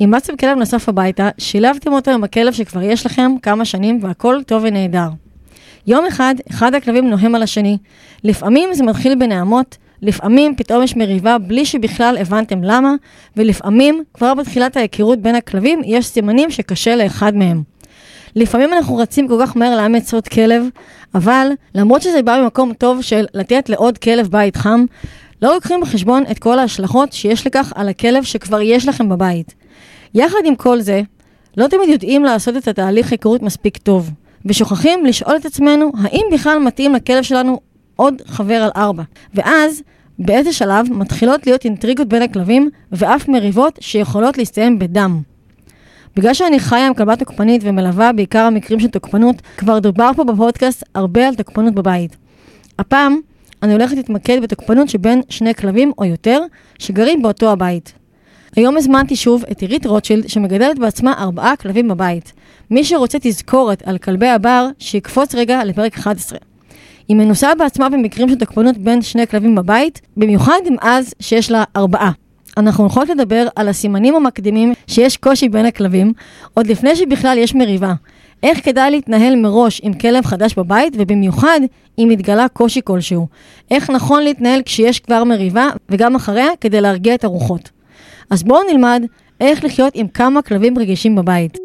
אימצתם 0.00 0.36
כלב 0.36 0.58
נוסף 0.58 0.88
הביתה, 0.88 1.28
שילבתם 1.38 1.92
אותו 1.92 2.10
עם 2.10 2.24
הכלב 2.24 2.52
שכבר 2.52 2.82
יש 2.82 3.06
לכם 3.06 3.32
כמה 3.42 3.64
שנים 3.64 3.98
והכל 4.02 4.40
טוב 4.46 4.62
ונהדר. 4.66 5.08
יום 5.86 6.06
אחד, 6.06 6.34
אחד 6.50 6.74
הכלבים 6.74 7.10
נוהם 7.10 7.34
על 7.34 7.42
השני. 7.42 7.78
לפעמים 8.24 8.74
זה 8.74 8.84
מתחיל 8.84 9.14
בנעמות, 9.14 9.76
לפעמים 10.02 10.54
פתאום 10.56 10.82
יש 10.82 10.96
מריבה 10.96 11.38
בלי 11.38 11.64
שבכלל 11.64 12.16
הבנתם 12.20 12.62
למה, 12.62 12.94
ולפעמים, 13.36 14.04
כבר 14.14 14.34
בתחילת 14.34 14.76
ההיכרות 14.76 15.18
בין 15.18 15.34
הכלבים, 15.34 15.80
יש 15.84 16.06
סימנים 16.06 16.50
שקשה 16.50 16.96
לאחד 16.96 17.36
מהם. 17.36 17.62
לפעמים 18.36 18.72
אנחנו 18.72 18.96
רצים 18.96 19.28
כל 19.28 19.36
כך 19.40 19.56
מהר 19.56 19.76
לאמץ 19.76 20.14
עוד 20.14 20.28
כלב, 20.28 20.64
אבל 21.14 21.48
למרות 21.74 22.02
שזה 22.02 22.22
בא 22.22 22.40
ממקום 22.42 22.72
טוב 22.72 23.02
של 23.02 23.24
לתת 23.34 23.68
לעוד 23.68 23.98
כלב 23.98 24.28
בית 24.30 24.56
חם, 24.56 24.84
לא 25.42 25.54
לוקחים 25.54 25.80
בחשבון 25.80 26.24
את 26.30 26.38
כל 26.38 26.58
ההשלכות 26.58 27.12
שיש 27.12 27.46
לכך 27.46 27.72
על 27.76 27.88
הכלב 27.88 28.22
שכבר 28.22 28.60
יש 28.60 28.88
לכם 28.88 29.08
בבית. 29.08 29.59
יחד 30.14 30.38
עם 30.44 30.56
כל 30.56 30.80
זה, 30.80 31.02
לא 31.56 31.66
תמיד 31.66 31.88
יודעים 31.88 32.24
לעשות 32.24 32.56
את 32.56 32.68
התהליך 32.68 33.12
היכרות 33.12 33.42
מספיק 33.42 33.76
טוב, 33.76 34.10
ושוכחים 34.46 35.04
לשאול 35.04 35.36
את 35.36 35.46
עצמנו 35.46 35.92
האם 36.02 36.22
בכלל 36.32 36.58
מתאים 36.58 36.94
לכלב 36.94 37.22
שלנו 37.22 37.60
עוד 37.96 38.22
חבר 38.26 38.54
על 38.54 38.70
ארבע. 38.76 39.02
ואז, 39.34 39.82
באיזה 40.18 40.52
שלב 40.52 40.86
מתחילות 40.90 41.46
להיות 41.46 41.64
אינטריגות 41.64 42.08
בין 42.08 42.22
הכלבים, 42.22 42.70
ואף 42.92 43.28
מריבות 43.28 43.78
שיכולות 43.80 44.38
להסתיים 44.38 44.78
בדם. 44.78 45.20
בגלל 46.16 46.34
שאני 46.34 46.60
חיה 46.60 46.86
עם 46.86 46.94
כלבה 46.94 47.16
תוקפנית 47.16 47.62
ומלווה 47.64 48.12
בעיקר 48.12 48.38
המקרים 48.38 48.80
של 48.80 48.88
תוקפנות, 48.88 49.36
כבר 49.56 49.78
דובר 49.78 50.10
פה 50.16 50.24
בפודקאסט 50.24 50.84
הרבה 50.94 51.28
על 51.28 51.34
תוקפנות 51.34 51.74
בבית. 51.74 52.16
הפעם, 52.78 53.20
אני 53.62 53.72
הולכת 53.72 53.96
להתמקד 53.96 54.42
בתוקפנות 54.42 54.88
שבין 54.88 55.22
שני 55.28 55.54
כלבים 55.54 55.92
או 55.98 56.04
יותר, 56.04 56.40
שגרים 56.78 57.22
באותו 57.22 57.50
הבית. 57.50 57.99
היום 58.56 58.76
הזמנתי 58.76 59.16
שוב 59.16 59.44
את 59.50 59.60
עירית 59.60 59.86
רוטשילד, 59.86 60.28
שמגדלת 60.28 60.78
בעצמה 60.78 61.12
ארבעה 61.18 61.56
כלבים 61.56 61.88
בבית. 61.88 62.32
מי 62.70 62.84
שרוצה 62.84 63.18
תזכורת 63.20 63.82
על 63.86 63.98
כלבי 63.98 64.28
הבר, 64.28 64.68
שיקפוץ 64.78 65.34
רגע 65.34 65.64
לפרק 65.64 65.94
11. 65.98 66.38
היא 67.08 67.16
מנוסה 67.16 67.54
בעצמה 67.54 67.88
במקרים 67.88 68.28
של 68.28 68.34
תוקפנות 68.34 68.78
בין 68.78 69.02
שני 69.02 69.26
כלבים 69.26 69.54
בבית, 69.54 70.00
במיוחד 70.16 70.60
אם 70.68 70.76
אז 70.80 71.14
שיש 71.20 71.50
לה 71.50 71.64
ארבעה. 71.76 72.10
אנחנו 72.56 72.84
הולכות 72.84 73.08
לדבר 73.08 73.48
על 73.56 73.68
הסימנים 73.68 74.14
המקדימים 74.14 74.72
שיש 74.86 75.16
קושי 75.16 75.48
בין 75.48 75.66
הכלבים, 75.66 76.12
עוד 76.54 76.66
לפני 76.66 76.96
שבכלל 76.96 77.38
יש 77.38 77.54
מריבה. 77.54 77.92
איך 78.42 78.64
כדאי 78.64 78.90
להתנהל 78.90 79.36
מראש 79.36 79.80
עם 79.84 79.92
כלב 79.92 80.24
חדש 80.24 80.54
בבית, 80.54 80.92
ובמיוחד 80.96 81.60
אם 81.98 82.08
מתגלה 82.10 82.48
קושי 82.48 82.80
כלשהו. 82.84 83.26
איך 83.70 83.90
נכון 83.90 84.22
להתנהל 84.22 84.62
כשיש 84.64 85.00
כבר 85.00 85.24
מריבה, 85.24 85.68
וגם 85.88 86.14
אחריה, 86.14 86.48
כדי 86.60 86.80
להרגיע 86.80 87.14
את 87.14 87.24
הרוחות. 87.24 87.79
אז 88.30 88.42
בואו 88.42 88.60
נלמד 88.72 89.02
איך 89.40 89.64
לחיות 89.64 89.92
עם 89.96 90.08
כמה 90.08 90.42
כלבים 90.42 90.78
רגישים 90.78 91.16
בבית. 91.16 91.58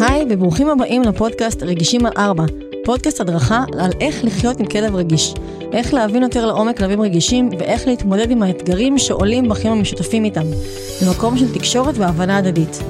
היי, 0.00 0.24
וברוכים 0.28 0.68
הבאים 0.68 1.02
לפודקאסט 1.02 1.62
רגישים 1.62 2.06
על 2.06 2.12
ארבע. 2.16 2.44
פודקאסט 2.84 3.20
הדרכה 3.20 3.64
על 3.78 3.90
איך 4.00 4.24
לחיות 4.24 4.60
עם 4.60 4.66
כלב 4.66 4.94
רגיש, 4.94 5.34
איך 5.72 5.94
להבין 5.94 6.22
יותר 6.22 6.46
לעומק 6.46 6.78
כלבים 6.78 7.00
רגישים 7.00 7.48
ואיך 7.58 7.86
להתמודד 7.86 8.30
עם 8.30 8.42
האתגרים 8.42 8.98
שעולים 8.98 9.48
בחיים 9.48 9.72
המשותפים 9.72 10.24
איתם, 10.24 10.46
במקום 11.02 11.38
של 11.38 11.54
תקשורת 11.54 11.94
והבנה 11.98 12.38
הדדית. 12.38 12.82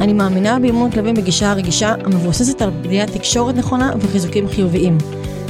אני 0.00 0.12
מאמינה 0.12 0.58
באימון 0.58 0.90
כלבים 0.90 1.14
בגישה 1.14 1.50
הרגישה 1.50 1.94
המבוססת 2.04 2.62
על 2.62 2.70
בניית 2.70 3.10
תקשורת 3.10 3.54
נכונה 3.54 3.92
וחיזוקים 4.00 4.48
חיוביים. 4.48 4.98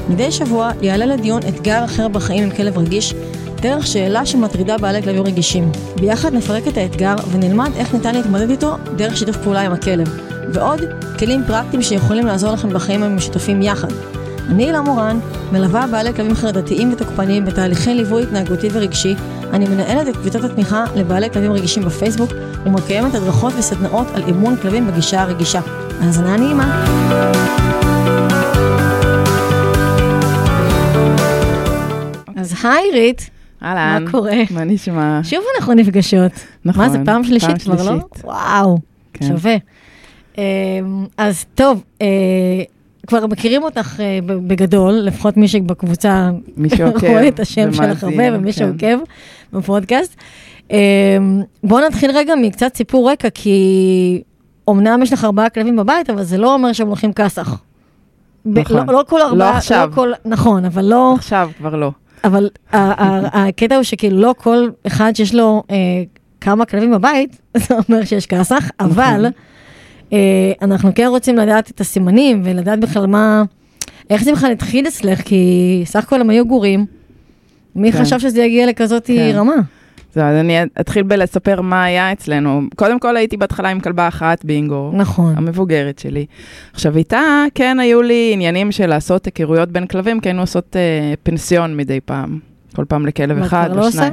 מדי 0.09 0.33
שבוע 0.33 0.71
יעלה 0.83 1.07
לדיון 1.07 1.41
אתגר 1.49 1.85
אחר 1.85 2.09
בחיים 2.09 2.45
עם 2.45 2.51
כלב 2.51 2.79
רגיש, 2.79 3.15
דרך 3.61 3.87
שאלה 3.87 4.27
שמטרידה 4.27 4.79
בעלי 4.79 5.03
כלבים 5.03 5.23
רגישים. 5.23 5.73
ביחד 6.01 6.35
נפרק 6.35 6.69
את 6.69 6.77
האתגר 6.77 7.15
ונלמד 7.31 7.71
איך 7.77 7.95
ניתן 7.95 8.15
להתמודד 8.15 8.51
איתו 8.51 8.77
דרך 8.97 9.17
שיתוף 9.17 9.37
פעולה 9.37 9.61
עם 9.61 9.73
הכלב. 9.73 10.09
ועוד 10.53 10.81
כלים 11.19 11.43
פרקטיים 11.47 11.83
שיכולים 11.83 12.27
לעזור 12.27 12.53
לכם 12.53 12.73
בחיים 12.73 13.03
המשותפים 13.03 13.63
יחד. 13.63 13.89
אני 14.49 14.65
הילה 14.65 14.81
מורן, 14.81 15.19
מלווה 15.53 15.87
בעלי 15.87 16.15
כלבים 16.15 16.35
חרדתיים 16.35 16.93
ותוקפניים 16.93 17.45
בתהליכי 17.45 17.95
ליווי 17.95 18.23
התנהגותי 18.23 18.69
ורגשי. 18.73 19.15
אני 19.53 19.69
מנהלת 19.69 20.09
את 20.09 20.17
קבוצת 20.17 20.45
התמיכה 20.45 20.85
לבעלי 20.95 21.31
כלבים 21.31 21.53
רגישים 21.53 21.83
בפייסבוק 21.83 22.31
ומקיימת 22.65 23.15
הדרכות 23.15 23.53
וסדנאות 23.59 24.07
על 24.15 24.23
אימון 24.27 24.57
כלבים 24.57 24.87
בגישה 24.87 25.23
הרגישה. 25.23 25.61
האזנה 26.01 26.37
נעימה. 26.37 26.85
אז 32.49 32.55
היי 32.65 32.91
רית. 32.93 33.31
אהלן. 33.63 34.05
מה 34.05 34.11
קורה? 34.11 34.33
מה 34.51 34.65
נשמע? 34.65 35.21
שוב 35.23 35.45
אנחנו 35.59 35.75
נפגשות. 35.75 36.33
נכון. 36.65 36.85
מה 36.85 36.91
זה, 36.91 36.99
פעם 37.05 37.25
שלישית 37.25 37.63
כבר, 37.63 37.93
לא? 37.93 38.01
וואו, 38.25 38.79
כן. 39.13 39.27
שווה. 39.27 39.57
אמ, 40.39 40.43
אז 41.17 41.45
טוב, 41.55 41.83
אה, 42.03 42.07
כבר 43.07 43.27
מכירים 43.27 43.63
אותך 43.63 44.01
אה, 44.01 44.19
בגדול, 44.27 44.93
לפחות 44.93 45.37
מי 45.37 45.49
שבקבוצה 45.49 46.31
רואה 47.09 47.29
את 47.29 47.41
השם 47.41 47.73
שלך 47.73 48.05
הרבה, 48.05 48.25
ומי 48.33 48.53
כן. 48.53 48.59
שעוקב 48.59 48.99
בפודקאסט. 49.53 50.17
אמ, 50.71 50.77
בואו 51.65 51.87
נתחיל 51.87 52.11
רגע 52.11 52.35
מקצת 52.35 52.77
סיפור 52.77 53.11
רקע, 53.11 53.29
כי 53.31 54.23
אמנם 54.71 55.03
יש 55.03 55.13
לך 55.13 55.25
ארבעה 55.25 55.49
כלבים 55.49 55.77
בבית, 55.77 56.11
אבל 56.11 56.23
זה 56.23 56.39
לא 56.39 56.55
אומר 56.55 56.73
שהם 56.73 56.87
הולכים 56.89 57.13
כסח. 57.13 57.61
נכון. 58.45 58.87
לא, 58.87 58.93
לא 58.93 59.05
כל 59.09 59.21
ארבעה, 59.21 59.53
לא 59.53 59.57
עכשיו. 59.57 59.91
כל, 59.95 60.13
נכון, 60.25 60.65
אבל 60.65 60.85
לא, 60.85 61.15
עכשיו 61.15 61.51
כבר 61.59 61.77
לא. 61.77 61.91
אבל 62.25 62.49
הקטע 63.33 63.75
הוא 63.77 63.83
שכאילו 63.83 64.21
לא 64.21 64.35
כל 64.39 64.69
אחד 64.87 65.13
שיש 65.17 65.35
לו 65.35 65.63
אה, 65.71 65.77
כמה 66.41 66.65
כלבים 66.65 66.91
בבית, 66.91 67.41
זה 67.67 67.75
אומר 67.89 68.05
שיש 68.05 68.27
כסח, 68.27 68.71
אבל 68.81 69.27
אה, 70.13 70.53
אנחנו 70.63 70.91
כן 70.95 71.07
רוצים 71.07 71.37
לדעת 71.37 71.71
את 71.71 71.81
הסימנים 71.81 72.43
ולדעת 72.45 72.81
בכלל 72.81 73.07
מה, 73.07 73.43
איך 74.11 74.25
זה 74.25 74.33
בכלל 74.33 74.53
התחיל 74.53 74.89
אצלך, 74.89 75.21
כי 75.23 75.83
סך 75.85 76.05
הכל 76.05 76.21
הם 76.21 76.31
היו 76.31 76.47
גורים. 76.47 76.87
מי 77.75 77.93
כן. 77.93 78.01
חשב 78.01 78.19
שזה 78.19 78.43
יגיע 78.43 78.67
לכזאת 78.67 79.07
כן. 79.07 79.33
רמה? 79.35 79.55
אז 80.17 80.37
אני 80.37 80.59
אתחיל 80.81 81.03
בלספר 81.03 81.61
מה 81.61 81.85
היה 81.85 82.13
אצלנו. 82.13 82.63
קודם 82.77 83.01
כל 83.01 83.17
הייתי 83.17 83.37
בהתחלה 83.37 83.69
עם 83.69 83.81
כלבה 83.81 84.09
אחת, 84.09 84.45
בינגו. 84.45 84.91
נכון. 84.95 85.35
המבוגרת 85.37 85.99
שלי. 85.99 86.27
עכשיו 86.73 86.97
איתה 86.97 87.45
כן 87.55 87.81
היו 87.81 88.03
לי 88.03 88.31
עניינים 88.33 88.73
של 88.73 88.87
לעשות 88.87 89.25
היכרויות 89.25 89.69
בין 89.69 89.87
כלבים, 89.87 90.21
כי 90.21 90.29
היינו 90.29 90.41
עושות 90.41 90.77
אה, 90.77 91.15
פנסיון 91.23 91.77
מדי 91.77 92.01
פעם. 92.01 92.39
כל 92.75 92.85
פעם 92.89 93.07
לכלב 93.07 93.39
אחד 93.39 93.71
לא 93.75 93.81
או 93.81 93.87
עושה? 93.87 94.09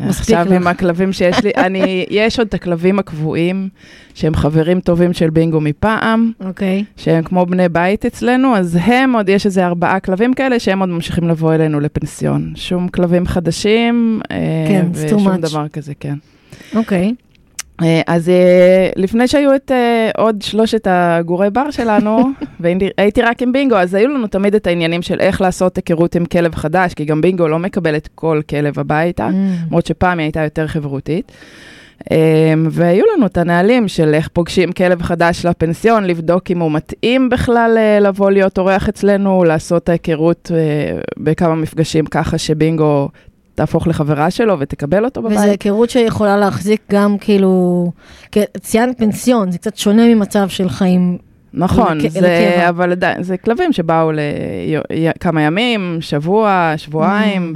שניים. 0.00 0.10
מספיק 0.10 0.36
עכשיו 0.36 0.54
עם. 0.54 0.66
הכלבים 0.66 1.12
שיש 1.12 1.44
לי, 1.44 1.50
אני, 1.66 2.06
יש 2.10 2.38
עוד 2.38 2.48
את 2.48 2.54
הכלבים 2.54 2.98
הקבועים, 2.98 3.68
שהם 4.14 4.34
חברים 4.34 4.80
טובים 4.80 5.12
של 5.12 5.30
בינגו 5.30 5.60
מפעם, 5.60 6.32
אוקיי. 6.40 6.84
שהם 6.96 7.24
כמו 7.24 7.46
בני 7.46 7.68
בית 7.68 8.06
אצלנו, 8.06 8.56
אז 8.56 8.78
הם 8.82 9.16
עוד, 9.16 9.28
יש 9.28 9.46
איזה 9.46 9.66
ארבעה 9.66 10.00
כלבים 10.00 10.34
כאלה 10.34 10.58
שהם 10.58 10.80
עוד 10.80 10.88
ממשיכים 10.88 11.28
לבוא 11.28 11.54
אלינו 11.54 11.80
לפנסיון. 11.80 12.52
שום 12.56 12.88
כלבים 12.88 13.26
חדשים, 13.26 14.20
אה, 14.30 14.36
כן, 14.68 14.86
ושום. 14.92 15.36
דבר 15.36 15.68
כזה, 15.68 15.92
כן. 16.00 16.14
אוקיי. 16.74 17.04
אה, 17.04 17.29
אז 18.06 18.28
אה, 18.28 18.90
לפני 18.96 19.28
שהיו 19.28 19.54
את 19.54 19.72
אה, 19.72 20.10
עוד 20.16 20.42
שלושת 20.42 20.86
הגורי 20.90 21.50
בר 21.50 21.70
שלנו, 21.70 22.30
והייתי 22.60 23.22
רק 23.22 23.42
עם 23.42 23.52
בינגו, 23.52 23.76
אז 23.76 23.94
היו 23.94 24.08
לנו 24.08 24.26
תמיד 24.26 24.54
את 24.54 24.66
העניינים 24.66 25.02
של 25.02 25.20
איך 25.20 25.40
לעשות 25.40 25.76
היכרות 25.76 26.14
עם 26.14 26.24
כלב 26.24 26.54
חדש, 26.54 26.94
כי 26.94 27.04
גם 27.04 27.20
בינגו 27.20 27.48
לא 27.48 27.58
מקבלת 27.58 28.08
כל 28.14 28.40
כלב 28.48 28.78
הביתה, 28.78 29.28
Mm. 29.30 29.66
למרות 29.66 29.86
שפעם 29.86 30.18
היא 30.18 30.24
הייתה 30.24 30.40
יותר 30.40 30.66
חברותית. 30.66 31.32
אה, 32.12 32.54
והיו 32.70 33.04
לנו 33.16 33.26
את 33.26 33.38
הנהלים 33.38 33.88
של 33.88 34.14
איך 34.14 34.28
פוגשים 34.28 34.72
כלב 34.72 35.02
חדש 35.02 35.46
לפנסיון, 35.46 36.04
לבדוק 36.04 36.50
אם 36.50 36.58
הוא 36.58 36.72
מתאים 36.72 37.28
בכלל 37.28 37.74
אה, 37.78 38.00
לבוא 38.00 38.30
להיות 38.30 38.58
אורח 38.58 38.88
אצלנו, 38.88 39.44
לעשות 39.44 39.82
את 39.82 39.88
ההיכרות 39.88 40.50
אה, 40.54 40.98
בכמה 41.16 41.54
מפגשים 41.54 42.06
ככה 42.06 42.38
שבינגו 42.38 43.08
תהפוך 43.54 43.86
לחברה 43.88 44.30
שלו 44.30 44.56
ותקבל 44.58 45.04
אותו 45.04 45.22
בבית. 45.22 45.38
וזו 45.38 45.46
היכרות 45.46 45.90
שיכולה 45.90 46.36
להחזיק 46.36 46.80
גם 46.90 47.18
כאילו, 47.18 47.92
ציינת 48.60 48.98
פנסיון, 48.98 49.50
זה 49.50 49.58
קצת 49.58 49.76
שונה 49.76 50.14
ממצב 50.14 50.48
של 50.48 50.68
חיים. 50.68 51.18
נכון, 51.54 51.98
לק- 51.98 52.10
זה, 52.10 52.20
לקבע. 52.20 52.68
אבל 52.68 52.92
עדיין, 52.92 53.22
זה 53.22 53.36
כלבים 53.36 53.72
שבאו 53.72 54.10
לכמה 54.90 55.42
ימים, 55.42 55.96
שבוע, 56.00 56.72
שבועיים, 56.76 57.52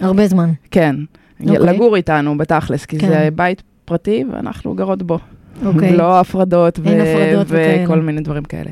הרבה 0.00 0.26
זמן. 0.26 0.50
וכן, 0.68 0.96
אוקיי. 1.40 1.58
לגור 1.58 1.96
איתנו 1.96 2.38
בתכלס, 2.38 2.84
כי 2.86 2.98
כן. 2.98 3.08
זה 3.08 3.28
בית 3.34 3.62
פרטי 3.84 4.24
ואנחנו 4.32 4.74
גרות 4.74 5.02
בו. 5.02 5.18
אוקיי. 5.66 5.96
לא 5.96 6.20
הפרדות, 6.20 6.78
אין 6.86 7.00
הפרדות 7.00 7.46
וכאלה. 7.48 7.84
וכל 7.84 7.98
מיני 8.00 8.20
דברים 8.20 8.44
כאלה. 8.44 8.70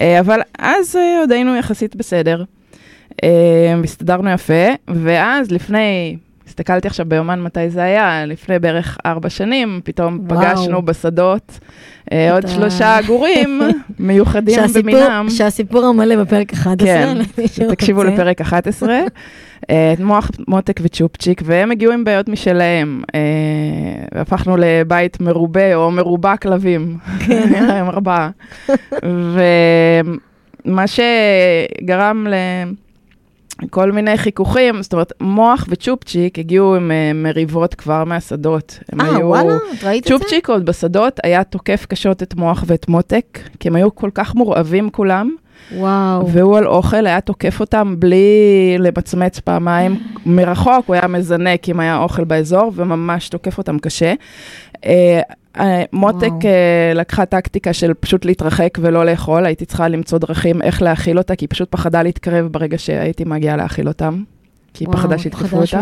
אה, 0.00 0.20
אבל 0.20 0.40
אז 0.58 0.96
אה, 0.96 1.18
עוד 1.20 1.32
היינו 1.32 1.56
יחסית 1.56 1.96
בסדר, 1.96 2.44
הסתדרנו 3.84 4.30
יפה, 4.30 4.64
ואז 4.88 5.50
לפני, 5.50 6.16
הסתכלתי 6.46 6.88
עכשיו 6.88 7.06
ביומן 7.08 7.42
מתי 7.42 7.70
זה 7.70 7.82
היה, 7.82 8.26
לפני 8.26 8.58
בערך 8.58 8.98
ארבע 9.06 9.30
שנים, 9.30 9.80
פתאום 9.84 10.18
וואו. 10.28 10.40
פגשנו 10.40 10.82
בשדות 10.82 11.58
אה, 12.12 12.32
עוד 12.34 12.44
ה- 12.44 12.48
שלושה 12.48 12.98
גורים 13.06 13.60
מיוחדים 13.98 14.54
שהסיפור, 14.54 14.82
במינם. 14.92 15.26
שהסיפור 15.30 15.84
המלא 15.84 16.16
בפרק 16.24 16.52
11. 16.52 16.86
כן. 17.56 17.68
תקשיבו 17.70 18.04
לפרק 18.04 18.40
11. 18.40 18.98
אה, 19.70 19.94
מוח, 20.00 20.30
מותק 20.48 20.80
וצ'ופצ'יק, 20.82 21.42
והם 21.44 21.70
הגיעו 21.70 21.92
עם 21.92 22.04
בעיות 22.04 22.28
משלהם. 22.28 23.02
אה, 23.14 23.20
והפכנו 24.14 24.56
לבית 24.58 25.20
מרובה 25.20 25.74
או 25.74 25.90
מרובע 25.90 26.36
כלבים, 26.36 26.96
הם 27.68 27.88
ארבעה. 27.88 28.30
ומה 30.64 30.84
שגרם 30.86 32.26
לכל 33.62 33.92
מיני 33.92 34.16
חיכוכים, 34.18 34.82
זאת 34.82 34.92
אומרת, 34.92 35.12
מוח 35.20 35.66
וצ'ופצ'יק 35.68 36.38
הגיעו 36.38 36.74
עם 36.76 36.90
אה, 36.90 37.12
מריבות 37.14 37.74
כבר 37.74 38.04
מהשדות. 38.04 38.78
הם 38.92 39.00
אה, 39.00 39.06
היו- 39.16 39.26
וואלה, 39.26 39.56
את 39.56 39.84
ראית 39.84 40.06
את 40.06 40.08
זה? 40.08 40.18
צ'ופצ'יק 40.18 40.48
עוד 40.48 40.64
בשדות 40.66 41.20
היה 41.24 41.44
תוקף 41.44 41.86
קשות 41.88 42.22
את 42.22 42.34
מוח 42.34 42.64
ואת 42.66 42.88
מותק, 42.88 43.38
כי 43.60 43.68
הם 43.68 43.76
היו 43.76 43.94
כל 43.94 44.10
כך 44.14 44.34
מורעבים 44.34 44.90
כולם. 44.90 45.34
וואו. 45.74 46.28
והוא 46.28 46.58
על 46.58 46.66
אוכל 46.66 47.06
היה 47.06 47.20
תוקף 47.20 47.60
אותם 47.60 47.94
בלי 47.98 48.76
למצמץ 48.78 49.40
פעמיים. 49.40 50.00
מרחוק 50.26 50.86
הוא 50.86 50.94
היה 50.94 51.08
מזנק 51.08 51.68
אם 51.68 51.80
היה 51.80 51.98
אוכל 51.98 52.24
באזור, 52.24 52.72
וממש 52.74 53.28
תוקף 53.28 53.58
אותם 53.58 53.78
קשה. 53.78 54.14
אה, 54.84 55.20
אה, 55.58 55.84
מותק 55.92 56.26
וואו. 56.26 56.40
אה, 56.44 56.92
לקחה 56.94 57.24
טקטיקה 57.24 57.72
של 57.72 57.94
פשוט 57.94 58.24
להתרחק 58.24 58.78
ולא 58.80 59.06
לאכול, 59.06 59.46
הייתי 59.46 59.64
צריכה 59.64 59.88
למצוא 59.88 60.18
דרכים 60.18 60.62
איך 60.62 60.82
להאכיל 60.82 61.18
אותה, 61.18 61.36
כי 61.36 61.44
היא 61.44 61.50
פשוט 61.50 61.70
פחדה 61.70 62.02
להתקרב 62.02 62.46
ברגע 62.46 62.78
שהייתי 62.78 63.24
מגיעה 63.24 63.56
להאכיל 63.56 63.88
אותם. 63.88 64.22
כי 64.74 64.84
היא 64.84 64.92
פחדה 64.92 65.18
שיתקפו 65.18 65.56
אותה. 65.56 65.80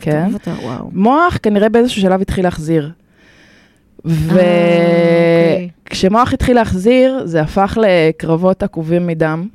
כן. 0.00 0.30
אותה, 0.34 0.50
וואו. 0.62 0.90
מוח 0.92 1.38
כנראה 1.42 1.68
באיזשהו 1.68 2.02
שלב 2.02 2.20
התחיל 2.20 2.44
להחזיר. 2.44 2.90
אוקיי. 4.04 5.70
וכשמוח 5.86 6.32
התחיל 6.32 6.56
להחזיר, 6.56 7.22
זה 7.24 7.40
הפך 7.40 7.78
לקרבות 7.80 8.62
עקובים 8.62 9.06
מדם, 9.06 9.48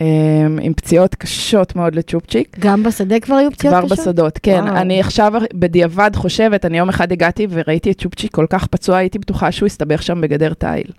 אמ, 0.00 0.58
עם 0.62 0.74
פציעות 0.74 1.14
קשות 1.14 1.76
מאוד 1.76 1.94
לצ'ופצ'יק. 1.94 2.56
גם 2.60 2.82
בשדה 2.82 3.20
כבר 3.20 3.34
היו 3.34 3.50
פציעות 3.50 3.76
כבר 3.76 3.86
קשות? 3.94 3.98
בשדות, 3.98 4.38
כן. 4.42 4.62
וואו. 4.64 4.76
אני 4.76 5.00
עכשיו 5.00 5.32
בדיעבד 5.54 6.10
חושבת, 6.14 6.64
אני 6.64 6.78
יום 6.78 6.88
אחד 6.88 7.12
הגעתי 7.12 7.46
וראיתי 7.50 7.90
את 7.90 8.00
צ'ופצ'יק 8.00 8.34
כל 8.34 8.46
כך 8.50 8.66
פצוע, 8.66 8.96
הייתי 8.96 9.18
בטוחה 9.18 9.52
שהוא 9.52 9.66
הסתבך 9.66 10.02
שם 10.02 10.20
בגדר 10.20 10.52
תיל. 10.54 10.90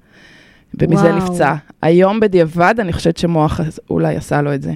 ומזה. 0.82 1.12
נפצע. 1.12 1.56
היום 1.82 2.20
בדיעבד, 2.20 2.76
אני 2.80 2.94
חושבת 2.94 3.18
שמוח 3.18 3.60
אולי 3.90 4.16
עשה 4.16 4.42
לו 4.42 4.54
את 4.54 4.62
זה. 4.62 4.74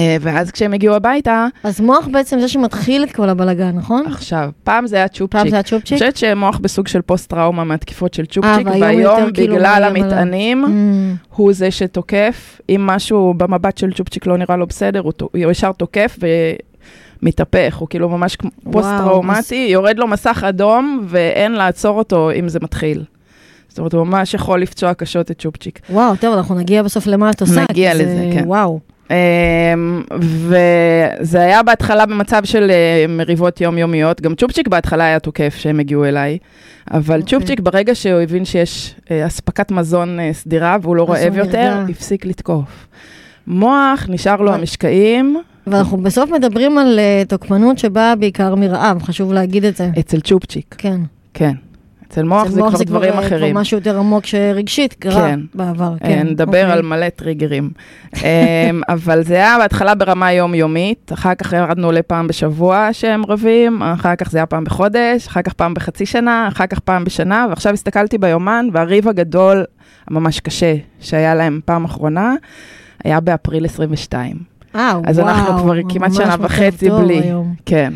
אה, 0.00 0.16
ואז 0.20 0.50
כשהם 0.50 0.72
הגיעו 0.72 0.94
הביתה, 0.94 1.46
אז 1.64 1.80
מוח 1.80 2.08
בעצם 2.12 2.40
זה 2.40 2.48
שמתחיל 2.48 3.04
את 3.04 3.12
כל 3.12 3.28
הבלגן, 3.28 3.76
נכון? 3.76 4.06
עכשיו, 4.06 4.50
פעם 4.64 4.86
זה 4.86 4.96
היה 4.96 5.08
צ'ופצ'יק. 5.08 5.30
פעם 5.32 5.48
זה 5.48 5.56
היה 5.56 5.60
אני 5.60 5.68
צ'ופצ'יק? 5.68 5.98
חושבת 5.98 6.16
שמוח 6.16 6.58
בסוג 6.58 6.88
של 6.88 7.02
פוסט-טראומה 7.02 7.64
מהתקיפות 7.64 8.14
של 8.14 8.26
צ'ופצ'יק, 8.26 8.66
והיום 8.66 8.80
והיום 8.82 9.32
כאילו 9.32 9.54
בגלל. 9.56 9.84
המטענים, 9.84 10.64
Mm, 10.64 11.36
הוא 11.36 11.52
זה 11.52 11.70
שתוקף. 11.70 12.60
אם 12.68 12.86
משהו 12.86 13.34
במבט 13.36 13.78
של 13.78 13.92
צ'ופצ'יק 13.92 14.26
לא 14.26 14.36
נראה 14.38 14.56
לו 14.56 14.66
בסדר, 14.66 15.00
הוא, 15.00 15.12
ישר 15.34 15.72
תוקף 15.72 16.18
ומתהפך, 17.22 17.76
הוא 17.76 17.88
כאילו 17.88 18.08
ממש 18.08 18.36
פוסט-טראומטי, 18.72 19.68
יורד 19.70 19.98
לו 19.98 20.06
מסך 20.06 20.44
אדום 20.48 21.04
ואין 21.08 21.52
לעצור 21.52 21.98
אותו 21.98 22.30
אם 22.38 22.48
זה 22.48 22.58
מתחיל. 22.62 23.04
זאת 23.68 23.78
אומרת, 23.78 23.92
הוא 23.94 24.06
ממש 24.06 24.34
יכול 24.34 24.62
לפצוע 24.62 24.94
קשות 24.94 25.30
את 25.30 25.38
צ'ופצ'יק. 25.38 25.80
וואו, 25.90 26.16
טוב, 26.16 26.34
אנחנו 26.36 26.54
נגיע 26.54 26.82
בסוף 26.82 27.06
למה 27.06 27.30
את 27.30 27.40
עושה. 27.40 27.64
נגיע 27.70 27.96
זה- 27.96 28.02
לזה, 28.02 28.30
כן. 28.34 28.42
וואו. 28.46 28.80
אמ, 29.10 30.02
וזה 30.18 31.40
היה 31.40 31.62
בהתחלה 31.62 32.06
במצב 32.06 32.44
של 32.44 32.70
אה, 32.70 33.04
מריבות 33.08 33.60
יומיומיות, 33.60 34.20
גם 34.20 34.34
צ'ופצ'יק 34.34 34.68
בהתחלה 34.68 35.04
היה 35.04 35.18
תוקף 35.18 35.54
שהם 35.58 35.80
הגיעו 35.80 36.04
אליי, 36.04 36.38
אבל 36.90 37.20
אוקיי. 37.20 37.38
צ'ופצ'יק 37.38 37.60
ברגע 37.60 37.94
שהוא 37.94 38.20
הבין 38.20 38.44
שיש 38.44 38.94
אה, 39.10 39.26
אספקת 39.26 39.70
מזון 39.70 40.20
אה, 40.20 40.32
סדירה 40.32 40.76
והוא 40.82 40.96
לא 40.96 41.10
רעב 41.10 41.36
יותר. 41.36 41.84
הפסיק 41.90 42.26
לתקוף. 42.26 42.86
מוח, 43.46 44.06
נשאר 44.08 44.36
לו 44.36 44.54
המשקעים, 44.54 45.40
ואנחנו 45.66 45.96
בסוף 45.96 46.30
מדברים 46.30 46.78
על 46.78 46.98
תוקפנות 47.28 47.78
שבאה 47.78 48.16
בעיקר 48.16 48.54
מרעב, 48.54 49.02
חשוב 49.02 49.32
להגיד 49.32 49.64
את 49.64 49.76
זה. 49.76 49.90
אצל 49.98 50.20
צ'ופצ'יק, 50.20 50.74
כן. 50.78 51.00
כן. 51.34 51.54
אצל 52.10 52.22
מוח 52.22 52.48
זה 52.48 52.60
כבר 52.60 52.82
דברים 52.86 53.12
אה, 53.12 53.26
אחרים. 53.26 53.52
כבר 53.52 53.60
משהו 53.60 53.78
יותר 53.78 53.98
עמוק 53.98 54.26
שרגשית 54.26 54.94
קרה 54.94 55.28
כן. 55.28 55.40
בעבר. 55.54 55.92
אה, 55.92 56.08
כן. 56.08 56.26
נדבר 56.26 56.46
אוקיי. 56.46 56.72
על 56.72 56.82
מלא 56.82 57.08
טריגרים. 57.08 57.70
אמ, 58.16 58.20
אבל 58.88 59.22
זה 59.22 59.34
היה 59.34 59.58
בהתחלה 59.58 59.94
ברמה 59.94 60.32
יומיומית, 60.32 61.10
אחר 61.14 61.34
כך 61.34 61.52
ירדנו 61.52 61.92
לפעם 61.92 62.26
בשבוע 62.26 62.88
שהם 62.92 63.26
רבים, 63.26 63.82
אחר 63.82 64.16
כך 64.16 64.30
זה 64.30 64.38
היה 64.38 64.46
פעם 64.46 64.64
בחודש, 64.64 65.26
אחר 65.26 65.42
כך 65.42 65.52
פעם 65.52 65.74
בחצי 65.74 66.06
שנה, 66.06 66.48
אחר 66.48 66.66
כך 66.66 66.78
פעם 66.78 67.04
בשנה, 67.04 67.46
ועכשיו 67.50 67.72
הסתכלתי 67.72 68.18
ביומן, 68.18 68.68
והריב 68.72 69.08
הגדול, 69.08 69.64
הממש 70.08 70.40
קשה, 70.40 70.74
שהיה 71.00 71.34
להם 71.34 71.60
פעם 71.64 71.84
אחרונה, 71.84 72.34
היה 73.04 73.20
באפריל 73.20 73.64
22. 73.64 74.36
אה, 74.74 74.92
אז 75.06 75.18
וואו, 75.18 75.28
אנחנו 75.28 75.62
כבר 75.62 75.74
כמעט 75.88 76.12
שנה 76.14 76.36
וחצי 76.40 76.90
בלי. 76.90 77.20
היום. 77.20 77.54
כן. 77.66 77.92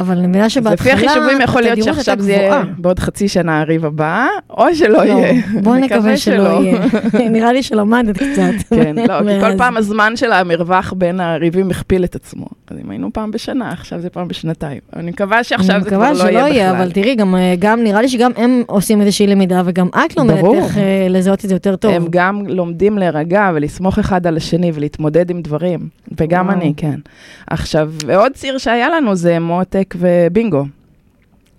אבל 0.00 0.18
אני 0.18 0.26
מבינה 0.26 0.50
שבהתחלה, 0.50 0.94
לפי 0.94 1.06
החישובים 1.06 1.40
יכול 1.40 1.62
להיות 1.62 1.84
שעכשיו 1.84 2.16
זה 2.20 2.32
יהיה. 2.32 2.62
בעוד 2.78 2.98
חצי 2.98 3.28
שנה 3.28 3.60
הריב 3.60 3.84
הבא, 3.84 4.26
או 4.50 4.74
שלא 4.74 4.88
לא, 4.88 5.02
יהיה. 5.02 5.42
בוא 5.62 5.76
נקווה 5.84 6.16
שלא 6.16 6.62
יהיה. 6.62 6.80
נראה 7.30 7.52
לי 7.52 7.62
שלמדת 7.62 8.16
קצת. 8.16 8.68
כן, 8.76 8.96
לא, 9.08 9.18
כי 9.18 9.40
כל. 9.40 9.58
פעם 9.58 9.76
הזמן 9.76 10.16
של 10.16 10.32
המרווח 10.32 10.92
בין 10.96 11.20
הריבים 11.20 11.70
הכפיל 11.70 12.04
את 12.04 12.14
עצמו. 12.14 12.46
אז 12.70 12.78
אם 12.84 12.90
היינו 12.90 13.12
פעם 13.12 13.30
בשנה, 13.30 13.72
עכשיו 13.72 14.00
זה 14.00 14.10
פעם 14.10 14.28
בשנתיים. 14.28 14.80
אני 14.96 15.10
מקווה 15.10 15.44
שעכשיו 15.44 15.80
זה 15.82 15.90
כבר 15.90 15.98
לא 15.98 16.06
אני 16.06 16.12
מקווה 16.14 16.30
יהיה 16.30 16.40
שלא 16.42 16.54
יהיה, 16.54 16.72
בכלל. 16.72 16.82
אבל 16.82 16.92
תראי, 16.92 17.14
גם, 17.14 17.34
אה, 17.34 17.54
גם 17.58 17.82
נראה 17.82 18.02
לי 18.02 18.08
שגם 18.08 18.30
הם 18.36 18.62
עושים 18.66 19.00
איזושהי 19.00 19.26
למידה, 19.26 19.62
וגם 19.64 19.88
את 19.88 20.16
לומדת. 20.16 20.44
איך 20.54 20.78
אה, 20.78 21.06
לזהות 21.10 21.44
את 21.44 21.48
זה 21.48 21.54
יותר 21.54 21.76
טוב. 21.76 21.92
הם 21.92 22.06
גם 22.10 22.42
לומדים 22.46 22.98
להירגע 22.98 23.50
ולסמוך 23.54 23.98
אחד 23.98 24.26
על 24.26 24.36
השני 24.36 24.70
ולהתמודד 24.74 25.30
עם 25.30 25.42
דברים. 25.42 25.88
וגם. 26.20 26.50
אני, 26.50 26.72
כן. 26.76 27.00
עכשיו, 27.46 27.92
ועוד 28.06 28.32
ציר 28.32 28.58
שהיה 28.58 28.88
לנו 28.88 29.14
זה 29.14 29.38
מותק 29.38 29.87
ובינגו. 29.98 30.64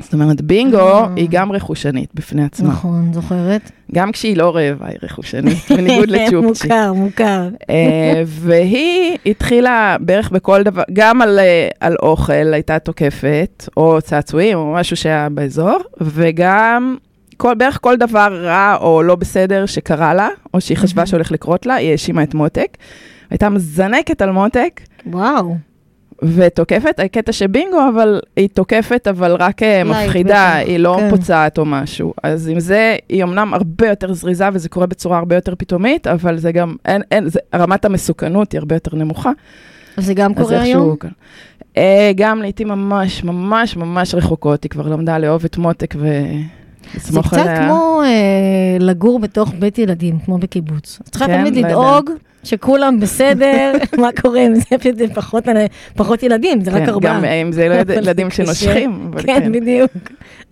זאת 0.02 0.14
אומרת, 0.14 0.42
בינגו 0.42 0.78
אה. 0.80 1.08
היא 1.16 1.28
גם 1.31 1.52
רכושנית 1.52 2.10
בפני 2.14 2.44
עצמה. 2.44 2.70
נכון, 2.70 3.14
זוכרת? 3.14 3.72
גם 3.92 4.12
כשהיא 4.12 4.38
לא 4.38 4.56
רעבה 4.56 4.88
היא 4.88 4.98
רכושנית, 5.04 5.58
בניגוד 5.78 6.10
לצ'ופצ'יק. 6.10 6.72
מוכר, 6.72 6.94
מוכר. 6.94 7.50
אה, 7.70 8.24
והיא 8.26 9.18
התחילה 9.26 9.98
בערך 10.00 10.31
בכל 10.31 10.64
דבר, 10.64 10.84
גם 10.94 11.22
על, 11.22 11.40
אה, 11.40 11.68
על 11.80 11.96
אוכל 12.02 12.54
הייתה 12.54 12.80
תוקפת, 12.80 13.70
או 13.78 14.02
צעצועים, 14.02 14.58
או 14.58 14.74
משהו 14.74 14.96
שהיה 14.96 15.30
באזור, 15.30 15.78
וגם 16.02 16.98
כל, 17.38 17.56
בערך 17.56 17.78
כל 17.82 17.96
דבר 17.96 18.40
רע 18.44 18.75
או 18.82 19.04
לא 19.04 19.16
בסדר 19.16 19.66
שקרה 19.66 20.14
לה, 20.14 20.30
או 20.54 20.62
שהיא 20.62 20.78
חשבה 20.78 21.06
שהולך 21.06 21.32
לקרות 21.32 21.66
לה, 21.66 21.75
היא 21.75 21.92
האשימה 21.92 22.24
את 22.24 22.34
מותק. 22.34 22.78
הייתה 23.30 23.50
מזנקת 23.50 24.22
על 24.22 24.32
מותק, 24.32 24.82
וואו. 25.06 25.69
ותוקפת, 26.24 27.00
הקטע 27.00 27.31
שבינגו, 27.31 27.77
אבל 27.94 28.19
היא 28.36 28.50
תוקפת, 28.54 29.07
אבל 29.10 29.36
רק 29.36 29.63
אה, 29.63 29.83
מפחידה, 29.83 30.56
היא 30.56 30.77
לא 30.77 30.95
כן. 31.00 31.10
פוצעת 31.10 31.58
או 31.58 31.65
משהו. 31.65 32.13
אז 32.24 32.48
עם 32.48 32.60
זה, 32.60 32.96
היא 33.10 33.24
אמנם 33.24 33.53
הרבה 33.53 33.88
יותר 33.88 34.13
זריזה, 34.13 34.46
וזה 34.53 34.70
קורה 34.70 34.86
בצורה 34.86 35.17
הרבה 35.17 35.36
יותר 35.36 35.53
פתאומית, 35.58 36.08
אבל 36.08 36.38
זה 36.38 36.51
גם, 36.51 36.75
אין, 36.86 37.01
אין, 37.12 37.29
זה, 37.29 37.39
רמת 37.55 37.86
המסוכנות 37.86 38.51
היא 38.51 38.60
הרבה 38.60 38.75
יותר 38.75 38.96
נמוכה. 38.96 39.32
אז 39.98 40.05
זה 40.05 40.13
גם 40.13 40.34
קורה 40.34 40.62
היום? 40.62 40.96
כאן. 40.96 41.10
אה, 41.77 42.12
גם 42.15 42.41
לעיתים 42.41 42.67
ממש, 42.67 43.24
ממש, 43.24 43.77
ממש 43.77 44.15
רחוקות, 44.15 44.63
היא 44.63 44.70
כבר 44.70 44.88
למדה 44.88 45.17
לאהוב 45.17 45.46
את 45.46 45.58
מותק 45.58 45.96
זה 46.98 47.19
קצת 47.22 47.38
עליה. 47.38 47.65
כמו 47.65 48.01
אה, 48.05 48.77
לגור 48.79 49.19
בתוך 49.19 49.53
בית 49.60 49.77
ילדים, 49.77 50.19
כמו 50.19 50.38
בקיבוץ. 50.38 51.00
את 51.01 51.10
צריכה 51.10 51.27
כן, 51.27 51.41
תמיד 51.41 51.55
לא 51.55 51.69
לדאוג 51.69 52.10
שכולם 52.43 53.00
בסדר, 53.00 53.72
מה 54.01 54.10
קורה 54.22 54.46
עם 54.46 54.55
זה, 54.55 54.75
זה 54.98 55.05
פחות, 55.13 55.43
פחות 55.96 56.24
ילדים, 56.24 56.63
זה 56.63 56.72
רק 56.72 56.77
כן, 56.77 56.89
ארבעה. 56.89 57.17
גם 57.17 57.25
אם 57.25 57.51
זה 57.51 57.69
לא 57.69 57.93
ילדים. 57.93 58.29
שנושכים, 58.29 59.12
אבל 59.13 59.24
כן, 59.24 59.51
בדיוק. 59.51 59.91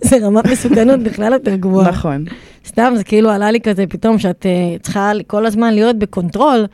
זה 0.02 0.18
רמת 0.22 0.46
מסוכנות 0.46 1.00
בכלל 1.00 1.34
יותר 1.34 1.56
גבוהה. 1.56 1.90
נכון. 1.90 2.26
סתם, 2.66 2.94
זה 2.96 3.04
כאילו 3.04 3.30
עלה 3.30 3.52
לי 3.52 3.62
כזה 3.62 3.86
פתאום, 3.90 4.20
שאת 4.20 4.46
אה, 4.46 4.78
צריכה 4.82 5.12
כל 5.28 5.46
הזמן 5.46 5.74
להיות 5.74 6.00
ב 6.00 6.08
control 6.08 6.66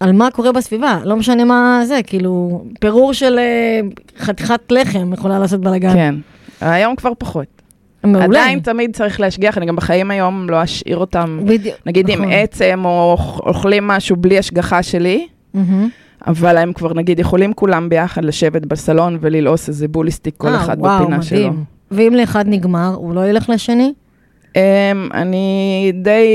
על 0.00 0.12
מה 0.12 0.30
קורה 0.30 0.52
בסביבה, 0.52 0.98
לא 1.04 1.16
משנה 1.16 1.44
מה 1.44 1.80
זה, 1.84 2.00
כאילו, 2.06 2.64
פירור 2.80 3.12
של 3.12 3.38
אה, 3.38 3.80
חתיכת 4.18 4.60
לחם 4.70 5.12
יכולה 5.12 5.38
לעשות 5.38 5.60
בלאגן. 5.60 5.92
כן. 5.92 6.14
היום 6.60 6.96
כבר 6.96 7.12
פחות. 7.18 7.55
מעולה. 8.06 8.24
עדיין 8.24 8.58
תמיד 8.58 8.96
צריך 8.96 9.20
להשגיח, 9.20 9.58
אני 9.58 9.66
גם 9.66 9.76
בחיים 9.76 10.10
היום 10.10 10.50
לא 10.50 10.64
אשאיר 10.64 10.96
אותם, 10.96 11.40
בדיוק. 11.44 11.76
נגיד 11.86 12.08
עם 12.10 12.18
נכון. 12.18 12.32
עצם 12.32 12.82
או 12.84 13.16
אוכלים 13.46 13.86
משהו 13.86 14.16
בלי 14.16 14.38
השגחה 14.38 14.82
שלי, 14.82 15.26
מהמם. 15.54 15.88
אבל 16.26 16.56
הם 16.56 16.72
כבר 16.72 16.94
נגיד 16.94 17.18
יכולים 17.18 17.52
כולם 17.52 17.88
ביחד 17.88 18.24
לשבת 18.24 18.66
בסלון 18.66 19.18
וללעוס 19.20 19.68
איזה 19.68 19.88
בוליסטיק 19.88 20.34
כל 20.36 20.48
אה, 20.48 20.56
אחד 20.56 20.76
וואו, 20.78 21.02
בפינה 21.02 21.22
שלו. 21.22 21.38
מדהים. 21.38 21.64
ואם 21.90 22.14
לאחד 22.14 22.44
נגמר, 22.48 22.94
הוא 22.96 23.14
לא 23.14 23.28
ילך 23.28 23.50
לשני? 23.50 23.92
Um, 24.56 24.58
אני 25.14 25.92
די 25.94 26.26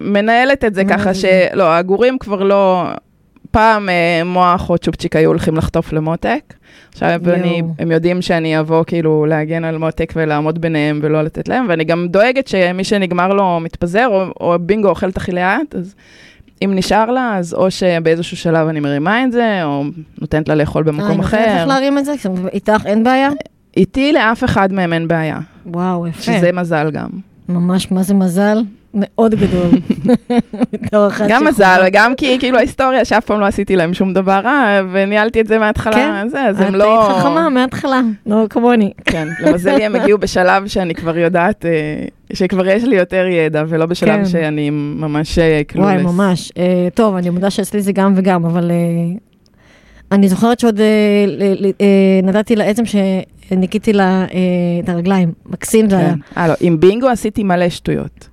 מנהלת 0.00 0.64
את 0.64 0.74
זה 0.74 0.84
מה 0.84 0.90
ככה? 0.90 1.14
שלא, 1.14 1.74
הגורים 1.74 2.18
כבר 2.18 2.42
לא... 2.42 2.84
פעם 3.52 3.88
uh, 3.88 4.24
מוח 4.24 4.70
או 4.70 4.78
צ'ופצ'יק 4.78 5.16
היו 5.16 5.30
הולכים 5.30 5.56
לחטוף 5.56 5.92
למותק. 5.92 6.54
עכשיו 6.92 7.20
אני. 7.26 7.62
הם 7.78 7.90
יודעים 7.90 8.22
שאני 8.22 8.60
אבוא 8.60 8.84
כאילו 8.84 9.26
להגן 9.26 9.64
על 9.64 9.78
מותק 9.78 10.12
ולעמוד 10.16 10.60
ביניהם 10.60 11.00
ולא 11.02 11.22
לתת 11.22 11.48
להם, 11.48 11.66
ואני 11.68 11.84
גם 11.84 12.06
דואגת 12.08 12.48
שמי 12.48 12.84
שנגמר 12.84 13.28
לו 13.28 13.60
מתפזר, 13.60 14.06
או, 14.08 14.24
או 14.40 14.58
בינגו 14.60 14.88
אוכל 14.88 15.08
את 15.08 15.16
הכי 15.16 15.32
לאט, 15.32 15.74
אז 15.74 15.94
אם 16.64 16.72
נשאר 16.74 17.10
לה, 17.10 17.36
אז 17.38 17.54
או 17.54 17.70
שבאיזשהו 17.70 18.36
שלב 18.36 18.68
אני 18.68 18.80
מרימה 18.80 19.24
את 19.24 19.32
זה, 19.32 19.64
או 19.64 19.84
נותנת 20.20 20.48
לה 20.48 20.54
לאכול 20.54 20.82
אה, 20.86 20.92
במקום 20.92 21.10
היא 21.10 21.16
נותנת 21.16 21.28
אחר. 21.28 21.62
לך 21.62 21.68
להרים 21.68 21.98
את 21.98 22.04
זה? 22.04 22.12
איתך 22.52 22.82
אין 22.86 23.04
בעיה? 23.04 23.30
איתי 23.76 24.12
לאף 24.12 24.44
אחד 24.44 24.72
מהם 24.72 24.92
אין 24.92 25.08
בעיה, 25.08 25.38
וואו, 25.66 26.06
יפה. 26.06 26.22
שזה 26.22 26.52
מזל 26.52 26.90
גם. 26.90 27.08
ממש, 27.48 27.90
מה 27.92 28.02
זה 28.02 28.14
מזל? 28.14 28.58
מאוד 28.94 29.34
גדול. 29.34 29.70
גם. 31.28 31.44
מזל, 31.46 31.82
וגם 31.86 32.14
כי 32.14 32.38
כאילו 32.38 32.58
ההיסטוריה 32.58 33.04
שאף 33.04 33.24
פעם 33.24 33.40
לא 33.40 33.46
עשיתי 33.46 33.76
להם 33.76 33.94
שום 33.94 34.12
דבר 34.12 34.40
רע, 34.44 34.80
וניהלתי 34.92 35.40
את 35.40 35.46
זה 35.46 35.58
מההתחלה, 35.58 35.92
כן, 35.92 36.28
זה, 36.28 36.42
אז 36.42 36.60
הם 36.60 36.68
את 36.68 36.72
לא... 36.72 37.08
היית 37.08 37.18
חכמה 37.18 37.48
מההתחלה, 37.48 38.00
לא 38.26 38.46
כמוני. 38.50 38.92
כן, 39.04 39.28
למזלי 39.40 39.84
הם 39.84 39.96
הגיעו 39.96 40.18
בשלב 40.18 40.66
שאני 40.66 40.94
כבר 40.94 41.18
יודעת, 41.18 41.66
אה, 41.66 42.04
שכבר 42.32 42.66
יש 42.66 42.84
לי 42.84 42.96
יותר 42.96 43.26
ידע, 43.26 43.64
ולא 43.68 43.86
בשלב 43.86 44.16
כן. 44.16 44.24
שאני 44.24 44.70
ממש 44.70 45.38
אה, 45.38 45.62
קלולס. 45.66 45.88
וואי, 45.88 46.02
ממש. 46.02 46.52
אה, 46.58 46.88
טוב, 46.94 47.16
אני 47.16 47.30
מודה 47.30 47.50
שאצלי 47.50 47.82
זה 47.82 47.92
גם 47.92 48.12
וגם, 48.16 48.44
אבל 48.44 48.70
אה, 48.70 48.76
אני 50.12 50.28
זוכרת 50.28 50.60
שעוד 50.60 50.80
אה, 50.80 50.86
אה, 51.80 52.20
נתתי 52.22 52.56
לה 52.56 52.64
עצם 52.64 52.82
שניקיתי 53.48 53.92
לה 53.92 54.04
אה, 54.04 54.38
את 54.84 54.88
הרגליים. 54.88 55.32
מקסים 55.46 55.90
זה 55.90 55.98
היה. 55.98 56.14
כן. 56.14 56.40
אה, 56.40 56.48
לא, 56.48 56.54
עם 56.60 56.80
בינגו 56.80 57.08
עשיתי 57.08 57.42
מלא 57.42 57.68
שטויות, 57.68 58.28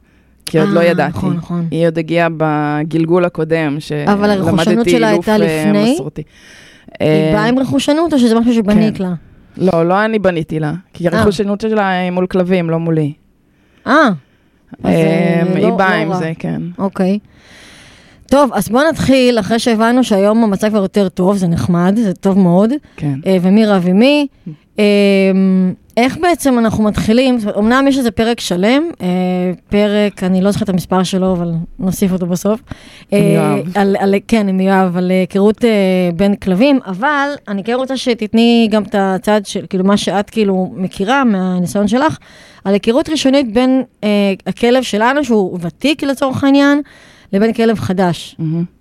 כי 0.49 0.59
עוד 0.59 0.69
לא 0.69 0.79
אה, 0.79 0.85
ידעתי. 0.85 1.17
נכון, 1.17 1.35
נכון. 1.35 1.67
היא 1.71 1.87
עוד 1.87 1.97
הגיעה 1.97 2.27
בגלגול 2.37 3.25
הקודם, 3.25 3.77
אבל 4.07 4.29
הרכושנות 4.29 4.65
שלמדתי 4.65 4.89
שלה 4.89 5.11
אילוף 5.11 5.29
הייתה 5.29 5.45
אה, 5.45 5.65
לפני? 5.65 5.93
מסורתי. 5.93 6.23
היא 6.99 7.07
אה, 7.09 7.31
באה 7.33 7.45
עם 7.45 7.59
רכושנות 7.59 8.13
או 8.13 8.19
שזה 8.19 8.39
משהו 8.39 8.53
שבנית 8.53 8.97
כן. 8.97 9.03
לה? 9.03 9.13
לא, 9.57 9.85
לא 9.85 10.05
אני 10.05 10.19
בניתי 10.19 10.59
לה, 10.59 10.73
כי. 10.93 11.07
הרכושנות 11.07 11.61
שלה 11.61 11.89
היא 11.89 12.11
מול 12.11 12.27
כלבים, 12.27 12.69
לא 12.69 12.79
מולי. 12.79 13.13
אה, 13.87 13.93
לא- 14.83 14.89
היא 14.89 15.67
לא 15.67 15.75
באה 15.75 15.93
עם 15.95 16.11
רע. 16.11 16.17
זה, 16.17 16.31
כן. 16.39 16.61
אוקיי. 16.77 17.19
טוב, 18.27 18.51
אז 18.53 18.69
בואו 18.69 18.89
נתחיל, 18.89 19.39
אחרי 19.39 19.59
שהבנו 19.59 20.03
שהיום 20.03 20.43
המצב 20.43 20.69
כבר 20.69 20.81
יותר 20.81 21.09
טוב, 21.09 21.37
זה 21.37 21.47
נחמד, 21.47 21.99
זה 22.03 22.13
טוב 22.13 22.39
מאוד, 22.39 22.69
כן. 22.95 23.19
ומי 23.41 23.65
רב 23.65 23.85
עם 23.87 23.99
מי. 23.99 24.27
איך 25.99 26.17
בעצם 26.17 26.59
אנחנו 26.59 26.83
מתחילים, 26.83 27.37
אמנם 27.57 27.85
יש 27.87 27.97
איזה 27.97 28.11
פרק 28.11 28.39
שלם, 28.39 28.83
אה, 29.01 29.07
פרק, 29.69 30.23
אני 30.23 30.41
לא 30.41 30.51
זוכרת 30.51 30.69
את 30.69 30.73
המספר 30.73 31.03
שלו, 31.03 31.31
אבל 31.31 31.51
נוסיף 31.79 32.11
אותו 32.11 32.25
בסוף. 32.25 32.61
עם 33.11 33.19
אה, 33.19 33.29
יואב. 33.35 33.77
על, 33.77 33.95
על, 33.99 34.15
כן, 34.27 34.47
עם 34.47 34.59
יואב, 34.59 34.97
על 34.97 35.09
היכרות 35.09 35.65
אה, 35.65 35.69
בין 36.15 36.35
כלבים, 36.35 36.79
אבל 36.85 37.29
אני 37.47 37.63
כן 37.63 37.73
רוצה 37.73 37.97
שתתני 37.97 38.67
גם 38.71 38.83
את 38.83 38.95
הצד 38.97 39.41
של, 39.45 39.65
כאילו, 39.69 39.83
מה 39.83 39.97
שאת 39.97 40.29
כאילו 40.29 40.71
מכירה 40.75 41.23
מהניסיון 41.23 41.87
שלך, 41.87 42.17
על 42.63 42.73
היכרות 42.73 43.09
ראשונית 43.09 43.53
בין 43.53 43.83
אה, 44.03 44.33
הכלב 44.47 44.83
שלנו, 44.83 45.23
שהוא 45.23 45.57
ותיק 45.61 46.03
לצורך 46.03 46.43
העניין, 46.43 46.81
לבין 47.33 47.53
כלב 47.53 47.79
חדש. 47.79 48.35
מהמם. 48.39 48.78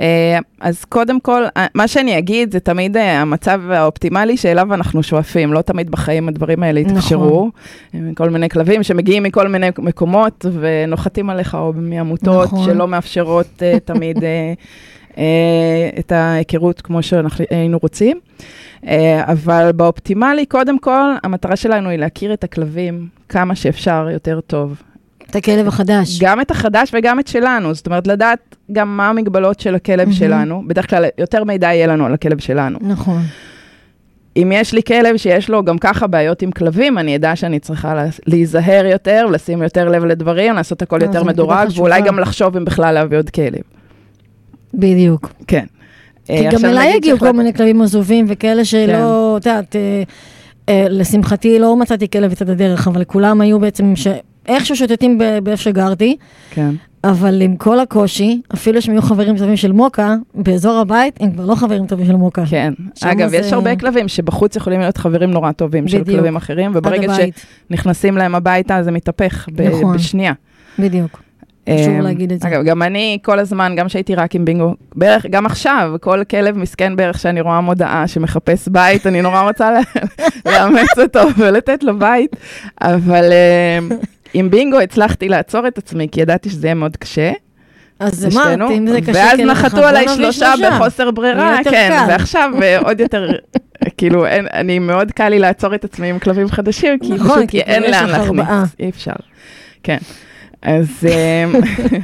אה, 0.00 0.38
אז 0.60 0.84
קודם 0.84 1.20
כל, 1.20 1.42
אה, 1.56 1.66
מה 1.74 1.88
שאני 1.88 2.18
אגיד 2.18 2.52
זה 2.52 2.60
תמיד 2.60 2.96
אה, 2.96 3.20
המצב 3.20 3.60
האופטימלי 3.70 4.36
שאליו 4.36 4.74
אנחנו 4.74 5.02
שואפים. 5.02 5.52
לא 5.52 5.62
תמיד 5.62 5.90
בחיים 5.90 6.28
הדברים 6.28 6.62
האלה 6.62 6.80
נכון. 6.80 6.92
התאפשרו. 6.92 7.50
אה, 7.94 8.00
כל 8.16 8.30
מיני 8.30 8.48
כלבים 8.48 8.82
שמגיעים 8.82 9.22
מכל 9.22 9.48
מיני 9.48 9.68
מקומות 9.78 10.46
ונוחתים 10.60 11.30
עליך, 11.30 11.54
או 11.54 11.72
מעמותות 11.76 12.46
נכון. 12.46 12.64
שלא 12.64 12.88
מאפשרות 12.88 13.62
תמיד 13.84 14.18
את 15.98 16.12
ההיכרות 16.12 16.80
כמו 16.80 17.02
שאנחנו 17.02 17.44
היינו 17.50 17.78
רוצים. 17.82 18.20
אבל 19.22 19.72
באופטימלי, 19.72 20.46
קודם 20.46 20.78
כל, 20.78 21.14
המטרה 21.22 21.56
שלנו 21.56 21.88
היא 21.88 21.98
להכיר 21.98 22.32
את 22.32 22.44
הכלבים 22.44 23.08
כמה 23.28 23.54
שאפשר 23.54 24.08
יותר 24.12 24.40
טוב. 24.40 24.82
את 25.30 25.36
הכלב 25.36 25.68
החדש. 25.68 26.18
גם 26.20 26.40
את 26.40 26.50
החדש 26.50 26.90
וגם 26.94 27.20
את 27.20 27.26
שלנו, 27.28 27.74
זאת 27.74 27.86
אומרת, 27.86 28.06
לדעת 28.06 28.38
גם 28.72 28.96
מה 28.96 29.08
המגבלות 29.08 29.60
של 29.60 29.74
הכלב 29.74 29.98
מהמם. 29.98 30.12
שלנו. 30.12 30.62
בדרך 30.66 30.90
כלל 30.90 31.04
יותר 31.18 31.44
מידע 31.44 31.66
יהיה 31.66 31.86
לנו 31.86 32.06
על 32.06 32.14
הכלב 32.14 32.38
שלנו. 32.38 32.78
נכון. 32.82 33.22
אם 34.36 34.52
יש 34.54 34.72
לי 34.72 34.82
כלב 34.82 35.16
שיש 35.16 35.50
לו 35.50 35.64
גם 35.64 35.78
ככה 35.78 36.06
בעיות 36.06 36.42
עם 36.42 36.50
כלבים, 36.50 36.98
אני 36.98 37.16
אדע 37.16 37.36
שאני 37.36 37.58
צריכה 37.58 37.94
לה- 37.94 38.04
להיזהר 38.26 38.86
יותר, 38.86 39.26
לשים 39.26 39.62
יותר 39.62 39.88
לב 39.88 40.04
לדברים, 40.04 40.54
לעשות 40.54 40.82
הכל 40.82 41.00
אה, 41.02 41.06
יותר 41.06 41.24
מדורג. 41.24 41.68
ואולי 41.76 42.00
גם 42.02 42.18
לחשוב 42.18 42.56
אם 42.56 42.64
בכלל 42.64 42.94
להביא 42.94 43.18
עוד 43.18 43.30
כלב. 43.30 43.60
בדיוק. 44.74 45.32
כן. 45.46 45.64
כי 46.26 46.32
אה, 46.32 46.42
גם 46.42 46.54
עכשיו 46.54 46.70
אליי 46.70 46.92
הגיעו 46.94 47.18
כל 47.18 47.32
מיני 47.32 47.52
כלבים 47.54 47.82
עזובים 47.82 48.24
וכאלה 48.28 48.64
שלא, 48.64 49.36
את 49.40 49.46
יודעת, 49.46 49.76
אה, 50.68 50.86
לשמחתי 50.90 51.58
לא 51.58 51.76
מצאתי 51.76 52.08
כלב 52.10 52.32
את 52.32 52.42
הדרך, 52.42 52.88
אבל 52.88 53.04
כולם 53.04 53.40
היו 53.40 53.58
בעצם, 53.60 53.92
שאיכשהו 54.46 54.76
שוטטים 54.76 55.18
באיפה 55.42 55.62
שגרתי, 55.62 56.16
כן. 56.50 56.70
אבל 57.04 57.42
עם 57.42 57.56
כל 57.56 57.80
הקושי, 57.80 58.40
אפילו 58.54 58.82
שהם 58.82 58.94
היו 58.94 59.02
חברים 59.02 59.36
טובים 59.38 59.56
של 59.56 59.72
מוקה, 59.72 60.14
באזור 60.34 60.78
הבית 60.78 61.16
הם 61.20 61.30
כבר 61.32 61.46
לא 61.46 61.54
חברים 61.54 61.86
טובים 61.86 62.06
של 62.06 62.16
מוקה. 62.16 62.42
כן. 62.50 62.72
אגב, 63.02 63.28
זה- 63.28 63.36
יש 63.36 63.52
הרבה 63.52 63.76
כלבים 63.76 64.08
שבחוץ 64.08 64.56
יכולים 64.56 64.80
להיות 64.80 64.96
חברים 64.96 65.30
נורא 65.30 65.52
טובים 65.52 65.88
של 65.88 66.00
בדיוק. 66.00 66.16
כלבים 66.18 66.36
אחרים, 66.36 66.70
וברגע 66.74 67.12
שנכנסים 67.70 68.16
להם 68.16 68.34
הביתה, 68.34 68.82
זה 68.82 68.90
מתהפך 68.90 69.48
ב- 69.54 69.62
נכון. 69.62 69.96
בשנייה. 69.96 70.32
בדיוק. 70.78 71.22
חשוב 71.70 71.88
אמ, 71.94 72.00
להגיד 72.00 72.32
את 72.32 72.40
זה. 72.40 72.48
אגב, 72.48 72.64
גם 72.64 72.82
אני 72.82 73.18
כל 73.22 73.38
הזמן, 73.38 73.72
גם 73.76 73.86
כשהייתי 73.86 74.14
רק 74.14 74.34
עם 74.34 74.44
בינגו, 74.44 74.74
בערך, 74.94 75.26
גם 75.30 75.46
עכשיו, 75.46 75.92
כל 76.00 76.22
כלב 76.30 76.58
מסכן 76.58 76.96
בערך 76.96 77.18
שאני 77.18 77.40
רואה 77.40 77.60
מודעה 77.60 78.08
שמחפש 78.08 78.68
בית, 78.68 79.06
אני 79.06 79.22
נורא 79.22 79.40
רוצה 79.40 79.70
לאמץ 80.46 80.98
אותו 80.98 81.20
ולתת 81.38 81.82
לו 81.84 81.98
בית, 81.98 82.36
אבל 82.80 83.24
אמ, 83.32 83.88
עם 84.34 84.50
בינגו 84.50 84.80
הצלחתי 84.80 85.28
לעצור 85.28 85.66
את 85.66 85.78
עצמי, 85.78 86.08
כי 86.12 86.20
ידעתי 86.20 86.50
שזה 86.50 86.66
יהיה 86.66 86.74
מאוד 86.74 86.96
קשה. 86.96 87.32
אז 88.00 88.26
לשתינו, 88.26 88.66
אמרת, 88.66 88.78
אם 88.78 88.86
זה 88.86 89.00
קשה 89.00 89.12
ואז 89.14 89.40
אחד, 89.40 89.46
נחתו 89.46 89.84
עליי 89.84 90.04
נביא 90.04 90.16
שלושה 90.16 90.52
בחוסר 90.66 91.10
ברירה, 91.10 91.58
כן. 91.64 92.04
ועכשיו 92.08 92.50
אה, 92.62 92.78
עוד 92.78 93.00
יותר, 93.00 93.30
כאילו, 93.98 94.26
אני 94.52 94.78
מאוד 94.78 95.12
קל 95.12 95.28
לי 95.28 95.38
לעצור 95.38 95.74
את 95.74 95.84
עצמי 95.84 96.10
עם 96.10 96.18
כלבים 96.18 96.48
חדשים, 96.48 96.98
כי 96.98 97.12
נכון, 97.12 97.46
פשוט 97.46 97.54
אין 97.54 97.82
יש 97.84 97.90
לאן 97.90 98.10
ארבעה. 98.10 98.64
אי 98.80 98.88
אפשר. 98.88 99.12
כן. 99.82 99.98
אז, 100.62 100.86
אמ, 101.08 101.60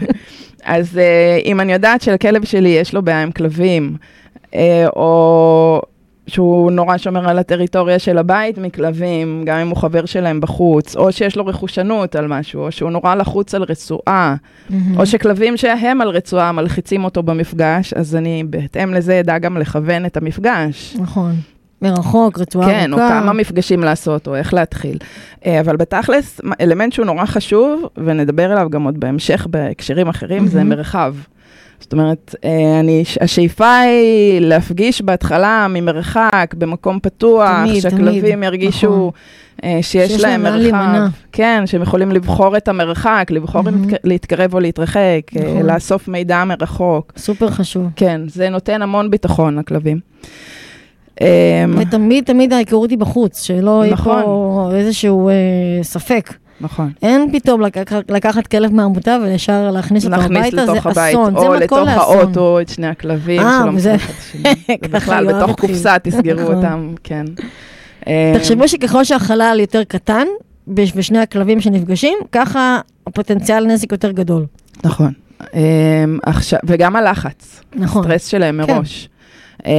אז 0.65 0.99
אה, 0.99 1.39
אם 1.45 1.61
אני 1.61 1.73
יודעת 1.73 2.03
שלכלב 2.03 2.45
שלי 2.45 2.69
יש 2.69 2.95
לו 2.95 3.03
בעיה 3.03 3.23
עם 3.23 3.33
כלבים, 3.33 3.97
אה, 4.55 4.87
או 4.97 5.83
שהוא 6.27 6.71
נורא 6.71 6.97
שומר 6.97 7.29
על 7.29 7.39
הטריטוריה 7.39 7.99
של 7.99 8.19
הבית 8.19 8.59
מכלבים, 8.59 9.43
גם 9.47 9.59
אם 9.59 9.69
הוא 9.69 9.77
חבר 9.77 10.05
שלהם 10.05 10.41
בחוץ, 10.41 10.97
או 10.97 11.13
שיש 11.13 11.37
לו 11.37 11.47
רכושנות 11.47 12.17
על 12.17 12.27
משהו, 12.27 12.63
או 12.63 12.73
שהוא 12.73 12.91
נורא 12.91 13.15
לחוץ 13.15 13.55
על 13.55 13.63
רצועה, 13.63 14.37
מהמם. 14.71 15.01
או 15.01 15.07
שכלבים 15.07 15.57
שהם 15.57 16.01
על 16.01 16.09
רצועה 16.09 16.53
מלחיצים 16.53 17.05
אותו 17.05 17.23
במפגש, 17.23 17.93
אז 17.93 18.17
אני 18.17 18.45
בהתאם 18.51 18.95
לזה 18.95 19.21
אדע 19.21 19.39
גם 19.39 19.57
לכוון 19.57 20.07
את 20.07 20.17
המפגש. 20.17 20.97
נכון. 20.99 21.35
מרחוק, 21.83 22.39
רצועה 22.39 22.67
ארוכה. 22.67 22.87
כן, 22.87 22.93
או 22.93 22.99
כמה 22.99 23.33
מפגשים 23.33 23.81
לעשות, 23.85 24.29
או 24.29 24.35
איך 24.35 24.55
להתחיל. 24.55 24.99
אה, 25.47 25.61
אבל 25.61 25.77
בתכלס, 25.77 26.41
אלמנט 26.61 26.93
שהוא 26.93 27.07
נורא 27.07 27.27
חשוב, 27.27 27.83
ונדבר 27.97 28.53
עליו 28.53 28.71
גם 28.71 28.83
עוד 28.83 29.01
בהמשך 29.01 29.47
בהקשרים 29.51 30.09
אחרים, 30.09 30.47
זה 30.47 30.59
מהמם. 30.59 30.71
מרחב. 30.71 31.15
זאת 31.81 31.93
אומרת, 31.93 32.35
אה, 32.45 32.81
אני, 32.81 33.05
השאיפה 33.21 33.79
היא 33.79 34.41
להפגיש 34.41 35.03
בהתחלה 35.03 35.67
ממרחק, 35.71 36.55
במקום 36.59 36.99
פתוח, 37.03 37.49
תמיד, 37.67 37.83
שהכלבים 37.83 38.21
תמיד, 38.21 38.45
ירגישו 38.45 38.87
נכון. 38.87 39.11
אה, 39.65 39.79
שיש 39.83 40.11
שיש 40.11 40.23
להם 40.23 40.43
להם 40.43 40.55
לאן 40.55 40.63
מרחב. 40.63 40.63
להימנע. 40.77 41.07
כן, 41.33 41.63
שהם 41.67 41.83
יכולים 41.83 42.13
לבחור 42.13 42.57
את 42.57 42.69
המרחק, 42.69 43.29
לבחור 43.31 43.61
אם 43.61 43.65
מהמם. 43.65 43.85
להתק- 43.89 44.01
להתקרב 44.05 44.55
או 44.55 44.61
להתרחק, 44.61 45.21
אה, 45.37 45.43
נכון. 45.43 45.67
לאסוף 45.67 46.09
מידע 46.09 46.45
מרחוק. 46.45 47.13
סופר 47.17 47.51
חשוב. 47.51 47.87
כן, 47.97 48.21
זה 48.27 48.49
נותן 48.49 48.83
המון 48.83 49.11
ביטחון 49.11 49.59
לכלבים. 49.59 50.01
ותמיד 51.79 52.25
תמיד 52.25 52.53
ההיכרות 52.53 52.91
היא 52.91 52.99
בחוץ, 52.99 53.43
שלא 53.43 53.83
יהיה 53.85 53.93
נכון. 53.93 54.23
פה 54.23 54.71
איזשהו 54.75 55.29
אה, 55.29 55.35
ספק. 55.83 56.35
נכון. 56.61 56.91
אין 57.03 57.33
פתאום 57.33 57.61
לקח, 57.61 57.83
לקחת 58.09 58.47
כלב 58.47 58.73
מהעמותה 58.73 59.17
וישר 59.23 59.71
להכניס 59.71 60.05
אותו 60.05 60.17
להכניס 60.17 60.39
הביתה, 60.47 60.67
זה 60.67 60.73
לתוך 60.73 60.87
הבית, 60.87 61.15
אסון, 61.15 61.33
זה 61.41 61.47
או 61.47 61.53
מתכון 61.53 61.59
לתוך 61.89 61.99
לאסון. 61.99 62.19
האוטו 62.19 62.61
את 62.61 62.69
שני 62.69 62.87
הכלבים 62.87 63.41
אה, 63.41 63.61
שלא 63.79 63.95
אחד 63.95 64.13
את 64.85 64.91
בכלל, 64.95 65.25
יואב 65.31 65.43
בתוך. 65.43 65.61
קופסה 65.61 65.99
תסגרו 66.03 66.41
נכון. 66.43 66.55
אותם, 66.55 66.95
כן. 67.05 67.25
אה, 68.09 68.33
תחשבו 68.39 68.69
שככל 68.69 69.05
שהחלל 69.05 69.57
יותר 69.61 69.85
קטן, 69.85 70.27
בש- 70.69 70.93
בשני 70.93 71.19
הכלבים 71.19 71.61
שנפגשים, 71.61 72.19
ככה 72.33 72.81
הפוטנציאל 73.07 73.67
נזק 73.67 73.93
יותר 73.93 74.11
גדול. 74.11 74.47
נכון. 74.85 75.13
אה, 75.55 75.61
עכשיו, 76.23 76.59
וגם 76.65 76.97
הלחץ, 76.97 77.61
נכון. 77.75 78.03
סטרס 78.05 78.27
שלהם 78.27 78.61
כן. 78.67 78.75
מראש. 78.75 79.09
אה, 79.67 79.73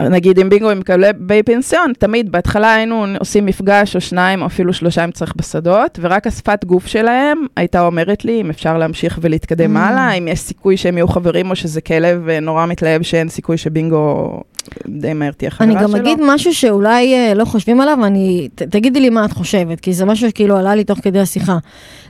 נגיד 0.00 0.38
עם 0.38 0.48
בינגו 0.48 0.70
עם 0.70 0.82
כלבי 0.82 1.42
פנסיון, 1.42 1.92
תמיד 1.98 2.32
בהתחלה 2.32 2.74
היינו 2.74 3.06
עושים 3.18 3.46
מפגש 3.46 3.96
או 3.96 4.00
שניים 4.00 4.42
או 4.42 4.46
אפילו 4.46 4.72
שלושה 4.72 5.04
אם 5.04 5.10
צריך 5.10 5.32
בשדות, 5.36 5.98
ורק 6.02 6.26
השפת 6.26 6.64
גוף 6.64 6.86
שלהם 6.86 7.46
הייתה 7.56 7.86
אומרת 7.86 8.24
לי 8.24 8.40
אם 8.40 8.50
אפשר 8.50 8.78
להמשיך 8.78 9.18
ולהתקדם 9.22 9.76
Mm. 9.76 9.80
הלאה, 9.80 10.12
אם 10.12 10.28
יש 10.28 10.40
סיכוי 10.40 10.76
שהם 10.76 10.96
יהיו 10.96 11.08
חברים 11.08 11.50
או 11.50 11.56
שזה 11.56 11.80
כלב 11.80 12.28
אה, 12.28 12.40
נורא 12.40 12.66
מתלהב 12.66 13.02
שאין 13.02 13.28
סיכוי 13.28 13.56
שבינגו 13.56 14.40
די 14.88 15.12
מהר 15.12 15.32
תהיה 15.32 15.50
חברה 15.50 15.66
אני 15.66 15.78
שלו. 15.78 15.88
גם 15.88 15.96
אגיד 15.96 16.18
משהו 16.22 16.54
שאולי 16.54 17.14
אה, 17.14 17.34
לא 17.34 17.44
חושבים 17.44 17.80
עליו, 17.80 18.04
אני, 18.04 18.48
ת, 18.54 18.62
תגידי 18.62 19.00
לי 19.00 19.10
מה 19.10 19.24
את 19.24 19.32
חושבת, 19.32 19.80
כי 19.80 19.92
זה 19.92 20.04
משהו 20.04 20.28
שכאילו 20.28 20.56
עלה 20.56 20.74
לי 20.74 20.84
תוך 20.84 20.98
כדי 21.02 21.20
השיחה. 21.20 21.58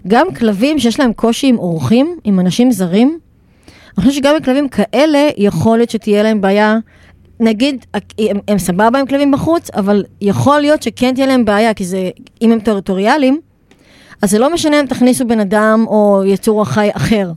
גם 0.08 0.26
כלבים 0.38 0.78
שיש 0.78 1.00
להם 1.00 1.12
קושי 1.12 1.46
עם 1.46 1.58
אורחים, 1.58 2.16
עם 2.24 2.40
אנשים 2.40 2.72
זרים, 2.72 3.18
אני 3.98 4.06
חושבת 4.06 4.22
שגם 4.22 4.34
עם 4.34 4.42
כלבים 4.42 4.68
כאלה, 4.68 5.28
יכול 5.36 5.78
להיות 5.78 5.90
שתהיה 5.90 6.22
להם 6.22 6.40
בעיה. 6.40 6.78
נגיד, 7.40 7.86
הם, 7.94 8.38
הם 8.48 8.58
סבבה 8.58 8.98
עם 8.98 9.06
כלבים 9.06 9.32
בחוץ, 9.32 9.70
אבל 9.70 10.04
יכול 10.20 10.60
להיות 10.60 10.82
שכן 10.82 11.14
תהיה 11.14 11.26
להם 11.26 11.44
בעיה, 11.44 11.74
כי 11.74 11.84
זה, 11.84 12.10
אם 12.42 12.52
הם 12.52 12.60
טריטוריאליים, 12.60 13.40
אז 14.22 14.30
זה 14.30 14.38
לא 14.38 14.52
משנה 14.54 14.80
אם 14.80 14.86
תכניסו 14.86 15.26
בן 15.26 15.40
אדם 15.40 15.84
או 15.86 16.22
יצור 16.26 16.62
החי 16.62 16.88
אחר. 16.92 17.30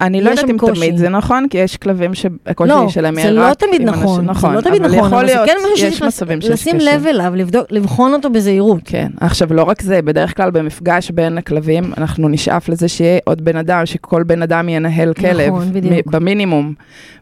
אני 0.00 0.20
לא 0.20 0.30
יודעת 0.30 0.50
אם 0.50 0.58
קושי. 0.58 0.74
תמיד 0.74 0.96
זה 0.96 1.08
נכון, 1.08 1.46
כי 1.50 1.58
יש 1.58 1.76
כלבים 1.76 2.14
שהקושי 2.14 2.68
לא, 2.70 2.88
שלהם 2.88 3.14
זה 3.14 3.20
יהיה 3.20 3.30
לא 3.30 3.42
רק 3.46 3.54
תמיד 3.58 3.80
עם 3.82 3.88
אנשים- 3.88 4.02
נכון, 4.02 4.24
זה 4.24 4.30
נכון, 4.30 4.54
לא 4.54 4.60
תמיד 4.60 4.80
אבל 4.84 4.88
נכון, 4.96 5.06
יכול 5.06 5.18
אבל 5.18 5.26
זה 5.26 5.34
להיות, 5.34 5.46
כן 5.48 5.56
יש 5.86 6.02
מצבים 6.02 6.40
שיש 6.40 6.50
לשים. 6.50 6.76
לב 6.80 7.06
אליו, 7.06 7.32
לבדוק, 7.36 7.66
לבחון 7.70 8.12
אותו 8.12 8.30
בזהירות. 8.30 8.80
כן, 8.84 9.08
עכשיו 9.20 9.54
לא 9.54 9.62
רק 9.62 9.82
זה, 9.82 10.02
בדרך 10.02 10.36
כלל 10.36 10.50
במפגש 10.50 11.10
בין 11.10 11.38
הכלבים, 11.38 11.92
אנחנו 11.98 12.28
נשאף 12.28 12.68
לזה 12.68 12.88
שיהיה 12.88 13.18
עוד 13.24 13.44
בן 13.44 13.56
אדם, 13.56 13.86
שכל 13.86 14.22
בן 14.22 14.42
אדם 14.42 14.68
ינהל 14.68 15.14
כלב, 15.14 15.48
נכון, 15.48 15.72
בדיוק. 15.72 16.06
במינימום. 16.06 16.74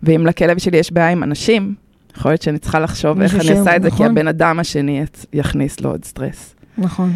ואם 0.02 0.26
לכלב 0.26 0.58
שלי 0.58 0.78
יש 0.78 0.92
בעיה 0.92 1.08
עם 1.10 1.22
אנשים, 1.22 1.74
יכול 2.16 2.30
להיות 2.30 2.42
שאני 2.42 2.58
צריכה 2.58 2.80
לחשוב 2.80 3.20
איך 3.20 3.34
אני 3.34 3.58
עושה 3.58 3.76
את 3.76 3.82
זה, 3.82 3.88
כי 3.90 3.94
נכון. 3.94 4.06
הבן 4.06 4.28
אדם 4.28 4.60
השני 4.60 5.04
יכניס 5.32 5.80
לו 5.80 5.90
עוד 5.90 6.04
סטרס. 6.04 6.54
נכון, 6.78 7.12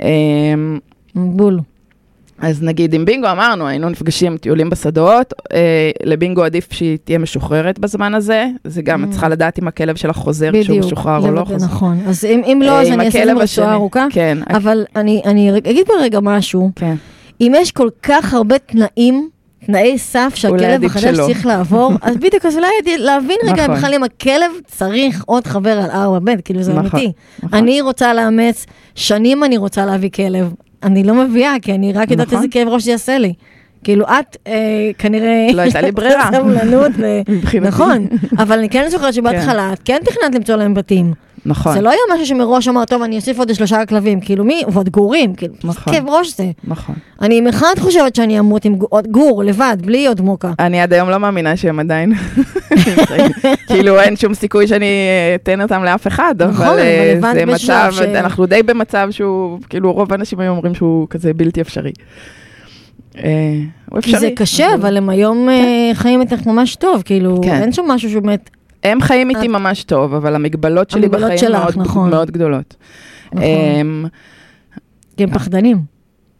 אמ, 0.00 0.78
בול. 1.14 1.60
אז 2.40 2.62
נגיד 2.62 2.94
עם 2.94 3.04
בינגו 3.04 3.26
אמרנו, 3.30 3.66
היינו 3.66 3.88
נפגשים 3.88 4.36
טיולים 4.36 4.70
בשדות, 4.70 5.32
אה, 5.52 5.58
לבינגו 6.04 6.44
עדיף 6.44 6.72
שהיא 6.72 6.98
תהיה 7.04 7.18
משוחררת 7.18 7.78
בזמן 7.78 8.14
הזה, 8.14 8.46
זה 8.64 8.82
גם, 8.82 9.04
את 9.04 9.08
Mm. 9.08 9.10
צריכה 9.10 9.28
לדעת 9.28 9.58
אם 9.58 9.68
הכלב 9.68 9.96
שלך 9.96 10.16
חוזר 10.16 10.50
כשהוא 10.52 10.62
בדיוק. 10.76 10.86
משוחרר 10.86 11.16
או 11.18 11.26
לא 11.26 11.34
לוודא, 11.34 11.44
חוזר. 11.44 11.66
נכון, 11.66 11.98
אז 12.06 12.24
אם 12.24 12.40
אם 12.46 12.62
לא, 12.64 12.70
אה, 12.70 12.80
אז 12.80 12.88
אני 12.88 13.06
אעשה 13.06 13.22
את 13.22 13.28
ברצועה 13.28 13.42
השני. 13.42 13.72
ארוכה. 13.72 14.06
כן, 14.10 14.38
אבל 14.50 14.84
אני, 14.96 15.22
אני 15.24 15.50
רגע- 15.52 15.70
אגיד 15.70 15.86
ברגע 15.88 16.18
משהו, 16.22 16.70
כן. 16.76 16.94
אם 17.40 17.52
יש 17.56 17.72
כל 17.72 17.88
כך 18.02 18.34
הרבה 18.34 18.58
תנאים, 18.58 19.28
תנאי 19.66 19.98
סף 19.98 20.32
שהכלב 20.34 20.84
החדש 20.84 21.02
שלא. 21.02 21.24
צריך 21.26 21.46
לעבור, 21.46 21.92
אז 22.02 22.16
בדיוק, 22.16 22.46
אז 22.46 22.56
אולי 22.56 22.68
להבין 22.98 23.36
רגע 23.44 23.62
נכון. 23.64 23.76
בכלל 23.76 23.94
אם 23.94 24.04
הכלב 24.04 24.50
צריך 24.66 25.22
עוד 25.26 25.46
חבר 25.46 25.70
על 25.70 25.90
ארבע 25.90 26.18
ב', 26.18 26.40
כאילו 26.40 26.62
זה 26.62 26.72
נכון, 26.74 27.00
אמיתי. 27.00 27.12
נכון. 27.42 27.58
אני 27.58 27.80
רוצה 27.80 28.14
לאמץ, 28.14 28.66
שנים 28.94 29.44
אני 29.44 29.56
רוצה 29.56 29.86
להביא 29.86 30.10
כלב, 30.10 30.52
אני 30.82 31.04
לא 31.04 31.14
מביאה, 31.14 31.54
כי 31.62 31.74
אני 31.74 31.92
רק 31.92 32.10
יודעת 32.10 32.26
נכון. 32.26 32.38
איזה 32.38 32.48
כאב 32.50 32.68
ראש 32.68 32.86
יעשה 32.86 33.18
לי. 33.18 33.32
כאילו, 33.84 34.04
את 34.04 34.36
אה, 34.46 34.90
כנראה... 34.98 35.46
לא 35.54 35.62
הייתה 35.62 35.80
לי 35.80 35.92
ברירה. 35.92 36.30
סבלנות, 36.34 36.92
ו-. 36.98 37.60
נכון, 37.60 38.06
אבל 38.38 38.58
אני 38.58 38.68
כן 38.68 38.88
זוכרת 38.88 39.14
שבהתחלה 39.14 39.72
את 39.72 39.80
כן 39.84 39.98
תכננת 40.04 40.34
למצוא 40.34 40.56
להם 40.56 40.74
בתים. 40.74 41.12
נכון, 41.46 41.72
זה 41.72 41.80
לא 41.80 41.90
היה 41.90 41.98
משהו 42.14 42.26
שמראש 42.26 42.68
אמר, 42.68 42.84
טוב, 42.84 43.02
אני 43.02 43.16
אוסיף 43.16 43.38
עוד 43.38 43.54
שלושה 43.54 43.86
כלבים, 43.86 44.20
כאילו 44.20 44.44
מי, 44.44 44.62
ועוד 44.72 44.88
גורים, 44.88 45.34
כאילו, 45.34 45.54
נכון. 45.64 45.92
כאב 45.94 46.08
ראש 46.08 46.36
זה. 46.36 46.50
נכון. 46.64 46.94
אני 47.22 47.42
אחד 47.50 47.74
חושבת 47.78 48.14
שאני 48.16 48.38
אמות 48.38 48.64
עם 48.64 48.74
גור- 48.74 49.00
גור, 49.10 49.44
לבד, 49.44 49.76
בלי 49.84 50.06
עוד 50.06 50.20
מוקה. 50.20 50.52
אני 50.58 50.80
עד 50.80 50.92
היום 50.92 51.10
לא 51.10 51.18
מאמינה 51.18 51.56
שהם 51.56 51.80
עדיין, 51.80 52.12
כאילו 53.68 54.00
אין 54.00 54.16
שום 54.16 54.34
סיכוי 54.34 54.66
שאני 54.66 54.86
אתן 55.34 55.60
אותם 55.62 55.84
לאף 55.84 56.06
אחד, 56.06 56.34
נכון, 56.42 56.66
אבל 56.66 56.78
אה, 56.78 57.12
אבל 57.18 57.28
הבנת 57.28 57.34
זה 57.34 57.46
מצב, 57.46 57.88
ש- 57.92 58.00
אנחנו 58.00 58.46
די 58.46 58.62
במצב 58.62 59.08
שהוא, 59.10 59.58
כאילו 59.68 59.92
רוב 59.92 60.12
האנשים 60.12 60.40
היו 60.40 60.50
אומרים 60.50 60.74
שהוא 60.74 61.06
כזה 61.10 61.34
בלתי 61.34 61.60
אפשרי. 61.60 61.92
אה, 63.16 63.30
הוא 63.90 64.00
כי 64.00 64.10
אפשרי. 64.10 64.20
זה 64.20 64.30
קשה, 64.36 64.74
אבל 64.74 64.96
הם 64.96 65.08
היום 65.08 65.48
אה, 65.48 65.90
חיים 65.94 66.20
איתך 66.20 66.46
ממש 66.46 66.76
טוב, 66.76 67.02
כאילו, 67.04 67.40
כן. 67.42 67.62
אין 67.62 67.72
שם 67.72 67.82
משהו 67.88 68.10
שבאמת, 68.10 68.50
הם 68.84 69.00
חיים 69.00 69.30
איתי 69.30 69.48
ממש 69.48 69.84
טוב, 69.84 70.14
אבל 70.14 70.34
המגבלות 70.34 70.90
שלי 70.90 71.00
המגבלות 71.02 71.22
בחיים 71.24 71.38
שלך, 71.38 71.50
מאוד- 71.62 71.78
נכון. 71.78 72.10
מאוד 72.10 72.30
גדולות. 72.30 72.76
נכון. 73.32 73.42
אמ, 73.44 74.04
כי 75.16 75.24
הם 75.24 75.30
פחדנים 75.30 75.78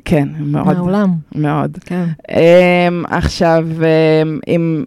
כן, 0.04 0.28
מאוד, 0.40 0.66
מהעולם. 0.66 1.10
מאוד. 1.34 1.78
כן. 1.84 2.04
Um, 2.28 2.32
עכשיו, 3.08 3.66
um, 3.78 4.40
אם, 4.48 4.84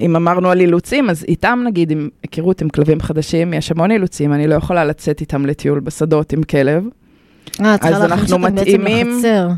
אם 0.00 0.16
אמרנו 0.16 0.50
על 0.50 0.60
אילוצים, 0.60 1.10
אז 1.10 1.24
איתם 1.28 1.62
נגיד, 1.66 1.90
עם 1.90 2.08
היכרות 2.22 2.62
עם 2.62 2.68
כלבים 2.68 3.00
חדשים, 3.00 3.54
יש 3.54 3.70
המון 3.70 3.90
אילוצים, 3.90 4.32
אני 4.32 4.46
לא 4.46 4.54
יכולה 4.54 4.84
לצאת 4.84 5.20
איתם 5.20 5.46
לטיול 5.46 5.80
בשדות 5.80 6.32
עם 6.32 6.42
כלב. 6.42 6.84
אה, 7.60 7.78
צריכה 7.78 8.06
להכניס 8.06 8.32
אותם 8.32 8.54
בעצם 8.54 8.80
לחצר. 8.86 9.48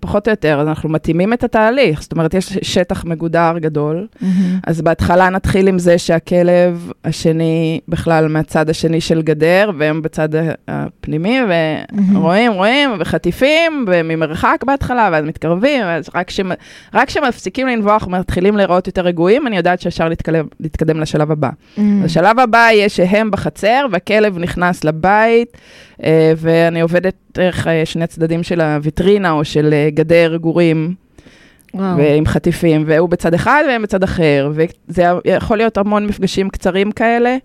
פחות 0.00 0.28
או 0.28 0.32
יותר, 0.32 0.60
אז 0.60 0.68
אנחנו 0.68 0.88
מתאימים 0.88 1.32
את 1.32 1.44
התהליך, 1.44 2.02
זאת 2.02 2.12
אומרת, 2.12 2.34
יש 2.34 2.58
שטח 2.62 3.04
מגודר 3.04 3.52
גדול, 3.58 4.06
מהמם. 4.20 4.58
אז 4.66 4.82
בהתחלה 4.82 5.30
נתחיל 5.30 5.68
עם 5.68 5.78
זה 5.78 5.98
שהכלב 5.98 6.90
השני 7.04 7.80
בכלל 7.88 8.28
מהצד 8.28 8.70
השני 8.70 9.00
של 9.00 9.22
גדר, 9.22 9.70
והם 9.78 10.02
בצד 10.02 10.28
הפנימי, 10.68 11.40
מהמם. 11.40 12.16
ורואים, 12.16 12.52
רואים, 12.52 12.90
וחטיפים, 12.98 13.84
וממרחק 13.88 14.64
בהתחלה, 14.66 15.08
ואז 15.12 15.24
מתקרבים, 15.24 15.82
ואז 15.84 16.04
רק 16.14 16.30
כשמ- 16.30 16.54
רק 16.94 17.08
כשמפסיקים 17.08 17.66
לנבוח 17.66 18.06
ומתחילים 18.06 18.56
להיראות 18.56 18.86
יותר 18.86 19.02
רגועים, 19.02 19.46
אני 19.46 19.56
יודעת 19.56 19.80
שאפשר 19.80 20.08
להתקדם, 20.08 20.46
להתקדם 20.60 21.00
לשלב 21.00 21.30
הבא. 21.30 21.50
מהמם. 21.76 22.04
השלב 22.04 22.38
הבא 22.40 22.58
יהיה 22.70 22.88
שהם 22.88 23.30
בחצר, 23.30 23.86
והכלב 23.92 24.38
נכנס 24.38 24.84
לבית, 24.84 25.56
ואני 26.36 26.80
עובדת 26.80 27.14
דרך 27.34 27.66
אה, 27.66 27.86
שני 27.86 28.06
צדדים 28.06 28.42
של 28.42 28.60
הוויטרינה, 28.60 29.30
או 29.30 29.44
של 29.44 29.70
אה, 29.72 29.88
גדר 29.94 30.36
גורים. 30.36 30.94
וואו. 31.74 31.96
ועם 31.96 32.26
חטיפים, 32.26 32.84
והוא 32.86 33.08
בצד 33.08 33.34
אחד 33.34 33.64
והם 33.68 33.82
בצד 33.82 34.02
אחר, 34.02 34.50
וזה 34.54 35.02
יכול 35.24 35.56
להיות 35.56 35.78
המון 35.78 36.06
מפגשים 36.06 36.50
קצרים 36.50 36.92
כאלה. 36.92 37.36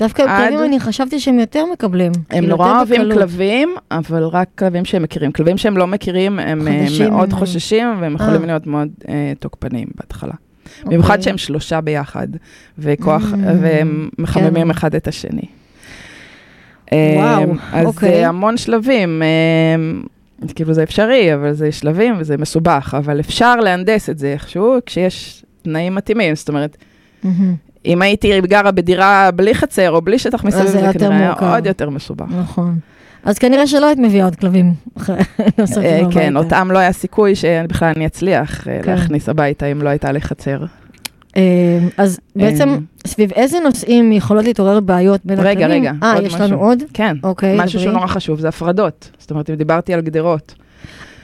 דווקא 0.00 0.22
עם 0.22 0.28
עד- 0.28 0.48
כלבים 0.50 0.64
אני 0.64 0.80
חשבתי 0.80 1.20
שהם 1.20 1.38
יותר 1.38 1.64
מקבלים. 1.72 2.12
הם 2.16 2.22
כאילו, 2.40 2.46
נורא 2.48 2.66
יותר 2.66 2.76
אוהבים 2.78 3.00
בקלות. 3.00 3.18
כלבים, 3.18 3.68
אבל 3.90 4.22
רק 4.22 4.48
כלבים 4.58 4.84
שהם 4.84 5.02
מכירים. 5.02 5.32
כלבים 5.32 5.58
שהם 5.58 5.76
לא 5.76 5.86
מכירים, 5.86 6.38
הם 6.38 6.68
אה, 6.68 6.82
חדשים 6.86 7.10
מאוד 7.10 7.32
הם- 7.32 7.38
חוששים, 7.38 7.88
והם 8.00 8.14
יכולים 8.14 8.40
אה. 8.40 8.46
להיות 8.46 8.66
מאוד 8.66 8.88
אה, 9.08 9.32
תוקפניים 9.38 9.88
בהתחלה. 10.00 10.32
אוקיי. 10.32 10.84
במיוחד 10.96 11.20
שהם 11.22 11.38
שלושה 11.38 11.80
ביחד, 11.80 12.28
וכוח, 12.78 13.22
Mm, 13.32 13.36
והם 13.62 14.08
מחממים 14.18 14.64
כן. 14.64 14.70
אחד 14.70 14.94
את 14.94 15.08
השני. 15.08 15.42
וואו, 16.92 17.50
אה, 17.72 17.80
אז 17.80 17.86
אוקיי. 17.86 18.10
זה 18.10 18.28
המון 18.28 18.56
שלבים. 18.56 19.22
אז 20.42 20.52
כאילו 20.52 20.74
זה 20.74 20.82
אפשרי, 20.82 21.34
אבל 21.34 21.52
זה 21.52 21.72
שלבים 21.72 22.14
וזה 22.18 22.36
מסובך, 22.36 22.94
אבל 22.98 23.20
אפשר 23.20 23.56
להנדס 23.56 24.10
את 24.10 24.18
זה 24.18 24.32
איכשהו 24.32 24.76
כשיש 24.86 25.44
תנאים 25.62 25.94
מתאימים. 25.94 26.34
זאת 26.34 26.48
אומרת. 26.48 26.76
אם 27.86 28.02
הייתי 28.02 28.40
גרה 28.40 28.70
בדירה 28.70 29.30
בלי 29.30 29.54
חצר 29.54 29.90
או 29.90 30.02
בלי 30.02 30.18
שטח 30.18 30.44
מסביב, 30.44 30.66
זה 30.66 30.90
כנראה 30.92 31.16
היה. 31.18 31.54
עוד 31.54 31.66
יותר 31.66 31.90
מסובך. 31.90 32.26
נכון. 32.40 32.78
אז 33.24 33.38
כנראה 33.38 33.66
שלא 33.66 33.86
היית 33.86 33.98
מביאה 33.98 34.24
עוד 34.24 34.36
כלבים 34.36 34.74
נוספים 35.58 35.82
אה, 35.82 36.00
הביתה. 36.00 36.20
כן, 36.20 36.36
אותם 36.36 36.70
לא 36.70 36.78
היה 36.78 36.92
סיכוי 36.92 37.34
שבכלל 37.34 37.92
אני 37.96 38.06
אצליח 38.06 38.68
אה, 38.68 38.78
כן. 38.82 38.90
להכניס 38.90 39.28
הביתה 39.28 39.66
אם 39.66 39.82
לא 39.82 39.88
הייתה 39.88 40.12
לי 40.12 40.20
חצר. 40.20 40.64
אה, 41.36 41.78
אז 41.96 42.20
בעצם, 42.36 42.68
אה, 42.68 42.76
סביב 43.06 43.32
איזה 43.32 43.58
נושאים 43.64 44.12
יכולות 44.12 44.44
להתעורר 44.44 44.80
בעיות 44.80 45.20
בין 45.24 45.40
רגע, 45.40 45.50
הכלבים? 45.50 45.82
רגע, 45.82 45.92
אה, 46.02 46.14
עוד 46.14 46.24
יש 46.24 46.34
משהו. 46.34 46.46
לנו 46.46 46.56
עוד? 46.56 46.82
כן, 46.92 47.16
אוקיי, 47.22 47.56
משהו 47.60 47.80
שהוא. 47.80 47.92
נורא 47.92 48.06
חשוב 48.06 48.40
זה 48.40 48.48
הפרדות. 48.48 49.10
זאת 49.18 49.30
אומרת, 49.30 49.50
אם 49.50 49.54
דיברתי 49.54 49.94
על 49.94 50.00
גדרות. 50.00 50.54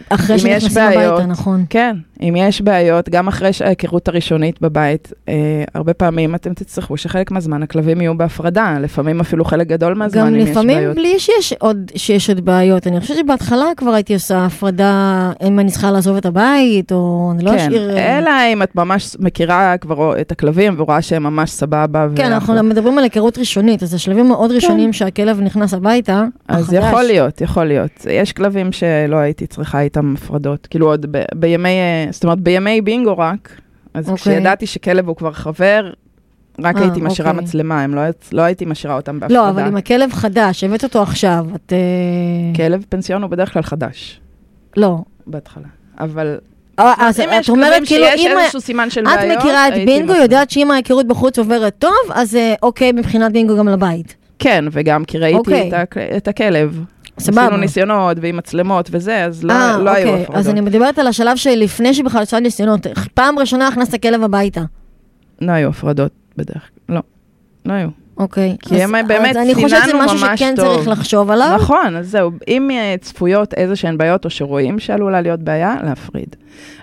אחרי 0.09 0.39
שנכנסים 0.39 0.83
הביתה, 0.83 1.27
נכון. 1.27 1.65
כן, 1.71 1.97
אם 2.23 2.35
יש 2.37 2.61
בעיות, 2.61 3.09
גם 3.09 3.29
אחרי 3.29 3.51
ההיכרות 3.65 4.09
הראשונית 4.09 4.61
בבית, 4.61 5.13
אה, 5.29 5.35
הרבה 5.75 5.95
פעמים 5.95 6.35
אתם 6.35 6.55
תצטרכו 6.55 6.97
שחלק 6.97 7.31
מהזמן 7.31 7.63
הכלבים 7.63 8.01
יהיו 8.01 8.17
בהפרדה, 8.19 8.77
לפעמים 8.81 9.21
אפילו 9.21 9.45
חלק 9.45 9.67
גדול 9.67 9.95
מהזמן, 9.95 10.21
גם 10.21 10.27
אם 10.27 10.37
יש 10.37 10.51
לפעמים 10.51 10.77
בעיות. 10.79 10.97
בלי 10.97 11.19
שיש 11.19 11.53
עוד, 11.59 11.91
שיש 11.97 12.29
עוד 12.31 12.45
בעיות. 12.45 12.87
אני 12.87 13.01
חושבת 13.01 13.17
שבהתחלה 13.17 13.67
כבר 13.77 13.91
הייתי 13.95 14.15
עושה 14.15 14.45
הפרדה, 14.47 14.93
אם 15.47 15.59
אני 15.61 15.71
צריכה 15.71 15.91
לעזוב 15.91 16.17
את 16.17 16.27
הבית, 16.27 16.93
או 16.93 17.33
אני 17.35 17.45
לא 17.45 17.51
כן, 17.51 17.57
אשאיר... 17.57 17.91
אה, 17.97 18.19
אלא 18.19 18.31
אם 18.53 18.63
את 18.63 18.75
ממש 18.77 19.17
מכירה 19.21 19.77
כבר 19.81 20.21
את 20.21 20.33
הכלבים 20.33 20.75
ורואה 20.79 21.03
שהם 21.03 21.23
ממש 21.23 21.51
סבבה. 21.51 22.07
כן, 22.17 22.33
אנחנו 22.33 22.55
ואנחנו- 22.55 22.71
מדברים 22.71 22.99
על 22.99 23.05
היכרות 23.05 23.39
ראשונית, 23.39 23.83
אז 23.83 23.91
זה 23.91 23.99
שלבים 23.99 24.29
מאוד 24.29 24.53
ראשונים 24.53 24.93
שהכלב 24.93 25.41
נכנס 25.41 25.75
הביתה, 25.75 26.25
אז 26.49 26.65
החדש. 26.73 26.89
יכול 26.89 27.03
להיות, 27.03 27.41
יכול 27.41 27.65
להיות. 27.65 27.91
יש 28.11 28.33
כלבים 28.33 28.73
שלא 28.73 29.17
הייתי 29.17 29.47
צריכה 29.47 29.81
איתם 29.81 30.15
הפרדות. 30.19 30.67
כאילו 30.71 30.87
עוד 30.87 31.07
ב- 31.11 31.23
בימי, 31.35 31.69
אה, 31.69 32.04
זאת 32.11 32.25
אומרת, 32.25 32.41
בימי 32.41 32.81
בינגו 32.81 33.19
רק, 33.19 33.61
אז 33.95 34.11
אוקיי. 34.11 34.33
כשידעתי 34.33 34.67
שכלב 34.67 35.09
הוא 35.09 35.17
כבר 35.17 35.33
חבר, 35.33 35.91
רק 36.61 36.77
אה, 36.77 36.83
הייתי 36.83 37.01
משאירה 37.01 37.31
אוקיי. 37.31 37.45
מצלמה, 37.45 37.83
הם 37.83 37.95
לא, 37.95 38.03
לא 38.33 38.43
הייתי 38.43 38.65
משאירה 38.65 38.97
אותם 38.97 39.21
בהפרדה. 39.21 39.41
לא, 39.41 39.49
אבל 39.49 39.63
עם 39.63 39.77
הכלב 39.77 40.13
חדש, 40.13 40.65
הבאת 40.65 40.85
אותו 40.85 41.03
עכשיו, 41.03 41.47
את... 41.55 41.73
אה, 41.73 42.57
כלב 42.57 42.85
פנסיון 42.89 43.23
הוא 43.23 43.31
בדרך 43.31 43.53
כלל 43.53 43.63
חדש, 43.63 44.21
לא. 44.77 44.99
בהתחלה. 45.27 45.67
אבל 45.99 46.39
אה, 46.79 46.95
אז 46.99 47.21
אם 47.21 47.29
יש 47.33 47.51
את 47.51 47.55
כלבים 47.55 47.87
כאילו, 47.87 48.07
שיש 48.07 48.27
אם... 48.27 48.39
איזשהו 48.39 48.61
סימן 48.61 48.91
של 48.91 49.01
את 49.01 49.19
בעיות, 49.19 49.39
מכירה 49.39 49.69
את 49.69 49.75
בינגו. 49.87 50.13
יודעת 50.13 50.51
שאם 50.51 50.71
ההיכרות 50.71 51.07
בחוץ 51.07 51.39
עוברת 51.39 51.75
טוב, 51.79 51.93
אז 52.15 52.39
אוקיי 52.63 52.93
מבחינת 52.93 53.33
בינגו 53.33 53.57
גם 53.57 53.69
לבית. 53.69 54.17
כן, 54.39 54.65
וגם 54.73 55.05
כי 55.05 55.19
ראיתי 55.19 55.39
אוקיי. 55.39 55.71
את. 55.83 55.97
את 56.17 56.29
הכלב. 56.29 56.85
סבבה. 57.19 57.43
עשינו 57.43 57.57
ניסיונות 57.57 58.17
ועם 58.21 58.37
מצלמות 58.37 58.89
וזה, 58.93 59.25
אז 59.25 59.45
לא, 59.45 59.53
אה, 59.53 59.79
לא 59.79 59.91
היו 59.91 60.09
אוקיי. 60.09 60.23
הפרדות. 60.23 60.37
אז 60.41 60.49
אני 60.49 60.61
מדברת 60.61 60.99
על 60.99 61.07
השלב 61.07 61.37
שלפני 61.37 61.95
שבכלל 61.95 62.21
עושה 62.21 62.41
ניסיונות. 62.41 62.87
פעם 63.15 63.39
ראשונה 63.39 63.69
הכנסת 63.69 64.03
כלב 64.03 64.23
הביתה. 64.23 64.61
לא 65.41 65.53
היו 65.53 65.69
הפרדות 65.69 66.13
בדרך 66.37 66.63
כלל, 66.87 66.95
לא. 66.97 67.01
לא 67.67 67.73
היו. 67.73 67.89
אוקיי. 68.19 68.57
כי 68.63 68.83
הם 68.83 68.95
אז- 68.95 69.05
באמת 69.09 69.31
אז 69.31 69.37
אני 69.37 69.55
חושבת 69.55 69.71
שזה 69.71 69.81
סיננו 69.91 70.05
משהו 70.05 70.19
ממש 70.19 70.41
שכן 70.41 70.55
טוב. 70.57 70.75
צריך 70.77 70.89
לחשוב 70.89 71.31
עליו. 71.31 71.53
נכון, 71.55 71.97
אז 71.97 72.09
זהו. 72.11 72.31
אם 72.49 72.71
אה, 72.71 72.95
צפויות 73.01 73.55
איזה 73.55 73.77
שהן 73.77 73.99
בעיות 73.99 74.25
או 74.25 74.31
שרואים 74.31 74.79
שעלולה 74.79 75.21
להיות 75.21 75.41
בעיה, 75.41 75.77
להפריד. 75.85 76.37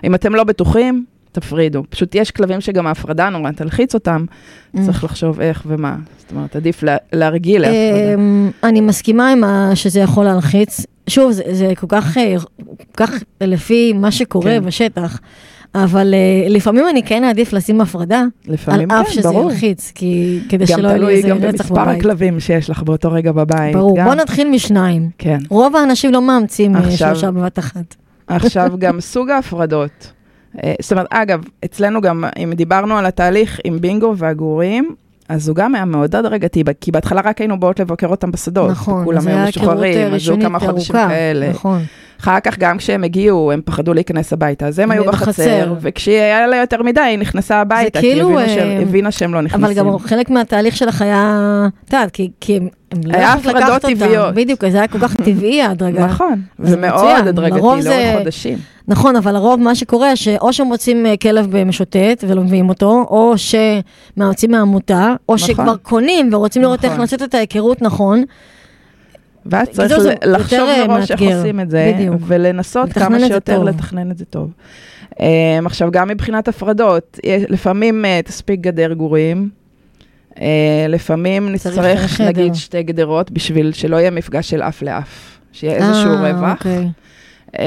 אם 0.04 0.14
אתם 0.14 0.34
לא 0.34 0.44
בטוחים, 0.44 1.04
תפרידו. 1.32 1.82
פשוט 1.90 2.14
יש 2.14 2.30
כלבים 2.30 2.60
שגם 2.60 2.86
ההפרדה 2.86 3.28
נורא 3.28 3.50
תלחיץ 3.50 3.94
אותם, 3.94 4.24
Mm. 4.76 4.78
צריך 4.86 5.04
לחשוב 5.04 5.40
איך 5.40 5.62
ומה. 5.66 5.96
זאת 6.18 6.30
אומרת, 6.32 6.56
עדיף 6.56 6.82
לה- 6.82 6.96
להרגיל 7.12 7.60
להפרדה. 7.62 8.14
אמ, 8.14 8.50
אני 8.64 8.80
מסכימה 8.80 9.30
עם 9.32 9.42
שזה 9.74 10.00
יכול 10.00 10.24
להלחיץ. 10.24 10.86
שוב, 11.08 11.32
זה, 11.32 11.42
זה 11.52 11.72
כל 11.76 11.86
כך, 11.88 12.18
אה, 12.18 12.34
כל 12.66 13.06
כך 13.06 13.10
לפי 13.40 13.92
מה 13.92 14.10
שקורה 14.10 14.50
כן. 14.50 14.64
בשטח, 14.64 15.18
אבל 15.74 16.14
אה, 16.14 16.48
לפעמים 16.48 16.84
אני 16.90 17.02
כן 17.02 17.24
אעדיף 17.24 17.52
לשים 17.52 17.80
הפרדה, 17.80 18.18
על 18.20 18.52
לפעמים 18.54 18.90
אף 18.90 19.06
כן, 19.06 19.12
שזה 19.12 19.28
ברור. 19.28 19.50
ילחיץ, 19.50 19.92
כי 19.94 20.40
כדי 20.48 20.64
גם 20.64 20.78
שלא 20.78 20.88
יהיה 20.88 20.92
לי 20.98 20.98
תלוי 21.00 21.14
איזה 21.14 21.28
גם 21.28 21.36
רצח 21.36 21.46
במספר 21.70 21.84
בבית. 21.84 21.98
הכלבים 21.98 22.40
שיש 22.40 22.70
לך 22.70 22.82
באותו 22.82 23.12
רגע 23.12 23.32
בבית. 23.32 23.76
ברור, 23.76 23.96
גם. 23.98 24.04
בוא 24.04 24.14
נתחיל 24.14 24.50
משניים. 24.50 25.10
כן. 25.18 25.38
רוב 25.48 25.76
האנשים 25.76 26.12
לא 26.12 26.22
מאמצים 26.22 26.76
אה, 26.76 26.80
עכשיו- 26.80 27.08
שלושה 27.08 27.30
בבת 27.30 27.58
אחת. 27.58 27.94
עכשיו 28.28 28.72
גם 28.78 29.00
סוג 29.00 29.30
ההפרדות. 29.30 30.12
אה, 30.64 30.74
זאת 30.80 30.92
אומרת, 30.92 31.06
אגב, 31.10 31.44
אצלנו 31.64 32.00
גם, 32.00 32.24
אם 32.36 32.52
דיברנו 32.56 32.98
על 32.98 33.06
התהליך 33.06 33.60
עם 33.64 33.80
בינגו 33.80 34.14
והגורים, 34.16 34.94
אז 35.28 35.48
הוא 35.48 35.56
גם 35.56 35.74
היה 35.74 35.84
מאוד 35.84 36.16
הדרגתי, 36.16 36.64
כי 36.80 36.92
בהתחלה 36.92 37.20
רק 37.24 37.40
היינו 37.40 37.60
באות 37.60 37.80
לבקר 37.80 38.06
אותם 38.06 38.30
בשדות. 38.30 38.70
נכון, 38.70 39.04
כולם 39.04 39.20
זה 39.20 39.28
היו 39.28 39.38
היה 39.38 39.46
היכרות 39.46 39.68
אה, 39.68 39.74
משוחררים, 39.74 39.98
אז 39.98 40.06
היו 40.06 40.14
ראשונית 40.14 40.46
כמה 40.46 40.58
חודשים 40.58 40.96
ארוכה. 40.96 41.08
כאלה. 41.10 41.50
נכון. 41.50 41.82
אחר 42.22 42.40
כך, 42.40 42.58
גם 42.58 42.78
כשהם 42.78 43.04
הגיעו, 43.04 43.52
הם 43.52 43.60
פחדו 43.64 43.94
להיכנס 43.94 44.32
הביתה, 44.32 44.66
אז 44.66 44.78
הם 44.78 44.90
היו 44.90 45.04
בחצר. 45.04 45.26
בחצר, 45.28 45.74
וכשהיה 45.80 46.46
לה 46.46 46.56
יותר 46.56 46.82
מדי, 46.82 47.00
היא 47.00 47.18
נכנסה 47.18 47.60
הביתה, 47.60 48.00
כי 48.00 48.06
כאילו, 48.06 48.30
הבינו 48.40 48.48
שהם- 48.54 48.68
אה, 48.76 48.82
הבינה 48.82 49.10
שהם 49.10 49.34
לא 49.34 49.40
נכנסים. 49.40 49.64
אבל 49.64 49.74
גם 49.74 49.98
חלק 49.98 50.30
מהתהליך 50.30 50.76
שלך 50.76 51.02
היה, 51.02 51.38
את 51.84 51.92
יודעת, 51.92 52.10
כי, 52.10 52.30
כי 52.40 52.56
הם, 52.56 52.68
לא 53.04 53.16
היה 53.16 53.34
יכולים 53.38 53.56
לקחת 53.56 53.70
אותם. 53.84 53.94
טבעיות. 53.94 54.34
בדיוק, 54.34 54.68
זה 54.68 54.78
היה 54.78 54.88
כל 54.88 54.98
כך 54.98 55.16
טבעי 55.16 55.62
ההדרגה. 55.62 56.06
נכון, 56.06 56.40
ומאוד 56.58 57.26
הדרגתי, 57.28 57.58
לאורך 57.58 57.80
זה- 57.80 58.14
חודשים. 58.18 58.58
נכון, 58.88 59.16
אבל 59.16 59.32
לרוב 59.32 59.60
מה 59.60 59.74
שקורה, 59.74 60.16
שאו 60.16 60.52
שמוצאים 60.52 61.06
אה, 61.06 61.16
כלב 61.16 61.64
משוטט 61.64 62.24
ולא 62.28 62.42
מביאים 62.42 62.68
אותו, 62.68 63.06
או 63.10 63.34
שמאמצים 63.36 64.50
מהעמותה, 64.50 65.14
או 65.28 65.34
נכון. 65.34 65.48
שכבר 65.48 65.76
קונים 65.76 66.28
ורוצים 66.34 66.62
לראות 66.62 66.84
איך 66.84 66.92
נכון. 66.92 67.00
לעשות 67.00 67.22
את 67.22 67.34
ההיכרות 67.34 67.82
נכון. 67.82 68.22
ואז 69.46 69.68
צריך 69.68 69.98
זה 69.98 70.14
לחשוב 70.24 70.68
אה, 70.68 70.86
מראש 70.86 71.10
איך. 71.10 71.20
עושים 71.20 71.60
את 71.60 71.70
זה, 71.70 71.92
בדיוק. 71.94 72.16
ולנסות 72.26 72.92
כמה 72.92 73.20
שיותר 73.20 73.56
טוב. 73.56 73.68
לתכנן 73.68 74.10
את 74.10 74.18
זה 74.18 74.24
טוב. 74.24 74.50
Um, 75.12 75.16
עכשיו, 75.66 75.90
גם 75.90 76.08
מבחינת 76.08 76.48
הפרדות, 76.48 77.18
לפעמים 77.48 78.04
uh, 78.04 78.26
תספיק 78.26 78.60
גדר 78.60 78.92
גורים, 78.92 79.48
uh, 80.30 80.38
לפעמים 80.88 81.52
נצטרך. 81.52 82.20
נגיד 82.20 82.54
שתי 82.54 82.82
גדרות 82.82 83.30
בשביל 83.30 83.72
שלא 83.72 83.96
יהיה 83.96 84.10
מפגש 84.10 84.50
של 84.50 84.62
אף 84.62 84.82
לאף, 84.82 85.38
שיהיה 85.52 85.76
איזשהו 85.76 86.12
אה, 86.12 86.32
רווח. 86.32 86.58
אוקיי. 86.58 86.88
Uh, 87.52 87.58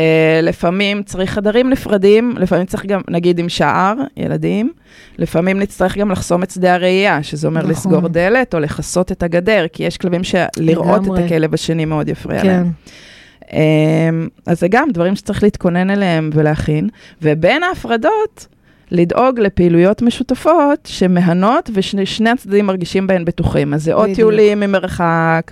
לפעמים 0.43 1.03
צריך 1.03 1.31
חדרים 1.31 1.69
נפרדים, 1.69 2.35
לפעמים 2.37 2.65
צריך 2.65 2.85
גם, 2.85 3.01
נגיד 3.09 3.39
עם 3.39 3.49
שער, 3.49 3.93
ילדים, 4.17 4.71
לפעמים 5.17 5.59
נצטרך 5.59 5.97
גם 5.97 6.11
לחסום 6.11 6.43
את 6.43 6.51
שדה 6.51 6.73
הראייה, 6.73 7.23
שזה 7.23 7.47
אומר 7.47 7.59
נכון. 7.59 7.71
לסגור 7.71 8.07
דלת 8.07 8.53
או 8.53 8.59
לכסות 8.59 9.11
את 9.11 9.23
הגדר, 9.23 9.65
כי 9.73 9.83
יש 9.83 9.97
כלבים 9.97 10.23
שלראות 10.23 11.01
את 11.01 11.05
לגמרי. 11.05 11.25
הכלב 11.25 11.53
השני 11.53 11.85
מאוד 11.85 12.09
יפריע 12.09 12.43
להם. 12.43 12.63
כן. 12.63 13.57
אמ, 13.57 14.27
אז 14.45 14.59
זה 14.59 14.67
גם 14.67 14.89
דברים 14.91 15.15
שצריך 15.15 15.43
להתכונן 15.43 15.89
אליהם 15.89 16.29
ולהכין. 16.33 16.89
ובין 17.21 17.63
ההפרדות, 17.63 18.47
לדאוג 18.91 19.39
לפעילויות 19.39 20.01
משותפות 20.01 20.79
שמהנות 20.85 21.69
ושני 21.73 22.29
הצדדים 22.29 22.65
מרגישים 22.65 23.07
בהן 23.07 23.25
בטוחים. 23.25 23.73
אז 23.73 23.83
זה 23.83 23.93
או. 23.93 24.15
טיולים 24.15 24.59
ממרחק, 24.59 25.51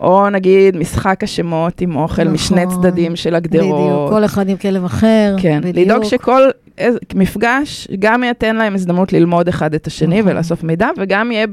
או 0.00 0.30
נגיד 0.30 0.76
משחק 0.76 1.24
השמות 1.24 1.80
עם 1.80 1.96
אוכל 1.96 2.22
נכון. 2.22 2.34
משני 2.34 2.66
צדדים 2.66 3.16
של 3.16 3.34
הגדרות. 3.34 3.64
בדיוק, 3.86 4.10
כל 4.10 4.24
אחד 4.24 4.48
עם 4.48 4.56
כלב 4.56 4.84
אחר. 4.84 5.34
כן, 5.38 5.60
בדיוק. 5.64 5.76
לדאוג 5.88 6.04
שכל 6.04 6.42
איז- 6.78 6.98
מפגש 7.14 7.88
גם 7.98 8.24
ייתן 8.24 8.56
להם 8.56 8.74
הזדמנות 8.74 9.12
ללמוד 9.12 9.48
אחד 9.48 9.74
את 9.74 9.86
השני 9.86 10.20
נכון. 10.20 10.32
ולאסוף 10.32 10.62
מידע, 10.62 10.88
וגם 10.98 11.32
יהיה 11.32 11.46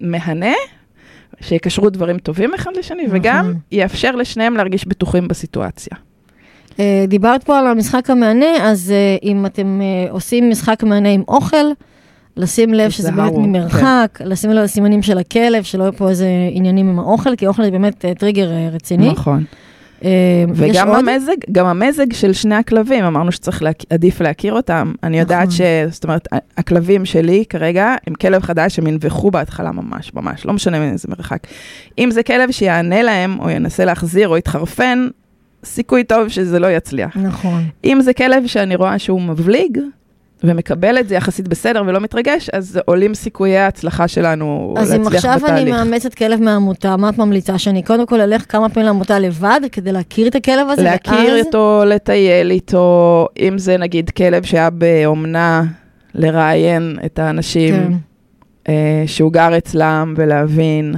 מהנה, 0.00 0.52
שיקשרו 1.40 1.90
דברים 1.90 2.18
טובים 2.18 2.54
אחד 2.54 2.70
לשני, 2.78 3.02
נכון. 3.06 3.16
וגם 3.16 3.52
יאפשר 3.72 4.16
לשניהם 4.16 4.54
להרגיש 4.56 4.86
בטוחים 4.86 5.28
בסיטואציה. 5.28 5.96
אה, 6.80 7.04
דיברת 7.08 7.44
פה 7.44 7.58
על 7.58 7.66
המשחק 7.66 8.10
המהנה, 8.10 8.56
אז 8.70 8.90
אה, 8.90 9.16
אם 9.22 9.46
אתם 9.46 9.80
אה, 9.82 10.10
עושים 10.10 10.50
משחק 10.50 10.82
מהנה 10.82 11.08
עם 11.08 11.22
אוכל, 11.28 11.56
לשים 12.36 12.74
לב 12.74 12.90
שזה 12.90 13.12
באמת 13.12 13.32
ממרחק, 13.36 14.18
לשים 14.24 14.50
לב 14.50 14.64
לסימנים 14.64 15.02
של 15.02 15.18
הכלב, 15.18 15.62
שלא 15.62 15.82
יהיו 15.82 15.92
פה 15.92 16.08
איזה 16.08 16.28
עניינים 16.52 16.88
עם 16.88 16.98
האוכל, 16.98 17.36
כי 17.36 17.46
אוכל 17.46 17.64
זה 17.64 17.70
באמת 17.70 18.04
אה, 18.04 18.14
טריגר 18.14 18.52
אה, 18.52 18.68
רציני. 18.72 19.10
נכון. 19.10 19.44
אה, 20.04 20.44
וגם? 20.54 20.90
המזג, 20.90 21.36
גם 21.52 21.66
המזג 21.66 22.12
של 22.12 22.32
שני 22.32 22.54
הכלבים, 22.54 23.04
אמרנו 23.04 23.32
שצריך 23.32 23.62
להכ... 23.62 23.76
עדיף 23.90 24.20
להכיר 24.20 24.52
אותם. 24.52 24.92
אני 25.02 25.18
יודעת 25.18 25.48
נכון. 25.48 25.56
ש... 25.56 25.60
זאת 25.90 26.04
אומרת, 26.04 26.28
הכלבים 26.56 27.04
שלי 27.04 27.44
כרגע, 27.48 27.94
עם 28.06 28.14
כלב 28.14 28.42
חדש, 28.42 28.78
הם 28.78 28.86
ינבחו 28.86 29.30
בהתחלה 29.30 29.72
ממש, 29.72 30.14
ממש, 30.14 30.46
לא 30.46 30.52
משנה 30.52 30.78
מאיזה 30.78 31.08
מרחק. 31.08 31.46
אם 31.98 32.10
זה 32.10 32.22
כלב 32.22 32.50
שיענה 32.50 33.02
להם, 33.02 33.40
או 33.40 33.50
ינסה 33.50 33.84
להחזיר, 33.84 34.28
או 34.28 34.36
יתחרפן, 34.36 35.08
סיכוי 35.64 36.04
טוב 36.04 36.28
שזה 36.28 36.58
לא 36.58 36.66
יצליח. 36.66 37.16
נכון. 37.16 37.62
אם 37.84 38.00
זה 38.00 38.12
כלב 38.12 38.46
שאני 38.46 38.76
רואה 38.76 38.98
שהוא 38.98 39.22
מבליג, 39.22 39.78
ומקבל 40.46 40.98
את 40.98 41.08
זה 41.08 41.14
יחסית 41.14 41.48
בסדר 41.48 41.82
ולא 41.86 42.00
מתרגש, 42.00 42.50
אז 42.50 42.80
עולים 42.84 43.14
סיכויי 43.14 43.58
ההצלחה 43.58 44.08
שלנו 44.08 44.74
אז 44.78 44.94
אם 44.94 45.02
להצליח 45.02 45.24
עכשיו 45.24 45.48
אני 45.48 45.54
בתהליך. 45.54 45.74
מאמצת 45.74 46.14
כלב 46.14 46.42
מהעמותה, 46.42 46.96
מה 46.96 47.08
את 47.08 47.18
ממליצה? 47.18 47.58
שאני 47.58 47.82
קודם 47.82 48.06
כל 48.06 48.20
אלך 48.20 48.44
כמה 48.48 48.68
פעמים 48.68 48.86
לעמותה 48.86 49.18
לבד, 49.18 49.60
כדי 49.72 49.92
להכיר 49.92 50.28
את 50.28 50.34
הכלב 50.34 50.68
הזה, 50.70 50.82
להכיר 50.82 51.32
ואז... 51.34 51.46
אותו, 51.46 51.82
לטייל 51.86 52.50
איתו, 52.50 53.28
אם 53.38 53.58
זה 53.58 53.76
נגיד 53.76 54.10
כלב 54.10 54.42
שהיה 54.42 54.70
באומנה, 54.70 55.64
לראיין 56.14 56.98
את 57.04 57.18
האנשים 57.18 57.74
כן. 57.74 57.92
אה, 58.68 59.04
שהוא 59.06 59.32
גר 59.32 59.58
אצלם 59.58 60.14
ולהבין 60.16 60.94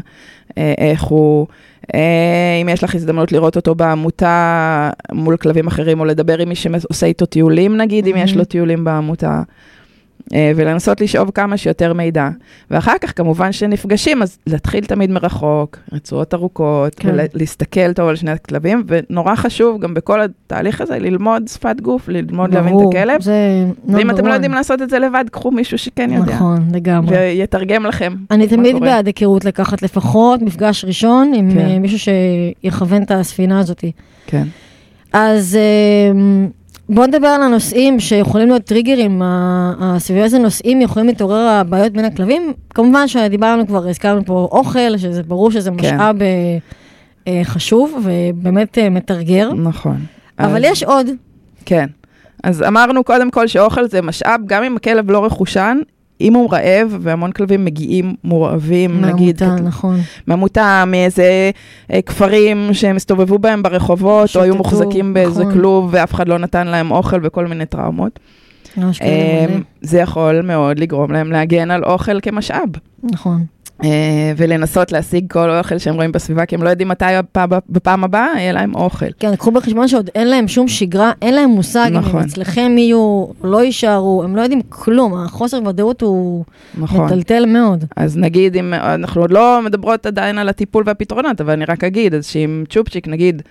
אה, 0.58 0.74
איך 0.78 1.02
הוא. 1.02 1.46
אה, 1.94 2.58
אם 2.62 2.68
יש 2.68 2.84
לך 2.84 2.94
הזדמנות 2.94 3.32
לראות 3.32 3.56
אותו 3.56 3.74
בעמותה 3.74 4.90
מול 5.12 5.36
כלבים 5.36 5.66
אחרים, 5.66 6.00
או 6.00 6.04
לדבר 6.04 6.38
עם 6.38 6.48
מי 6.48 6.54
שעושה 6.54 7.06
איתו 7.06 7.26
טיולים 7.26 7.76
נגיד, 7.76 8.06
אם 8.06 8.16
יש. 8.16 8.36
לו 8.36 8.44
טיולים 8.44 8.84
בעמותה. 8.84 9.42
אה, 10.34 10.52
ולנסות 10.56 11.00
לשאוב 11.00 11.30
כמה 11.30 11.56
שיותר 11.56 11.92
מידע. 11.92 12.28
ואחר 12.70 12.94
כך, 13.00 13.16
כמובן 13.16 13.52
שנפגשים, 13.52 14.22
אז 14.22 14.38
להתחיל 14.46 14.84
תמיד 14.84 15.10
מרחוק, 15.10 15.78
רצועות 15.92 16.34
ארוכות, 16.34 16.94
כן. 16.94 17.16
ולהסתכל 17.34 17.92
טוב 17.92 18.08
על 18.08 18.16
שני 18.16 18.30
הכלבים, 18.30 18.84
ונורא 18.86 19.34
חשוב 19.34 19.80
גם 19.80 19.94
בכל 19.94 20.20
התהליך 20.20 20.80
הזה 20.80 20.98
ללמוד 20.98 21.48
שפת 21.48 21.80
גוף, 21.80 22.08
ללמוד 22.08 22.54
להבין 22.54 22.72
את 22.72 22.78
ברור, 22.78 22.90
הכלב. 22.96 23.22
זה 23.22 23.64
ואם 23.88 24.10
number 24.10 24.14
אתם 24.14 24.26
לא. 24.26 24.32
יודעים 24.32 24.52
לעשות 24.52 24.82
את 24.82 24.90
זה 24.90 24.98
לבד, 24.98 25.24
קחו 25.32 25.50
מישהו 25.50 25.78
שכן 25.78 26.12
יודע. 26.12 26.34
נכון, 26.34 26.68
לגמרי. 26.72 27.16
ויתרגם 27.16 27.86
לכם. 27.86 28.14
אני 28.30 28.46
תמיד 28.48 28.72
קורה. 28.72 28.86
בעד 28.86 29.06
היכרות 29.06 29.44
לקחת 29.44 29.82
לפחות 29.82 30.42
מפגש 30.42 30.84
ראשון 30.84 31.32
עם 31.34 31.50
כן. 31.52 31.58
אה, 31.58 31.78
מישהו 31.78 31.98
שיכוון 31.98 33.02
את 33.02 33.10
הספינה 33.10 33.60
הזאת. 33.60 33.84
כן. 34.26 34.44
אז 35.12 35.58
בואו 36.88 37.06
נדבר 37.06 37.26
על 37.28 37.42
הנושאים 37.42 38.00
שיכולים 38.00 38.48
להיות 38.48 38.62
טריגרים, 38.64 39.22
הסביבי 39.24 40.22
איזה 40.22 40.38
נושאים 40.38 40.80
יכולים 40.80 41.06
להתעורר 41.08 41.48
הבעיות 41.48 41.92
בין 41.92 42.04
הכלבים. 42.04 42.52
כמובן 42.74 43.08
שדיברנו 43.08 43.66
כבר, 43.66 43.88
הזכרנו 43.88 44.24
פה 44.24 44.48
אוכל, 44.52 44.96
שזה 44.98 45.22
ברור 45.22 45.50
שזה 45.50 45.70
כן. 45.70 45.76
משאב 45.76 46.16
אה, 47.26 47.40
חשוב 47.44 48.04
ובאמת 48.04 48.78
אה, 48.78 48.90
מתרגר, 48.90 49.52
נכון. 49.54 49.96
אבל 50.38 50.56
אז- 50.66 50.72
יש 50.72 50.82
עוד. 50.82 51.06
כן. 51.64 51.86
אז 52.44 52.62
אמרנו 52.62 53.04
קודם 53.04 53.30
כל 53.30 53.46
שאוכל 53.46 53.88
זה 53.88 54.02
משאב, 54.02 54.40
גם 54.46 54.62
אם 54.64 54.76
הכלב 54.76 55.10
לא 55.10 55.24
רכושן, 55.24 55.78
אם 56.20 56.34
הוא 56.34 56.52
רעב, 56.52 56.96
והמון 57.00 57.32
כלבים 57.32 57.64
מגיעים 57.64 58.14
מורעבים, 58.24 59.00
נגיד, 59.00 59.42
מהעמותה, 59.42 59.68
נכון. 59.68 60.00
מעמותה, 60.26 60.84
מאיזה 60.86 61.50
אה, 61.92 62.02
כפרים 62.02 62.68
שהם 62.72 62.96
הסתובבו 62.96 63.38
בהם 63.38 63.62
ברחובות, 63.62 64.22
או 64.22 64.28
שוטטו, 64.28 64.44
היו 64.44 64.54
מוחזקים 64.54 65.14
באיזה 65.14 65.40
נכון. 65.40 65.52
כלוב 65.52 65.88
ואף 65.90 66.14
אחד 66.14 66.28
לא 66.28 66.38
נתן 66.38 66.66
להם 66.66 66.90
אוכל 66.90 67.20
וכל 67.22 67.46
מיני 67.46 67.66
טראומות. 67.66 68.18
אה. 68.78 69.46
זה 69.80 69.98
יכול 69.98 70.42
מאוד 70.42 70.78
לגרום 70.78 71.10
להם 71.10 71.32
להגן 71.32 71.70
על 71.70 71.84
אוכל 71.84 72.20
כמשאב. 72.20 72.68
נכון. 73.02 73.44
אה, 73.84 74.32
ולנסות 74.36 74.92
להשיג 74.92 75.32
כל 75.32 75.50
אוכל 75.50 75.78
שהם 75.78 75.94
רואים 75.94 76.12
בסביבה, 76.12 76.46
כי 76.46 76.54
הם 76.54 76.62
לא 76.62 76.68
יודעים 76.68 76.88
מתי 76.88 77.04
בפעם 77.68 78.04
הבאה 78.04 78.28
יהיה 78.36 78.52
להם 78.52 78.74
אוכל. 78.74 79.06
כן, 79.18 79.36
קחו 79.36 79.50
בחשבון 79.50 79.88
שעוד 79.88 80.10
אין 80.14 80.28
להם 80.28 80.48
שום 80.48 80.68
שגרה, 80.68 81.12
אין 81.22 81.34
להם 81.34 81.50
מושג 81.50 81.90
אם 81.92 81.96
נכון. 81.96 82.20
הם 82.20 82.26
אצלכם 82.26 82.74
יהיו, 82.78 83.26
לא 83.44 83.64
יישארו, 83.64 84.22
הם 84.24 84.36
לא 84.36 84.42
יודעים 84.42 84.60
כלום, 84.68 85.14
החוסר 85.14 85.60
ודאות 85.66 86.02
הוא 86.02 86.44
נכון. 86.78 87.06
מטלטל 87.06 87.46
מאוד. 87.46 87.84
אז 87.96 88.16
נגיד, 88.16 88.56
אם 88.56 88.74
אנחנו 88.74 89.20
עוד 89.20 89.30
לא 89.30 89.60
מדברות 89.64 90.06
עדיין 90.06 90.38
על 90.38 90.48
הטיפול 90.48 90.82
והפתרונות, 90.86 91.40
אבל 91.40 91.52
אני 91.52 91.64
רק 91.64 91.84
אגיד, 91.84 92.14
אז 92.14 92.26
שאם 92.26 92.64
צ'ופצ'יק, 92.68 93.08
נגיד, 93.08 93.42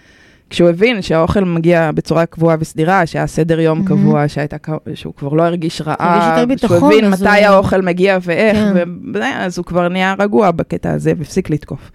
כשהוא 0.50 0.70
הבין 0.70 1.02
שהאוכל 1.02 1.44
מגיע 1.44 1.92
בצורה 1.96 2.26
קבועה 2.26 2.56
וסדירה, 2.60 3.06
שהיה 3.06 3.28
סדר 3.28 3.60
יום 3.60 3.78
מהמם. 3.78 3.88
קבוע, 3.88 4.28
שהייתה, 4.28 4.58
שהוא 4.94 5.14
כבר 5.14 5.34
לא 5.34 5.44
הרגיש 5.44 5.82
רעב, 5.82 6.22
שהוא 6.58 6.76
הבין 6.88 7.10
מתי 7.10 7.24
הוא- 7.24 7.56
האוכל 7.56 7.82
מגיע 7.82 8.18
ואיך, 8.22 8.58
כן. 8.58 8.90
וזה, 9.14 9.32
אז 9.38 9.58
הוא 9.58 9.66
כבר 9.66 9.88
נהיה 9.90 10.16
רגוע 10.20 10.52
בקטע 10.52 10.92
הזה 10.92 11.14
והפסיק 11.18 11.50
לתקוף. 11.50 11.92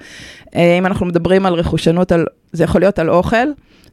אה, 0.54 0.78
אם 0.78 0.86
אנחנו 0.86 1.06
מדברים 1.06 1.46
על 1.46 1.54
רכושנות, 1.54 2.12
על, 2.12 2.26
זה 2.52 2.64
יכול 2.64 2.80
להיות 2.80 2.98
על 2.98 3.10
אוכל, 3.10 3.36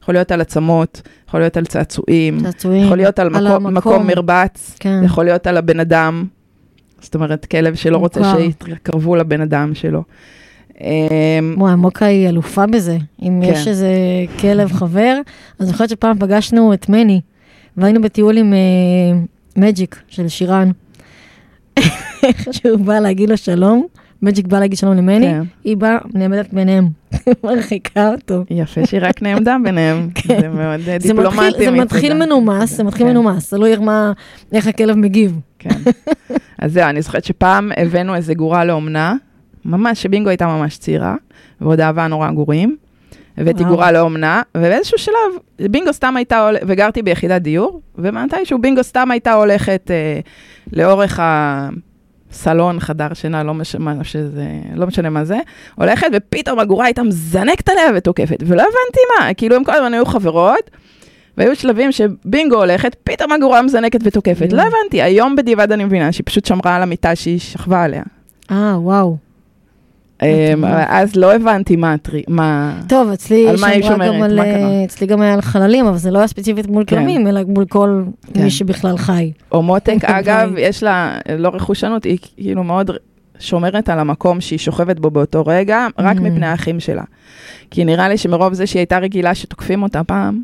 יכול 0.02 0.14
להיות 0.14 0.32
על 0.32 0.40
עצמות, 0.40 1.02
יכול 1.28 1.40
להיות 1.40 1.56
על 1.56 1.64
צעצועים, 1.66 2.40
צעצועים. 2.42 2.84
יכול 2.84 2.96
להיות 2.96 3.18
על, 3.18 3.26
על 3.26 3.32
מקום, 3.48 3.66
המקום. 3.66 3.74
מקום 3.74 4.06
מרבץ, 4.06 4.76
כן. 4.80 5.00
יכול 5.04 5.24
להיות 5.24 5.46
על 5.46 5.56
הבן 5.56 5.80
אדם, 5.80 6.24
זאת 7.00 7.14
אומרת, 7.14 7.44
כלב 7.46 7.74
שלא 7.74 7.96
רוצה. 7.98 8.20
שיתקרבו 8.36 9.16
לבן 9.16 9.40
אדם 9.40 9.74
שלו. 9.74 10.02
אמ, 10.80 11.54
וואי, 11.58 11.74
מוקה 11.74 12.06
היא 12.06 12.28
אלופה 12.28 12.66
בזה. 12.66 12.98
אם 13.22 13.40
כן. 13.44 13.52
יש 13.52 13.68
איזה 13.68 13.88
כלב 14.40 14.72
חבר, 14.72 15.16
אז 15.58 15.66
אני 15.66 15.72
זוכרת 15.72 15.88
שפעם 15.88 16.18
פגשנו 16.18 16.74
את 16.74 16.88
מני, 16.88 17.20
והיינו 17.76 18.00
בטיול 18.02 18.36
עם 18.38 18.52
אה, 18.52 19.20
מג'יק 19.56 19.96
של 20.08 20.28
שירן. 20.28 20.70
איך 22.22 22.48
שהוא 22.56 22.78
בא 22.78 22.98
להגיד 22.98 23.30
לו 23.30 23.36
שלום, 23.36 23.86
מג'יק 24.22 24.46
בא 24.46 24.58
להגיד 24.60 24.78
שלום 24.78 24.96
למני, 24.96 25.26
כן. 25.26 25.42
היא 25.64 25.76
באה, 25.76 25.98
נעמדת 26.14 26.52
ביניהם, 26.52 26.88
מרחיקה 27.44 28.08
אותו. 28.08 28.44
יפה 28.50 28.86
שהיא 28.86 29.00
רק 29.02 29.22
נעמדה 29.22 29.56
ביניהם, 29.64 30.08
כן. 30.14 30.40
זה 30.40 30.48
מאוד 30.48 30.80
דיפלומטי. 31.02 31.64
זה 31.64 31.70
מתחיל. 31.70 32.14
מנומס, 32.14 32.76
זה 32.76 32.84
מתחיל 32.84 33.06
כן. 33.06 33.10
מנומס, 33.12 33.50
תלוי 33.50 33.76
מה- 33.76 34.12
איך 34.52 34.66
הכלב 34.66 34.96
מגיב. 34.96 35.38
כן. 35.58 35.70
אז 36.58 36.72
זהו, 36.72 36.84
אני 36.88 37.02
זוכרת 37.02 37.24
שפעם 37.24 37.70
הבאנו 37.76 38.14
איזה 38.14 38.34
גורה 38.34 38.64
לאומנה, 38.64 39.14
ממש, 39.64 40.02
שבינגו 40.02 40.28
הייתה 40.28 40.46
ממש 40.46 40.78
צעירה, 40.78 41.16
ועוד 41.60 41.80
אהבה 41.80 42.06
נורא 42.06 42.30
גורים. 42.30 42.76
הבאתי. 43.38 43.64
גורה 43.64 43.92
לאומנה, 43.92 44.42
ובאיזשהו 44.56 44.98
שלב, 44.98 45.68
בינגו 45.70 45.92
סתם 45.92 46.16
הייתה 46.16 46.50
וגרתי 46.66 47.02
ביחידת 47.02 47.42
דיור, 47.42 47.80
ומתישהו 47.98 48.58
בינגו 48.58 48.84
סתם 48.84 49.10
הייתה 49.10 49.32
הולכת 49.32 49.90
אה, 49.90 50.20
לאורך 50.72 51.20
הסלון, 51.22 52.80
חדר 52.80 53.14
שינה, 53.14 53.42
לא, 53.42 53.54
מש, 53.54 53.76
מה, 53.76 54.04
שזה, 54.04 54.46
לא 54.74 54.86
משנה 54.86 55.10
מה 55.10 55.24
זה, 55.24 55.38
הולכת, 55.74 56.06
ופתאום 56.12 56.58
הגורה 56.58 56.84
הייתה 56.84 57.02
מזנקת 57.02 57.68
עליה 57.68 57.84
ותוקפת, 57.96 58.42
ולא 58.46 58.62
הבנתי 58.62 59.00
מה, 59.18 59.34
כאילו 59.34 59.56
הם 59.56 59.64
כל 59.64 59.72
הזמן 59.72 59.94
היו 59.94 60.06
חברות, 60.06 60.70
והיו 61.36 61.56
שלבים 61.56 61.92
שבינגו 61.92 62.56
הולכת, 62.56 62.96
פתאום 63.04 63.32
הגורה 63.32 63.62
מזנקת 63.62 64.00
ותוקפת. 64.02 64.52
לא. 64.52 64.62
הבנתי, 64.62 65.02
היום 65.02 65.36
בדיעבד 65.36 65.72
אני 65.72 65.84
מבינה 65.84 66.12
שהיא 66.12 66.24
פשוט 66.26 66.44
שמרה 66.44 66.76
על 66.76 66.82
המיטה 66.82 67.16
שהיא 67.16 67.38
שכבה 67.38 67.84
עליה. 67.84 68.02
אה, 68.50 68.74
וואו. 68.78 69.29
אמ. 70.22 70.64
אז 70.88 71.16
לא 71.16 71.34
הבנתי 71.34 71.76
מה. 72.28 72.72
טוב, 72.88 73.08
אצלי 73.10 73.48
היא 73.48 73.56
שמרה? 73.58 74.06
גם 74.08 74.22
על... 74.22 74.38
אה, 74.38 74.84
אצלי 74.84 75.06
גם 75.06 75.20
היה 75.20 75.34
על 75.34 75.40
חללים, 75.40 75.86
אבל 75.86 75.96
זה 75.96 76.10
לא 76.10 76.18
היה 76.18 76.26
ספציפית 76.28 76.66
מול 76.66 76.84
כן. 76.86 76.96
כלבים, 76.96 77.26
אלא 77.26 77.40
מול 77.46 77.64
כל 77.64 78.02
כן. 78.34 78.42
מי 78.42 78.50
שבכלל 78.50 78.96
חי. 78.96 79.32
או 79.52 79.62
מותק, 79.62 79.96
אגב. 80.18 80.52
יש 80.58 80.82
לה 80.82 81.18
לא 81.38 81.48
רכושנות, 81.48 82.04
היא 82.04 82.18
כאילו 82.36 82.64
מאוד 82.64 82.90
שומרת 83.38 83.88
על 83.88 83.98
המקום 83.98 84.40
שהיא 84.40 84.58
שוכבת 84.58 84.98
בו 85.00 85.10
באותו 85.10 85.42
רגע, 85.46 85.86
רק 85.98 86.16
Mhm. 86.16 86.20
מפני 86.20 86.46
האחים 86.46 86.80
שלה. 86.80 87.02
כי 87.70 87.84
נראה 87.84 88.08
לי 88.08 88.16
שמרוב 88.18 88.52
זה 88.54 88.66
שהיא 88.66 88.80
הייתה 88.80 88.98
רגילה 88.98 89.34
שתוקפים 89.34 89.82
אותה 89.82 90.04
פעם, 90.04 90.42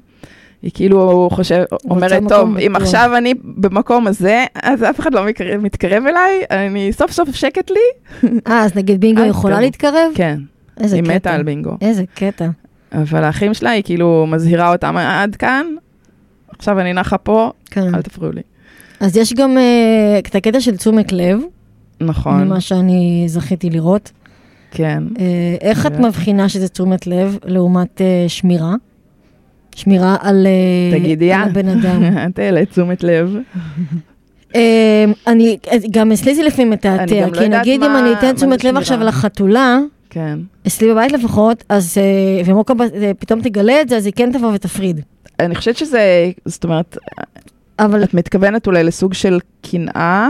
היא 0.63 0.71
כאילו 0.75 1.29
חושב, 1.33 1.63
אומרת, 1.91 2.13
מקום 2.13 2.29
טוב, 2.29 2.57
אם 2.59 2.73
בטוח." 2.73 2.83
עכשיו 2.83 3.11
אני 3.19 3.35
במקום 3.45 4.07
הזה, 4.07 4.45
אז 4.63 4.83
אף 4.83 5.01
אחד 5.01 5.15
לא 5.15 5.25
מקרב- 5.27 5.61
מתקרב 5.61 6.03
אליי, 6.07 6.43
אני 6.51 6.93
סוף 6.93 7.11
סוף 7.13 7.35
שקט 7.35 7.71
לי. 7.71 8.29
אה, 8.47 8.63
אז 8.65 8.77
נגיד 8.77 9.01
בינגו 9.01 9.23
אל 9.23 9.27
יכולה. 9.29 9.61
להתקרב? 9.61 10.11
כן, 10.15 10.39
איזה 10.81 10.97
היא 10.97 11.05
קטע. 11.05 11.15
מתה 11.15 11.35
על 11.35 11.43
בינגו. 11.43 11.77
איזה 11.81 12.05
קטע. 12.15 12.49
אבל 12.93 13.25
האחים 13.25 13.55
שלה, 13.55 13.71
היא 13.71 13.83
כאילו 13.83 14.27
מזהירה 14.29 14.73
אותם, 14.73 14.97
עד 14.97 15.37
כאן, 15.37 15.67
עכשיו 16.59 16.81
אני 16.81 16.93
נחה 16.93 17.19
פה, 17.19 17.51
כן. 17.71 17.95
אל 17.95 18.03
תפריעו 18.03 18.33
לי. 18.33 18.43
אז 19.01 19.17
יש 19.17 19.33
גם 19.33 19.59
אה, 19.59 20.19
את 20.19 20.35
הקטע 20.35 20.61
של 20.61 20.77
תשומת 20.77 21.13
לב, 21.13 21.41
נכון, 22.01 22.45
ממה 22.45 22.61
שאני 22.61 23.25
זכיתי 23.27 23.71
לראות. 23.71 24.13
כן. 24.71 25.03
אה, 25.19 25.25
איך 25.61 25.87
את. 25.87 25.99
מבחינה 26.01 26.49
שזה 26.49 26.69
תשומת 26.69 27.07
לב 27.07 27.39
לעומת 27.45 28.01
אה, 28.01 28.25
שמירה? 28.29 28.75
שמירה 29.77 30.17
על 30.21 30.47
אה, 30.47 30.99
תגידי 30.99 31.33
על 31.33 31.43
את. 31.43 31.47
הבן 31.51 31.69
אדם. 31.69 32.03
את 32.31 32.39
העלית 32.39 32.71
תשומת 32.71 33.05
לב. 33.05 33.37
אה, 34.55 35.05
אני, 35.27 35.59
גם 35.91 36.13
אצלי 36.13 36.35
זה 36.35 36.43
לפעמים 36.43 36.71
מתעתע, 36.71 37.03
לא 37.05 37.07
כי 37.07 37.15
יודעת 37.45 37.61
נגיד 37.61 37.83
אם 37.83 37.97
אני 37.97 38.13
אתן 38.13 38.33
תשומת 38.33 38.65
לב 38.65 38.77
עכשיו. 38.77 39.01
לחתולה, 39.01 39.79
כן. 40.11 40.39
אצלי 40.67 40.91
בבית 40.91 41.13
לפחות, 41.13 41.65
אז, 41.69 41.99
אה, 41.99 42.43
ומוקה 42.45 42.75
אה, 42.81 43.13
פתאום 43.19 43.41
תגלה 43.41 43.81
את 43.81 43.89
זה, 43.89 43.97
אז 43.97 44.07
היא 44.07 44.13
כן 44.17 44.33
תבוא 44.33 44.53
ותפריד. 44.55 45.01
אני 45.41 45.55
חושבת 45.55 45.77
שזה, 45.77 46.31
זאת 46.45 46.65
אומרת, 46.65 46.99
אבל 47.79 48.05
את 48.05 48.15
מתכוונת 48.15 48.67
אולי 48.67 48.85
לסוג 48.85 49.15
של 49.15 49.39
קנאה, 49.63 50.29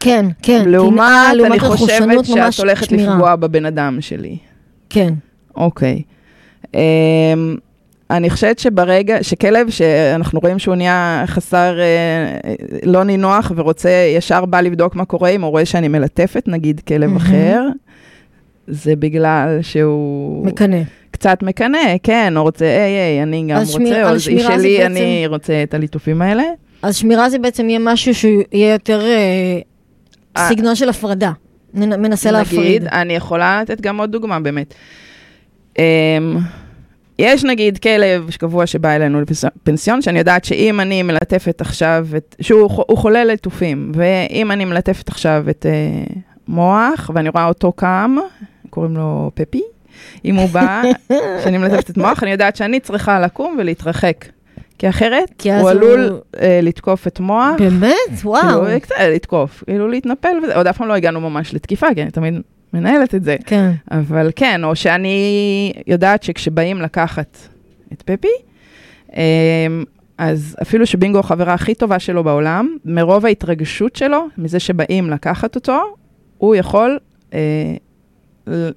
כן, 0.00 0.26
כן. 0.42 0.68
לעומת, 0.68 0.98
קנאה, 0.98 1.46
אני 1.46 1.60
חושבת 1.60 2.24
שאת 2.24 2.58
הולכת 2.58 2.88
שמירה. 2.88 3.14
לפגוע 3.14 3.36
בבן 3.36 3.66
אדם 3.66 4.00
שלי. 4.00 4.36
כן. 4.90 5.14
אוקיי. 5.56 6.02
אמ, 6.74 7.56
אני 8.10 8.30
חושבת 8.30 8.58
שברגע, 8.58 9.18
שכלב 9.22 9.70
שאנחנו 9.70 10.40
רואים 10.40 10.58
שהוא 10.58 10.74
נהיה 10.74 11.24
חסר, 11.26 11.78
אה, 11.80 12.52
לא 12.82 13.04
נינוח 13.04 13.52
ורוצה, 13.56 13.90
ישר 14.16 14.44
בא 14.44 14.60
לבדוק 14.60 14.94
מה 14.94 15.04
קורה, 15.04 15.28
אם 15.30 15.42
הוא 15.42 15.50
רואה 15.50 15.64
שאני 15.64 15.88
מלטפת, 15.88 16.48
נגיד 16.48 16.80
כלב 16.80 17.00
מהמם. 17.06 17.16
אחר, 17.16 17.62
זה 18.68 18.96
בגלל 18.96 19.58
שהוא 19.62 20.46
מקנא. 20.46 20.76
קצת 21.10 21.42
מקנא, 21.42 21.78
כן, 22.02 22.32
הוא 22.36 22.42
רוצה, 22.42 22.64
היי, 22.64 22.76
היי, 22.98 23.22
אני 23.22 23.44
גם 23.48 23.64
שמיר- 23.64 23.88
רוצה, 23.88 24.08
על 24.08 24.14
או 24.14 24.20
שלי, 24.20 24.36
בעצם- 24.78 24.86
אני 24.86 25.24
רוצה 25.26 25.62
את 25.62 25.74
הליטופים 25.74 26.22
האלה. 26.22 26.42
אז 26.82 26.96
שמירה 26.96 27.30
זה 27.30 27.38
בעצם 27.38 27.68
יהיה 27.68 27.78
משהו 27.82 28.14
שהוא 28.14 28.42
יהיה 28.52 28.72
יותר 28.72 29.00
אה, 29.00 29.58
אה. 30.36 30.48
סגנון 30.48 30.74
של 30.74 30.88
הפרדה. 30.88 31.32
מנסה 31.74 32.30
להפריד. 32.30 32.62
נגיד, 32.82 32.86
אני 32.92 33.12
יכולה 33.16 33.62
לתת 33.62 33.80
גם 33.80 34.00
עוד 34.00 34.12
דוגמה, 34.12 34.40
באמת. 34.40 34.74
Um, 35.76 35.80
יש 37.18 37.44
נגיד 37.44 37.78
כלב 37.78 38.30
קבוע 38.38 38.66
שבא 38.66 38.96
אלינו 38.96 39.20
לפנסיון, 39.20 40.02
שאני 40.02 40.18
יודעת 40.18 40.44
שאם 40.44 40.80
אני 40.80 41.02
מלטפת 41.02 41.60
עכשיו, 41.60 42.06
את, 42.16 42.36
שהוא 42.40 42.70
הוא 42.88 42.98
חולה 42.98 43.24
ליטופים, 43.24 43.92
ואם 43.94 44.50
אני 44.50 44.64
מלטפת 44.64 45.08
עכשיו 45.08 45.44
את 45.50 45.66
uh, 45.66 46.18
מוח, 46.48 47.10
ואני 47.14 47.28
רואה 47.28 47.46
אותו 47.46 47.72
קם, 47.72 48.16
קוראים 48.70 48.96
לו 48.96 49.30
פפי, 49.34 49.62
אם 50.24 50.34
הוא 50.36 50.48
בא, 50.48 50.82
שאני 51.44 51.58
מלטפת 51.58 51.90
את 51.90 51.96
מוח, 51.96 52.22
אני 52.22 52.30
יודעת 52.30 52.56
שאני 52.56 52.80
צריכה 52.80 53.20
לקום 53.20 53.56
ולהתרחק. 53.58 54.24
כי 54.78 54.88
אחרת, 54.88 55.30
כי 55.38 55.52
הוא 55.52 55.60
הוא- 55.60 55.70
עלול 55.70 56.20
uh, 56.36 56.38
לתקוף 56.62 57.06
את 57.06 57.20
מוח. 57.20 57.54
באמת? 57.58 57.94
וואו. 58.24 58.42
כאילו, 58.42 58.64
לתקוף, 59.14 59.64
כאילו 59.66 59.88
להתנפל 59.88 60.36
וזה, 60.42 60.56
עוד 60.56 60.66
אף 60.66 60.76
פעם 60.76 60.88
לא 60.88 60.94
הגענו 60.94 61.20
ממש 61.20 61.54
לתקיפה, 61.54 61.86
כי 61.94 62.02
אני 62.02 62.10
תמיד 62.10 62.34
מנהלת 62.72 63.14
את 63.14 63.24
זה. 63.24 63.36
כן. 63.46 63.70
אבל 63.90 64.30
כן, 64.36 64.64
או 64.64 64.76
שאני 64.76 65.72
יודעת 65.86 66.22
שכשבאים 66.22 66.80
לקחת 66.82 67.38
את 67.92 68.02
פפי, 68.02 68.28
אמ, 69.16 69.84
אז 70.18 70.56
אפילו 70.62 70.86
שבינגו 70.86 71.18
החברה 71.18 71.54
הכי 71.54 71.74
טובה 71.74 71.98
שלו 71.98 72.24
בעולם, 72.24 72.76
מרוב 72.84 73.26
ההתרגשות 73.26 73.96
שלו, 73.96 74.26
מזה 74.38 74.60
שבאים 74.60 75.10
לקחת 75.10 75.54
אותו, 75.54 75.80
הוא 76.38 76.54
יכול 76.54 76.98
אה, 77.34 77.38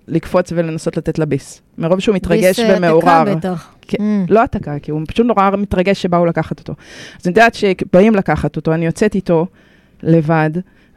לקפוץ 0.07 0.51
ולנסות 0.55 0.97
לתת 0.97 1.19
לה 1.19 1.25
ביס. 1.25 1.61
מרוב 1.77 1.99
שהוא 1.99 2.15
מתרגש 2.15 2.59
ביס, 2.59 2.69
אה, 2.69 2.77
ומעורר. 2.77 3.23
דקה 3.23 3.35
בטח. 3.35 3.73
כן, 3.87 3.97
Mm. 3.97 4.33
לא 4.33 4.39
העתקה, 4.39 4.79
כי 4.79 4.91
הוא 4.91 5.01
פשוט 5.07 5.25
נורא 5.25 5.49
מתרגש 5.57 6.01
שבאו 6.01 6.25
לקחת 6.25 6.59
אותו. 6.59 6.73
אז 7.21 7.27
אני 7.27 7.31
יודעת 7.31 7.53
שבאים 7.53 8.15
לקחת 8.15 8.55
אותו, 8.55 8.73
אני 8.73 8.85
יוצאת 8.85 9.15
איתו 9.15 9.45
לבד, 10.03 10.49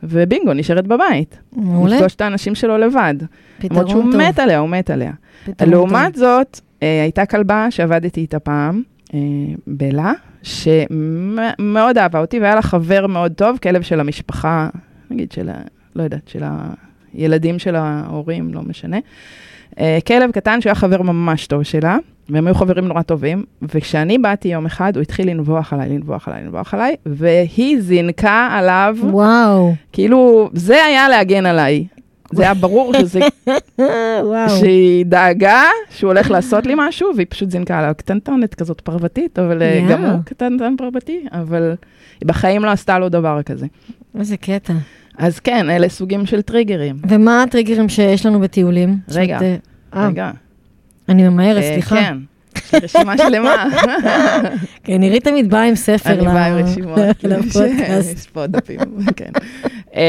ובינגו, 0.08 0.52
נשארת 0.54 0.86
בבית. 0.86 1.38
מעולה. 1.52 1.96
לפגוש 1.96 2.14
את 2.14 2.20
האנשים 2.20 2.54
שלו 2.54 2.78
לבד. 2.78 3.14
פתרון 3.58 3.70
למרות 3.78 3.88
שהוא 3.88 4.02
טוב. 4.12 4.16
מת 4.20 4.38
עליה, 4.38 4.58
הוא 4.58 4.68
מת 4.68 4.90
עליה. 4.90 5.12
פתרון 5.44 5.70
לעומת 5.70 6.12
טוב. 6.14 6.20
זאת, 6.20 6.60
אה, 6.82 7.02
הייתה 7.02 7.26
כלבה 7.26 7.66
שעבדתי 7.70 8.20
איתה 8.20 8.38
פעם, 8.38 8.82
אה, 9.14 9.18
בלה, 9.66 10.12
שמאוד 10.42 11.98
אהבה 11.98 12.20
אותי, 12.20 12.40
והיה 12.40 12.54
לה 12.54 12.62
חבר 12.62 13.06
מאוד 13.06 13.32
טוב, 13.32 13.58
כלב 13.62 13.82
של 13.82 14.00
המשפחה, 14.00 14.68
נגיד 15.10 15.32
של, 15.32 15.48
ה- 15.48 15.62
לא 15.96 16.02
יודעת, 16.02 16.28
של 16.28 16.42
הילדים 17.14 17.58
של 17.58 17.74
ההורים, 17.74 18.54
לא 18.54 18.62
משנה. 18.62 18.98
אה, 19.80 19.98
כלב 20.06 20.30
קטן 20.30 20.60
שהיה 20.60 20.74
חבר 20.74 21.02
ממש 21.02 21.46
טוב 21.46 21.62
שלה, 21.62 21.96
והם 22.28 22.46
היו 22.46 22.54
חברים 22.54 22.88
נורא 22.88 23.02
טובים, 23.02 23.44
וכשאני 23.62 24.18
באתי 24.18 24.48
יום 24.48 24.66
אחד, 24.66 24.96
הוא 24.96 25.02
התחיל 25.02 25.30
לנבוח 25.30 25.72
עליי, 25.72 25.88
לנבוח 25.88 26.28
עליי, 26.28 26.44
לנבוח 26.44 26.74
עליי, 26.74 26.96
והיא 27.06 27.80
זינקה 27.80 28.48
עליו, 28.52 28.96
וואו. 29.02 29.74
כאילו, 29.92 30.50
זה 30.52 30.84
היה 30.84 31.08
להגן 31.08 31.46
עליי. 31.46 31.87
זה 32.32 32.42
היה 32.42 32.54
ברור 32.54 32.92
שזה 32.98 33.20
וואו. 34.24 34.48
שהיא 34.48 35.06
דאגה 35.06 35.62
שהוא 35.90 36.08
הולך 36.08 36.30
לעשות 36.30 36.66
לי 36.66 36.74
משהו, 36.76 37.08
והיא 37.16 37.26
פשוט 37.30 37.50
זינקה 37.50 37.78
עליו 37.78 37.92
קטנטונת 37.96 38.54
כזאת 38.54 38.80
פרוותית, 38.80 39.38
אבל 39.38 39.62
אה, 39.62 39.66
יאה. 39.66 39.88
גם 39.88 40.04
הוא 40.04 40.20
קטנטן 40.24 40.76
פרותי, 40.76 41.24
אבל 41.32 41.74
היא 42.20 42.28
בחיים 42.28 42.64
לא 42.64 42.70
עשתה 42.70 42.98
לו 42.98 43.08
דבר 43.08 43.42
כזה. 43.42 43.66
איזה 44.18 44.37
קטע. 44.37 44.72
אז 45.18 45.40
כן, 45.40 45.70
אלה 45.70 45.88
סוגים 45.88 46.26
של 46.26 46.42
טריגרים. 46.42 46.96
ומה 47.08 47.42
הטריגרים 47.42 47.88
שיש 47.88 48.26
לנו 48.26 48.40
בטיולים? 48.40 48.96
רגע, 49.08 49.38
אומרת, 49.38 49.60
אה, 49.94 50.08
רגע. 50.08 50.30
אני 51.08 51.28
ממהרת, 51.28 51.62
אה, 51.62 51.72
סליחה. 51.72 51.96
כן. 51.96 52.16
רשימה 52.82 53.18
שלמה. 53.28 53.64
כן, 54.84 54.96
נירית 54.96 55.24
תמיד 55.24 55.50
באה 55.50 55.62
עם 55.62 55.74
ספר 55.74 56.12
אני 56.12 56.24
באה 56.24 56.46
עם 56.46 56.64
רשימות. 56.64 56.98
לפודקאסט. 57.22 58.18
יש 58.18 58.26
פה 58.26 58.46
דפים, 58.46 58.78
כן. 59.16 59.30
אמ, 59.94 60.00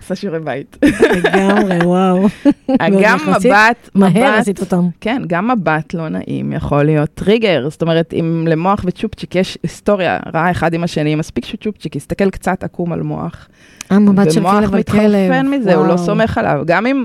עושה 0.00 0.14
שיעורי 0.14 0.40
בית. 0.40 0.76
לגמרי, 1.24 1.78
וואו. 1.84 2.26
גם 3.02 3.18
מבט, 3.28 3.90
מהר 3.94 4.34
עשית 4.34 4.60
אותם. 4.60 4.88
כן, 5.00 5.22
גם 5.26 5.50
מבט 5.50 5.94
לא 5.94 6.08
נעים 6.08 6.52
יכול 6.52 6.82
להיות 6.82 7.10
טריגר. 7.14 7.68
זאת 7.70 7.82
אומרת, 7.82 8.14
אם 8.20 8.46
למוח 8.50 8.84
וצ'ופצ'יק 8.84 9.34
יש 9.34 9.58
היסטוריה 9.62 10.18
רעה 10.34 10.50
אחד 10.50 10.74
עם 10.74 10.84
השני, 10.84 11.14
מספיק 11.14 11.44
שצ'ופצ'יק 11.44 11.96
יסתכל 11.96 12.30
קצת 12.30 12.64
עקום 12.64 12.92
על 12.92 13.02
מוח. 13.02 13.48
המבט 13.90 14.30
של 14.30 14.40
ומוח 14.40 14.52
כלב 14.52 14.74
על 14.74 14.82
כלב. 14.82 15.00
מתחרפן 15.00 15.48
מזה, 15.48 15.74
הוא 15.74 15.86
לא. 15.86 15.96
סומך 15.96 16.38
עליו. 16.38 16.62
גם 16.66 16.86
אם, 16.86 17.04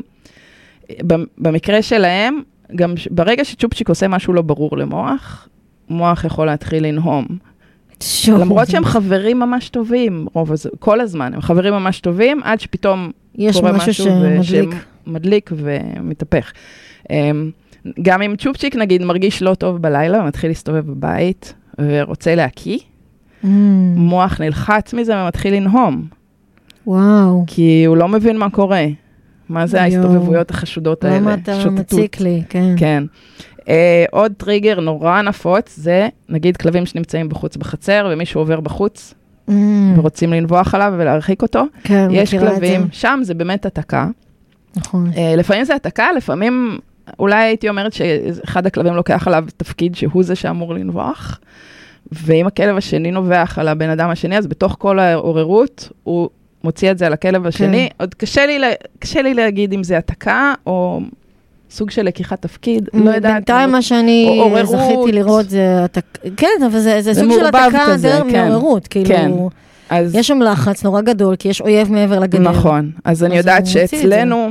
במקרה 1.38 1.82
שלהם, 1.82 2.42
גם 2.76 2.98
ש- 2.98 3.08
ברגע 3.12 3.46
שצ'ופצ'יק 3.46 3.90
עושה 3.90 4.08
משהו 4.08 4.34
לא 4.34 4.42
ברור 4.42 4.78
למוח, 4.78 5.48
מוח 5.90 6.24
יכול 6.26 6.46
להתחיל 6.46 6.86
לנהום. 6.88 7.26
שוב. 8.04 8.40
למרות 8.42 8.68
שהם 8.70 8.86
חברים 8.86 9.40
ממש 9.40 9.70
טובים, 9.70 10.28
רוב 10.34 10.52
הז... 10.52 10.68
כל 10.80 11.02
הזמן, 11.02 11.34
הם 11.34 11.42
חברים 11.42 11.74
ממש 11.74 12.00
טובים, 12.00 12.42
עד 12.44 12.60
שפתאום 12.60 13.12
יש 13.36 13.58
קורה 13.60 13.72
משהו 13.72 13.90
משהו 13.90 14.06
שמדליק. 14.06 14.70
שמדליק 15.06 15.52
ומתהפך. 15.56 16.52
אמ, 17.10 17.52
גם 18.02 18.22
אם 18.22 18.36
צ'ופצ'יק 18.36 18.76
נגיד 18.76 19.04
מרגיש 19.04 19.42
לא 19.42 19.54
טוב 19.54 19.78
בלילה, 19.82 20.24
מתחיל 20.24 20.50
להסתובב 20.50 20.88
בבית 20.88 21.54
ורוצה 21.82 22.36
להקיא, 22.36 22.78
Mm, 23.44 23.48
מוח 23.96 24.42
נלחץ 24.42 24.94
מזה 24.94 25.18
ומתחיל 25.24 25.54
לנהום, 25.54 26.06
וואו. 26.88 27.44
כי 27.48 27.84
הוא 27.86 27.98
לא 27.98 28.08
מבין 28.08 28.38
מה 28.38 28.50
קורה. 28.50 28.86
מה 29.50 29.68
זה. 29.68 29.82
ההסתובבויות 29.82 30.50
החשודות 30.52 31.04
האלה? 31.04 31.18
למה 31.18 31.34
אתה. 31.34 31.70
מציק 31.70 32.20
לי? 32.20 32.44
כן. 32.50 32.76
כן. 32.78 33.04
Uh, 33.60 33.70
עוד 34.12 34.34
טריגר 34.38 34.80
נורא 34.80 35.22
נפוץ 35.22 35.76
זה, 35.76 36.10
נגיד 36.30 36.58
כלבים 36.58 36.86
שנמצאים 36.86 37.30
בחוץ 37.30 37.58
בחצר 37.58 38.10
ומישהו 38.12 38.42
עובר 38.42 38.60
בחוץ 38.60 39.14
Mm, 39.50 39.52
ורוצים 39.98 40.34
לנבוח 40.34 40.76
עליו 40.76 40.94
ולהרחיק 40.98 41.42
אותו. 41.42 41.64
כן, 41.84 42.08
יש 42.12 42.34
את 42.34 42.40
זה. 42.40 42.48
כלבים, 42.48 42.88
שם 42.92 43.20
זה 43.24 43.34
באמת 43.34 43.66
התקה. 43.66 44.08
נכון. 44.76 45.12
Uh, 45.14 45.18
לפעמים 45.38 45.64
זה 45.64 45.76
התקה, 45.76 46.08
לפעמים 46.18 46.78
אולי 47.20 47.44
הייתי 47.44 47.70
אומרת 47.70 47.94
שאחד 47.94 48.66
הכלבים 48.66 48.94
לוקח 48.94 49.28
עליו 49.28 49.44
תפקיד 49.58 49.96
שהוא 49.96 50.24
זה 50.24 50.36
שאמור 50.36 50.74
לנבוח. 50.74 51.40
ואם 52.12 52.48
הכלב 52.48 52.78
השני 52.78 53.12
נובח 53.12 53.60
על 53.60 53.68
הבן 53.68 53.90
אדם 53.90 54.10
השני, 54.10 54.38
אז 54.38 54.48
בתוך 54.48 54.76
כל 54.80 55.00
העוררות 55.00 55.90
הוא 56.04 56.30
מוציא 56.64 56.92
את 56.92 56.98
זה 56.98 57.06
על 57.06 57.14
הכלב 57.14 57.46
השני. 57.48 57.90
עוד 58.00 58.14
קשה 58.14 58.46
לי, 58.46 58.60
קשה 59.00 59.22
לי 59.22 59.34
להגיד 59.34 59.74
אם 59.74 59.84
זה 59.84 59.98
התקה 59.98 60.54
או 60.66 61.00
סוג 61.72 61.90
של 61.90 62.02
לקיחת 62.04 62.42
תפקיד, 62.42 62.90
לא 62.94 63.12
יודעת. 63.12 63.34
בינתיים 63.34 63.72
מה 63.72 63.82
שאני. 63.82 64.42
זכיתי 64.64 65.12
לראות 65.12 65.50
זה, 65.50 65.86
התק- 65.86 66.18
כן, 66.38 66.48
אבל 66.72 66.80
זה 66.80 67.02
זה 67.02 67.14
סוג 67.14 67.32
של 67.32 67.46
התקה 67.46 67.84
כזה, 67.88 68.08
דרך 68.10 68.24
כן. 68.32 68.48
מעוררות, 68.50 68.88
כן. 68.90 69.04
כאילו, 69.04 69.50
אז 69.90 70.16
יש 70.16 70.28
שם 70.28 70.42
לחץ 70.42 70.84
נורא 70.84 71.02
גדול, 71.02 71.36
כי 71.36 71.50
יש 71.50 71.62
אויב 71.62 71.92
מעבר 71.92 72.20
לגדר. 72.20 72.40
נכון, 72.40 72.92
אז 73.06 73.24
אני 73.24 73.38
יודעת. 73.38 73.66
שאצלנו, 73.68 74.50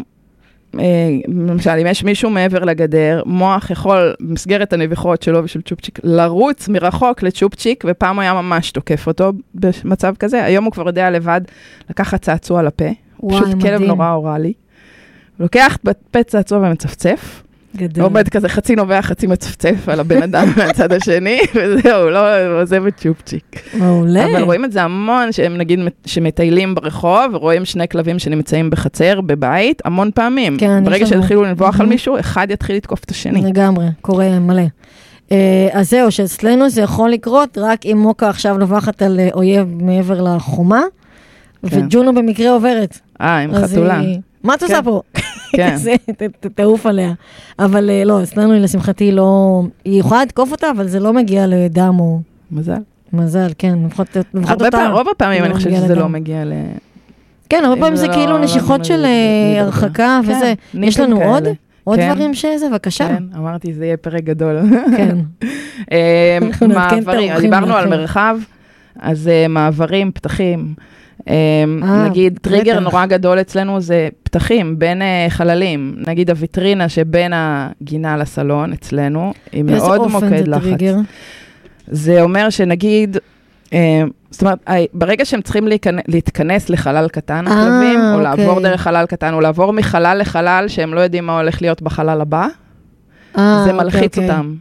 למשל, 1.29 1.71
אם 1.71 1.87
יש 1.87 2.05
מישהו 2.05 2.31
מעבר 2.31 2.65
לגדר, 2.65 3.23
מוח 3.27 3.71
יכול, 3.71 4.15
במסגרת 4.21 4.73
הנביחות 4.73 5.23
שלו 5.23 5.45
ושל 5.45 5.63
צ'ופצ'יק, 5.63 6.01
לרוץ 6.05 6.69
מרחוק 6.69 7.23
לצ'ופצ'יק, 7.23 7.85
ופעם 7.89 8.17
הוא 8.17 8.23
היה 8.23 8.35
ממש 8.35 8.71
תוקף 8.71 9.07
אותו 9.07 9.33
במצב 9.55 10.15
כזה, 10.19 10.45
היום 10.45 10.65
הוא 10.65 10.73
כבר 10.73 10.87
יודע 10.87 11.11
לבד 11.11 11.41
לקחת 11.91 12.23
צעצוע 12.23 12.63
לפה, 12.63 12.85
וואי, 13.21 13.41
פשוט 13.41 13.61
כלב 13.61 13.75
מדהים. 13.75 13.89
נורא 13.89 14.13
אוראלי. 14.13 14.53
לוקח 15.41 15.79
בפה 15.85 16.23
צעצוע 16.23 16.59
ומצפצף, 16.59 17.43
גדול. 17.77 18.05
עומד 18.05 18.29
כזה 18.29 18.49
חצי 18.49 18.77
נובח, 18.77 19.01
חצי 19.07 19.27
מצפצף 19.27 19.89
על 19.89 20.01
הבן 20.01 20.23
אדם 20.23 20.49
מהצד 20.57 20.93
השני, 20.93 21.39
וזהו, 21.55 22.11
לא 22.11 22.21
עוזב 22.63 22.87
את 22.87 22.97
צ'ופצ'יק. 22.97 23.45
מעולה. 23.75 24.25
אבל 24.25 24.43
רואים 24.43 24.65
את 24.65 24.73
זה 24.73 24.83
המון, 24.83 25.33
שהם 25.33 25.57
נגיד 25.57 25.79
שמטיילים 26.07 26.75
ברחוב, 26.75 27.25
ורואים 27.33 27.65
שני 27.65 27.89
כלבים 27.89 28.19
שנמצאים 28.19 28.71
בחצר, 28.71 29.21
בבית, 29.21 29.83
המון 29.85 30.11
פעמים. 30.15 30.57
כן, 30.59 30.85
ברגע 30.85 31.05
לנו. 31.05 31.07
שיתחילו 31.07 31.43
לנבוח 31.43 31.75
על 31.75 31.79
מהמם. 31.79 31.89
מישהו, 31.93 32.19
אחד 32.21 32.47
יתחיל 32.51 32.77
לתקוף 32.77 33.05
את 33.05 33.11
השני. 33.11 33.43
לגמרי, 33.43 33.87
קורה 34.01 34.39
מלא. 34.39 34.63
אה, 35.33 35.37
אז 35.73 35.91
זהו, 35.91 36.11
שאצלנו 36.13 36.71
זה 36.71 36.83
יכול 36.83 37.11
לקרות 37.11 37.59
רק 37.61 37.87
אם 37.87 37.99
מוקה 37.99 38.29
עכשיו 38.29 38.59
נובחת 38.59 39.03
על 39.03 39.21
אה, 39.21 39.29
אויב 39.35 39.69
מעבר 39.83 40.23
לחומה, 40.23 40.83
כן. 41.71 41.79
וג'ונו 41.87 42.15
במקרה 42.15 42.51
עוברת. 42.51 42.99
אה, 43.21 43.39
עם 43.39 43.55
חתולה. 43.55 43.99
היא- 44.01 44.19
מה 44.47 44.55
את 44.55 44.63
עושה 44.63 44.77
כן. 44.77 44.85
פה? 44.85 45.01
כן. 45.53 45.77
תעוף 46.55 46.87
עליה. 46.87 47.13
אבל 47.59 47.91
אה, 47.91 48.05
לא, 48.05 48.23
אצלנו 48.23 48.53
היא 48.53 48.63
לשמחתי 48.63 49.13
לא... 49.13 49.63
היא 49.85 50.01
יכולה 50.01 50.23
לתקוף 50.23 50.53
אותה, 50.53 50.71
אבל 50.71 50.89
זה 50.89 51.01
לא 51.01 51.13
מגיע 51.13 51.47
לדם 51.47 51.97
או 52.01 52.21
מזל. 52.51 52.73
מזל, 53.13 53.49
כן. 53.59 53.79
לפחות 53.85 54.17
אותה. 54.63 54.89
רוב 54.89 55.09
הפעמים 55.09 55.41
לא 55.41 55.47
אני 55.47 55.55
חושבת 55.55 55.73
שזה. 55.77 55.95
לא 55.95 56.09
מגיע 56.09 56.45
ל... 56.45 56.53
כן, 57.49 57.63
הרבה 57.65 57.81
פעמים 57.81 57.97
זה 57.97 58.07
לא- 58.07 58.13
כאילו 58.13 58.33
לא 58.33 58.39
נשיכות 58.39 58.85
של 58.85 59.05
אה. 59.05 59.61
הרחקה 59.61 60.21
כן, 60.27 60.31
וזה. 60.31 60.55
יש 60.75 61.01
לנו 61.01 61.23
עוד? 61.23 61.45
עוד 61.85 61.99
כן. 61.99 62.13
דברים 62.13 62.35
שזה? 62.35 62.69
בבקשה. 62.71 63.09
כן, 63.09 63.23
אמרתי, 63.37 63.75
זה 63.75 63.85
יהיה 63.85 63.97
פרק 63.97 64.25
גדול. 64.25 64.57
כן. 64.97 65.19
אה, 65.93 66.39
מעברים, 66.69 67.33
דיברנו 67.41 67.75
על. 67.75 67.89
מרחב, 67.89 68.39
אז 69.01 69.31
מעברים, 69.49 70.13
פתחים. 70.13 70.75
אה, 71.29 71.35
אה, 71.83 72.09
נגיד, 72.09 72.39
טריגר. 72.43 72.81
נורא 72.81 73.07
גדול 73.07 73.41
אצלנו 73.41 73.81
זה 73.81 74.09
פתחים 74.23 74.79
בין 74.79 75.03
אה, 75.03 75.27
חללים. 75.29 75.95
נגיד 76.07 76.31
הוויטרינה 76.31 76.89
שבין 76.89 77.33
הגינה 77.35 78.17
לסלון 78.17 78.73
אצלנו, 78.73 79.33
היא 79.53 79.65
באיזה 79.65 79.87
מאוד 79.87 79.99
אופן 79.99 80.13
מוקד 80.13 80.45
זה 80.45 80.51
לחץ. 80.51 80.63
טריגר? 80.63 80.97
זה 81.87 82.23
אומר 82.23 82.51
שנגיד, 82.51 83.17
אה, 83.73 84.03
זאת 84.31 84.43
אומרת, 84.43 84.59
ברגע 84.93 85.25
שהם 85.25 85.43
צריכים 85.43 85.69
להתכנס 86.09 86.71
לחלל 86.71 87.09
קטן, 87.09 87.45
הכלבים, 87.47 88.01
או 88.01 88.11
אוקיי. 88.11 88.23
לעבור 88.23 88.61
דרך 88.61 88.81
חלל 88.81 89.07
קטן, 89.07 89.35
או 89.35 89.41
לעבור 89.41 89.73
מחלל 89.73 90.19
לחלל 90.21 90.65
שהם 90.69 90.95
לא 90.95 91.01
יודעים 91.01 91.27
מה 91.27 91.41
הולך 91.41 91.63
להיות 91.63 91.83
בחלל 91.83 92.21
הבא, 92.21 92.47
זה 93.35 93.43
אוקיי, 93.61 93.73
מלחיץ 93.73 94.19
אוקיי. 94.19 94.31
אותם. 94.31 94.55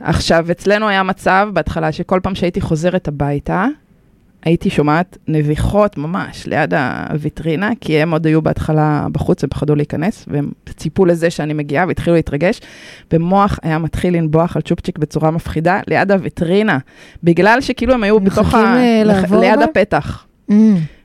עכשיו, 0.00 0.46
אצלנו 0.50 0.88
היה 0.88 1.02
מצב 1.02 1.48
בהתחלה 1.52 1.92
שכל 1.92 2.20
פעם 2.22 2.34
שהייתי 2.34 2.60
חוזרת 2.60 3.08
הביתה, 3.08 3.66
הייתי 4.44 4.70
שומעת 4.70 5.18
נביחות 5.28 5.98
ממש 5.98 6.46
ליד 6.46 6.74
הוויטרינה, 7.10 7.70
כי 7.80 7.98
הם 7.98 8.12
עוד 8.12 8.26
היו 8.26 8.42
בהתחלה 8.42 9.06
בחוץ, 9.12 9.44
הם 9.44 9.50
פחדו 9.50 9.74
להיכנס, 9.74 10.24
והם 10.28 10.50
ציפו 10.76 11.04
לזה 11.04 11.30
שאני 11.30 11.52
מגיעה 11.52 11.86
והתחילו 11.88 12.16
להתרגש, 12.16 12.60
ומוח 13.12 13.58
היה 13.62 13.78
מתחיל 13.78 14.16
לנבוח 14.16 14.56
על 14.56 14.62
צ'ופצ'יק 14.62 14.98
בצורה 14.98 15.30
מפחידה 15.30 15.80
ליד 15.88 16.10
הוויטרינה, 16.12 16.78
בגלל 17.24 17.60
שכאילו 17.60 17.94
הם 17.94 18.02
היו 18.02 18.20
בתוך 18.20 18.38
מחכים, 18.38 18.60
אה, 18.60 19.02
לח- 19.04 19.16
לעבור 19.22 19.40
ליד 19.40 19.58
בה? 19.58 19.64
הפתח. 19.64 20.24
Mm, 20.50 20.54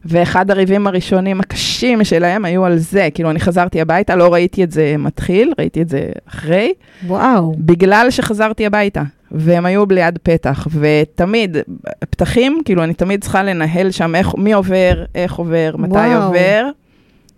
ואחד 0.06 0.52
הריבים 0.52 0.88
הראשונים 0.88 1.40
הקשים 1.40 2.04
שלהם 2.04 2.46
היו 2.46 2.66
על 2.66 2.78
זה, 2.78 3.08
כאילו 3.14 3.30
אני 3.32 3.40
חזרתי 3.40 3.82
הביתה, 3.82 4.16
לא 4.16 4.34
ראיתי 4.34 4.64
את 4.64 4.72
זה 4.72 4.96
מתחיל, 5.00 5.54
ראיתי 5.60 5.82
את 5.82 5.90
זה 5.90 6.10
אחרי, 6.30 6.74
וואו. 7.08 7.54
בגלל 7.58 8.08
שחזרתי 8.10 8.66
הביתה, 8.66 9.04
והם 9.32 9.66
היו 9.66 9.86
ליד 9.90 10.20
פתח, 10.24 10.68
ותמיד, 10.80 11.58
פתחים, 12.00 12.62
כאילו, 12.66 12.84
אני 12.84 12.94
תמיד 12.94 13.22
צריכה 13.22 13.44
לנהל 13.44 13.92
שם 13.92 14.16
איך, 14.16 14.36
מי 14.36 14.54
עובר, 14.54 15.04
איך 15.16 15.34
עובר, 15.34 15.76
מתי 15.78 15.94
וואו. 15.94 16.24
עובר. 16.24 16.66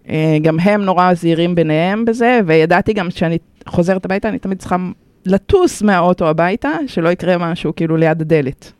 אה, 0.09 0.37
גם 0.41 0.59
הם 0.59 0.81
נורא 0.81 1.13
זהירים 1.13 1.55
ביניהם 1.55 2.05
בזה, 2.05 2.39
וידעתי 2.45 2.93
גם 2.93 3.09
כשאני 3.09 3.37
חוזרת 3.67 4.05
הביתה, 4.05 4.29
אני 4.29 4.39
תמיד 4.39 4.59
צריכה 4.59 4.75
לטוס 5.25 5.81
מהאוטו 5.81 6.27
הביתה, 6.27 6.69
שלא 6.87 7.09
יקרה 7.09 7.37
משהו 7.37 7.75
כאילו 7.75 7.97
ליד 7.97 8.21
הדלת. 8.21 8.71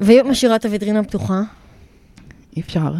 והיא 0.00 0.22
משאירה 0.22 0.56
את 0.56 0.64
הוויטרינה 0.64 1.02
פתוחה? 1.02 1.40
אי 2.56 2.62
אפשר. 2.62 2.92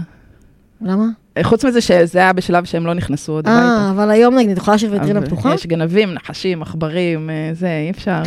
למה? 0.82 1.04
אה, 1.36 1.44
חוץ 1.44 1.64
מזה 1.64 1.80
שזה 1.80 2.18
היה 2.18 2.32
בשלב 2.32 2.64
שהם 2.64 2.86
לא 2.86 2.94
נכנסו 2.94 3.32
עוד 3.32 3.48
הביתה. 3.48 3.66
אה, 3.66 3.90
אבל 3.90 4.10
היום 4.10 4.34
נגיד, 4.34 4.50
את 4.50 4.56
יכולה 4.56 4.74
להשאיר 4.74 4.92
ויטרינה 4.92 5.18
אבל 5.18 5.26
פתוחה? 5.26 5.54
יש 5.54 5.66
גנבים, 5.66 6.14
נחשים, 6.14 6.62
עכברים, 6.62 7.30
אה, 7.30 7.50
זה, 7.52 7.80
אי 7.84 7.90
אפשר. 7.90 8.22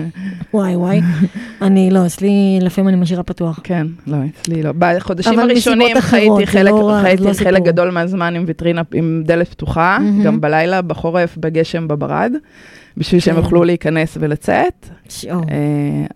וואי 0.54 0.76
וואי. 0.76 1.00
אני 1.62 1.90
לא, 1.90 2.06
אצלי 2.06 2.58
לפעמים 2.62 2.88
אני 2.88 2.96
משאירה 2.96 3.22
פתוח. 3.22 3.60
כן, 3.64 3.86
לא, 4.06 4.16
אצלי 4.30 4.62
לא. 4.62 4.72
בחודשים 4.78 5.38
הראשונים 5.38 6.00
חייתי 6.00 6.46
חלק, 6.46 6.72
לא- 6.72 7.50
לא. 7.50 7.58
גדול 7.58 7.90
מהזמן 7.90 8.36
עם 8.36 8.44
ויטרינה, 8.46 8.82
עם 8.94 9.22
דלת 9.26 9.48
פתוחה. 9.48 9.98
גם 10.24 10.40
בלילה, 10.40 10.82
בחורף, 10.82 11.36
בגשם, 11.36 11.88
בברד, 11.88 12.32
בשביל 12.96 13.20
שהם 13.20 13.34
כן. 13.34 13.40
יוכלו 13.40 13.64
להיכנס 13.64 14.16
ולצאת. 14.20 14.88
אה, 15.28 15.36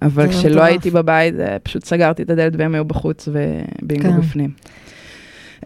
אבל 0.03 0.27
זה 0.27 0.33
כשלא. 0.33 0.63
הייתי 0.63 0.91
בבית, 0.91 1.35
אה, 1.41 1.57
פשוט 1.63 1.85
סגרתי 1.85 2.23
את 2.23 2.31
הדלת 2.31 2.53
והם 2.57 2.75
היו 2.75 2.85
בחוץ 2.85 3.29
ובינגו 3.33 4.03
כן. 4.03 4.21
בפנים. 4.21 4.51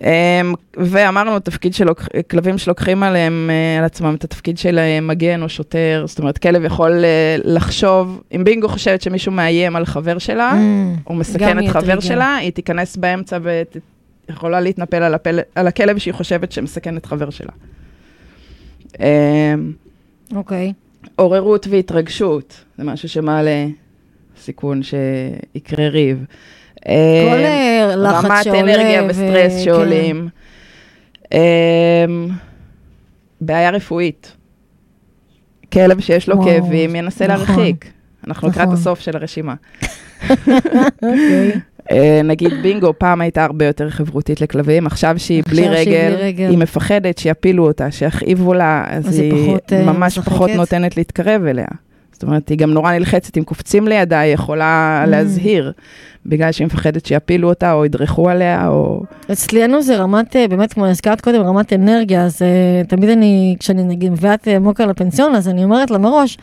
אמ, 0.01 0.55
ואמרנו, 0.76 1.38
תפקיד 1.38 1.74
של 1.74 1.86
כלבים 2.30 2.59
שלוקחים 2.59 3.03
עליהם, 3.03 3.51
אה, 3.53 3.78
על 3.78 3.84
עצמם 3.84 4.14
את 4.14 4.24
התפקיד 4.24 4.59
של 4.59 4.78
אה, 4.78 5.01
מגן 5.01 5.43
או 5.43 5.49
שוטר, 5.49 6.05
זאת 6.07 6.18
אומרת, 6.18 6.38
כלב 6.38 6.64
יכול 6.64 7.05
אה, 7.05 7.36
לחשוב, 7.45 8.22
אם 8.36 8.45
בינגו 8.45 8.68
חושבת 8.68 9.03
שמישהו 9.03 9.32
מאיים 9.32 9.76
על 9.76 9.84
חבר 9.84 10.18
שלה, 10.18 10.53
Mm, 10.53 11.11
או 11.11 11.14
מסכן 11.14 11.59
את 11.59 11.68
חבר. 11.68 12.01
שלה, 12.01 12.36
היא 12.36 12.53
תיכנס 12.53 12.97
באמצע 12.97 13.38
ויכולה 14.28 14.61
להתנפל 14.61 15.03
על, 15.03 15.14
הפל... 15.14 15.38
על 15.55 15.66
הכלב 15.66 15.99
שהיא 15.99 16.14
חושבת 16.14 16.53
שמסכן 16.53 16.97
את 16.97 17.07
חבר 17.07 17.30
שלה. 17.30 17.53
אמ, 19.01 19.72
אוקיי. 20.34 20.72
עוררות 21.16 21.66
והתרגשות, 21.70 22.64
זה 22.78 22.84
משהו 22.84 23.09
שמעלה 23.09 23.66
סיכון 24.40 24.80
שיקרה 24.82 25.88
ריב. 25.88 26.24
כל 26.85 27.45
אה, 27.45 27.93
לחץ 27.97 28.24
רמת 28.24 28.45
שעולה. 28.45 28.61
אנרגיה 28.61 29.03
ו- 29.03 29.09
וסטרס 29.09 29.53
כן. 29.53 29.64
שעולים. 29.64 30.28
אמ, 31.33 31.39
בעיה 33.41 33.70
רפואית. 33.70 34.37
כלב 35.72 36.01
שיש 36.01 36.28
לו 36.28 36.37
וואו, 36.37 36.47
כאבים 36.47 36.97
ינסה 36.97 37.26
נכון. 37.26 37.57
להרחיק. 37.57 37.87
אנחנו 38.26 38.49
לקראת 38.49 38.62
נכון. 38.62 38.74
הסוף 38.74 39.01
של 39.01 39.16
הרשימה. 39.16 39.55
אוקיי. 41.03 41.53
אה, 41.91 42.20
נגיד 42.24 42.53
בינגו, 42.62 42.93
פעם 42.99 43.20
הייתה 43.20 43.45
הרבה 43.45 43.66
יותר 43.66 43.91
חברותית 43.91 44.41
לכלבים, 44.41 44.87
עכשיו 44.87 45.14
שהיא 45.18 45.43
בלי 45.49 45.68
רגל. 45.68 46.49
היא 46.51 46.59
מפחדת 46.59 47.18
שיפילו 47.18 47.66
אותה, 47.66 47.91
שיכאיבו 47.91 48.55
לה, 48.55 48.85
אז 48.89 49.18
היא 49.18 49.57
אה, 49.72 49.85
ממש? 49.85 50.18
פחות 50.18 50.51
נותנת 50.51 50.97
להתקרב 50.97 51.45
אליה. 51.45 51.66
זאת 52.23 52.29
אומרת, 52.29 52.49
היא 52.49 52.59
גם 52.59 52.70
נורא 52.70 52.93
נלחצת, 52.93 53.39
אם 53.39 53.45
קופצים 53.45 53.89
לידה, 53.89 54.20
היא 54.20 54.35
יכולה 54.35 55.03
Mm. 55.05 55.11
להזהיר, 55.11 55.73
בגלל 56.27 56.53
שהיא 56.53 56.66
מפחדת 56.66 57.07
שיפילו 57.07 57.49
אותה, 57.49 57.73
או 57.73 57.85
ידרכו 57.85 58.29
עליה, 58.29 58.68
או... 58.68 59.03
אצלנו 59.33 59.83
זה 59.83 59.97
רמת, 59.97 60.37
אה, 60.37 60.49
באמת, 60.49 60.73
כמו 60.73 60.87
הזכרת 60.87 61.20
קודם, 61.20 61.41
רמת 61.41 61.73
אנרגיה, 61.73 62.25
אז 62.25 62.43
אה, 62.43 62.85
תמיד 62.89 63.09
אני, 63.11 63.57
כשאני 63.59 63.83
נגיד 63.83 64.12
מביאה 64.12 64.35
את 64.35 64.49
אה, 64.49 64.59
מוקה 64.59 64.87
לפנסיון, 64.87 65.35
אז 65.35 65.49
אני 65.49 65.64
אומרת 65.64 65.91
לה 65.91 65.99
מראש, 65.99 66.39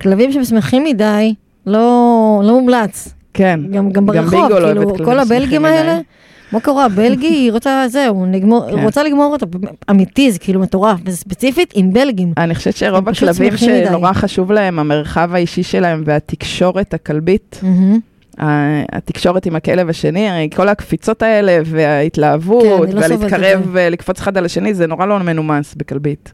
כלבים 0.00 0.32
ששמחים 0.32 0.84
מדי, 0.84 1.34
לא, 1.66 2.40
לא 2.44 2.60
מומלץ. 2.60 3.14
כן. 3.34 3.60
גם, 3.70 3.90
גם 3.90 4.06
ברחוב, 4.06 4.50
לא 4.52 4.66
כאילו, 4.66 5.04
כל 5.04 5.18
הבלגים 5.18 5.62
שמחים 5.62 5.86
מדי. 5.86 6.00
מה 6.54 6.60
קורה, 6.60 6.88
בלגי, 6.88 7.26
היא 7.26 7.52
רוצה, 7.52 7.84
זהו, 7.88 8.26
נגמור, 8.26 8.70
כן. 8.70 8.84
רוצה 8.84 9.02
לגמור 9.02 9.32
אותו, 9.32 9.46
אמיתי, 9.90 10.32
זה 10.32 10.38
כאילו 10.38 10.60
מטורף, 10.60 11.00
וזה 11.04 11.16
ספציפית 11.16 11.72
עם 11.74 11.92
בלגים. 11.92 12.32
אני 12.36 12.54
חושבת 12.54 12.76
שרוב 12.76 13.08
הכלבים. 13.08 13.56
שנורא 13.56 14.12
חשוב 14.12 14.52
להם, 14.52 14.78
המרחב 14.78 15.30
האישי 15.34 15.62
שלהם 15.62 16.02
והתקשורת 16.06 16.94
הכלבית, 16.94 17.60
התקשורת 18.92 19.46
עם 19.46 19.56
הכלב 19.56 19.88
השני, 19.88 20.48
כל 20.56 20.68
הקפיצות 20.68 21.22
האלה 21.22 21.58
וההתלהבות, 21.64 22.88
כן, 22.88 22.96
לא 22.96 23.16
זה. 23.16 23.54
ולקפוץ 23.72 24.20
אחד 24.20 24.38
על 24.38 24.44
השני, 24.44 24.74
זה 24.74 24.86
נורא 24.86 25.06
לא 25.06 25.18
מנומס 25.18 25.74
בכלבית. 25.74 26.32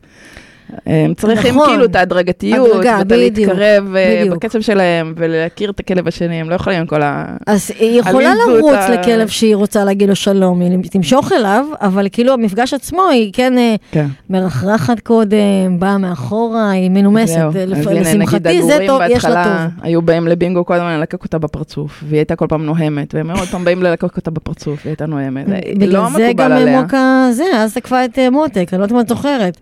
הם 0.86 1.14
צריכים 1.14 1.54
נכון. 1.54 1.68
כאילו 1.68 1.84
את 1.84 1.96
ההדרגתיות, 1.96 2.68
הדרגה, 2.70 2.96
ואת 2.98 3.06
בדיוק, 3.06 3.48
הלהתקרב 3.50 3.94
אה, 3.96 4.18
בדיוק. 4.20 4.36
בקצב 4.36 4.60
שלהם, 4.60 5.14
ולהכיר 5.16 5.70
את 5.70 5.80
הכלב 5.80 6.08
השני, 6.08 6.40
הם 6.40 6.50
לא 6.50 6.54
יכולים 6.54 6.80
עם 6.80 6.86
כל 6.86 7.02
ה... 7.02 7.24
אז 7.46 7.70
היא 7.78 8.00
יכולה 8.00 8.32
לרוץ 8.34 8.74
ה- 8.74 8.90
לכלב 8.90 9.28
שהיא 9.28 9.56
רוצה 9.56 9.84
להגיד 9.84 10.08
לו 10.08 10.16
שלום, 10.16 10.60
היא 10.60 10.78
תמשוך 10.90 11.32
אליו, 11.32 11.66
אבל 11.80 12.06
כאילו 12.12 12.32
המפגש 12.32 12.74
עצמו, 12.74 13.02
היא 13.08 13.30
כן 13.32 13.58
אה, 13.58 13.74
כן. 13.92 14.06
מרחרחת 14.30 15.00
קודם, 15.00 15.36
באה 15.78 15.98
מאחורה, 15.98 16.70
היא 16.70 16.90
מנומסת. 16.90 17.36
אה, 17.56 17.66
לפ- 17.66 17.86
לשמחתי 17.86 18.62
זה 18.62 18.78
טוב, 18.86 19.00
יש 19.08 19.24
לה 19.24 19.44
טוב. 19.44 19.52
היו 19.82 20.02
באים 20.02 20.28
לבינגו 20.28 20.64
כל 20.64 20.74
הזמן 20.74 20.98
ללקק 20.98 21.24
אותה 21.24 21.38
בפרצוף, 21.38 22.04
והיא 22.08 22.18
הייתה 22.18 22.36
כל 22.36 22.46
פעם 22.48 22.66
נוהמת, 22.66 23.14
והם 23.14 23.30
עוד 23.30 23.48
פעם 23.48 23.64
באים 23.64 23.82
ללקק 23.82 24.16
אותה 24.16 24.30
בפרצוף, 24.30 24.78
והיא 24.84 24.90
הייתה 24.90 25.06
נוהמת. 25.06 25.46
זה 25.46 25.58
בגלל 25.74 25.92
לא 25.92 26.08
זה 26.16 26.28
מקובל 26.28 26.44
גם 26.44 26.52
עליה. 26.52 26.82
מוקה 26.82 27.28
זה, 27.32 27.44
אז 27.54 27.74
תקפה 27.74 28.04
את 28.04 28.18
מותק, 28.32 28.68
אני 28.72 28.78
לא 28.78 28.84
יודעת 28.84 28.92
אם 28.92 29.00
את 29.00 29.08
זוכרת. 29.08 29.60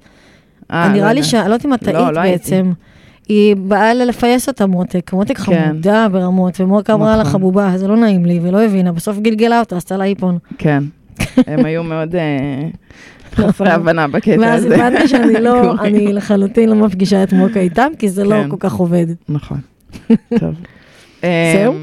אה, 0.73 0.89
נראה 0.89 1.07
לא 1.07 1.13
לי. 1.13 1.23
ש... 1.23 1.35
אני 1.35 1.49
לא 1.49 1.55
יודעת 1.55 1.67
אם 1.67 1.75
את 1.75 1.83
לא, 1.83 1.93
טעית 1.93 2.15
לא. 2.15 2.23
בעצם. 2.23 2.73
היא 3.29 3.57
באה 3.57 3.95
לפייס 3.95 4.49
אותה 4.49 4.67
מותק, 4.67 5.13
מותק 5.13 5.39
כן. 5.39 5.43
חמודה 5.43 6.07
ברמות, 6.13 6.61
ומוקה 6.61 6.95
אמרה 6.95 7.17
לה 7.17 7.23
נכון. 7.23 7.33
חבובה, 7.33 7.73
זה 7.77 7.89
לא 7.89 7.97
נעים 7.97 8.25
לי, 8.25 8.41
ולא 8.43 8.63
הבינה, 8.63 8.93
בסוף 8.93 9.19
גלגלה 9.19 9.61
אותה, 9.61 9.77
עשתה 9.77 9.97
לה 9.97 10.05
איפון. 10.05 10.39
כן, 10.59 10.85
הם 11.47 11.65
היו 11.65 11.83
מאוד 11.83 12.17
אה, 12.17 12.69
חסרי 13.35 13.71
הבנה 13.71 14.09
בקטע 14.09 14.41
ואז 14.41 14.65
הזה. 14.65 14.75
הבנתי 14.75 15.09
שאני 15.09 15.41
לא, 15.41 15.63
גורים. 15.63 15.79
אני 15.95 16.13
לחלוטין 16.13 16.69
לא 16.69 16.75
מפגישה 16.75 17.23
את 17.23 17.33
מוקה 17.33 17.61
איתם, 17.61 17.93
כי 17.99 18.09
זה 18.09 18.25
לא 18.25 18.43
כן. 18.43 18.51
כל 18.51 18.57
כך 18.61 18.73
עובד. 18.73 19.07
נכון. 19.29 19.59
טוב. 20.41 20.55
זהו? 21.23 21.75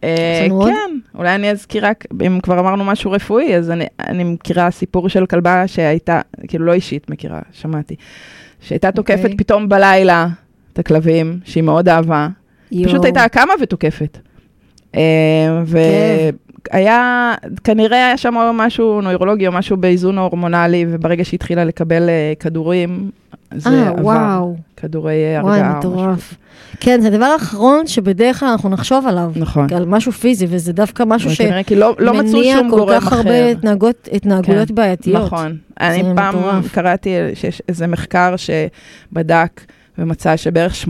כן, 0.00 0.90
אולי 1.14 1.34
אני 1.34 1.50
אזכיר 1.50 1.86
רק, 1.86 2.04
אם 2.26 2.40
כבר 2.42 2.60
אמרנו 2.60 2.84
משהו 2.84 3.10
רפואי, 3.10 3.56
אז 3.56 3.70
אני, 3.70 3.84
אני 4.00 4.24
מכירה 4.24 4.70
סיפור 4.70 5.08
של 5.08 5.26
כלבה 5.26 5.66
שהייתה, 5.66 6.20
כאילו 6.48 6.64
לא 6.64 6.72
אישית 6.72 7.10
מכירה, 7.10 7.40
שמעתי, 7.52 7.94
שהייתה 8.60 8.92
תוקפת 8.92 9.18
אוקיי. 9.18 9.36
פתאום 9.36 9.68
בלילה 9.68 10.28
את 10.72 10.78
הכלבים, 10.78 11.38
שהיא 11.44 11.62
מאוד 11.62 11.88
אהבה, 11.88 12.28
פשוט 12.68 12.92
יואו. 12.92 13.04
הייתה 13.04 13.28
קמה 13.28 13.52
ותוקפת. 13.60 14.18
אה, 14.94 15.00
כן. 15.72 15.76
והיה, 16.72 17.34
כנראה 17.64 18.06
היה 18.06 18.16
שם 18.16 18.34
משהו 18.34 19.00
נוירולוגי 19.00 19.46
או 19.46 19.52
משהו 19.52 19.76
באיזון 19.76 20.18
הורמונלי, 20.18 20.86
וברגע 20.88 21.24
שהיא 21.24 21.38
התחילה 21.38 21.64
לקבל 21.64 22.08
אה, 22.08 22.32
כדורים, 22.40 23.10
זה 23.56 23.70
אה, 23.70 23.88
עבר, 23.88 24.04
וואו, 24.04 24.56
כדורי 24.76 25.12
וואי, 25.40 25.54
הרגעה. 25.54 25.78
משהו 25.78 25.90
מטורף. 25.90 26.34
כן, 26.80 27.00
זה 27.00 27.08
הדבר 27.08 27.24
האחרון 27.24 27.86
שבדרך 27.86 28.40
כלל 28.40 28.48
אנחנו 28.48 28.68
נחשוב 28.68 29.06
עליו. 29.06 29.32
נכון. 29.36 29.66
על 29.74 29.84
משהו 29.86 30.12
פיזי, 30.12 30.46
וזה 30.48 30.72
דווקא 30.72 31.02
משהו 31.06 31.30
כי 31.66 31.74
לא, 31.76 31.96
לא 31.98 32.14
שמניע 32.16 32.58
כל 32.70 32.86
כך 32.90 33.06
אחר. 33.06 33.16
הרבה 33.16 33.50
התנהגות- 33.50 34.08
התנהגויות 34.12 34.68
כן, 34.68 34.74
בעייתיות. 34.74 35.22
נכון. 35.24 35.56
אני 35.80 36.02
פעם 36.16 36.38
מטורף. 36.38 36.72
קראתי 36.74 37.10
שיש 37.34 37.62
איזה 37.68 37.86
מחקר 37.86 38.34
שבדק 38.36 39.60
ומצא 39.98 40.36
שבערך 40.36 40.74
80% 40.74 40.88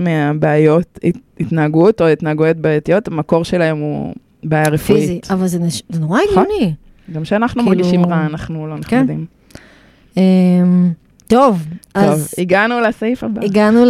מהבעיות 0.00 0.98
הת- 1.04 1.16
התנהגות 1.40 2.00
או 2.00 2.06
התנהגויות 2.06 2.56
בעייתיות, 2.56 3.08
המקור 3.08 3.44
שלהם 3.44 3.78
הוא 3.78 4.14
בעיה 4.44 4.68
רפואית. 4.68 5.00
פיזי, 5.02 5.20
אבל 5.30 5.46
זה 5.46 5.58
נש- 5.58 5.82
זה 5.88 6.00
נורא 6.00 6.20
נכון. 6.30 6.44
הגיוני. 6.52 6.74
גם 7.12 7.22
כשאנחנו 7.22 7.62
כאילו- 7.62 7.76
מרגישים 7.76 8.04
רע, 8.06 8.26
אנחנו 8.26 8.66
לא 8.66 8.74
כן. 8.74 8.96
נחמדים. 8.98 9.26
אמ, 10.16 10.22
טוב, 11.28 11.64
טוב, 11.92 12.02
אז 12.04 12.34
הגענו 12.38 12.80
לסעיף 12.80 13.24
הבא. 13.24 13.44
הגענו 13.44 13.84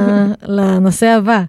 לנושא 0.56 1.06
הבא. 1.06 1.42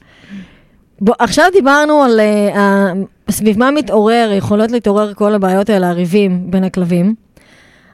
בוא, 1.01 1.13
עכשיו 1.19 1.45
דיברנו 1.53 2.03
על 2.03 2.19
uh, 2.19 3.31
סביב 3.31 3.59
מה 3.59 3.71
מתעורר, 3.71 4.31
יכולות 4.37 4.71
להתעורר 4.71 5.13
כל 5.13 5.33
הבעיות 5.33 5.69
האלה, 5.69 5.89
הריבים 5.89 6.51
בין 6.51 6.63
הכלבים. 6.63 7.15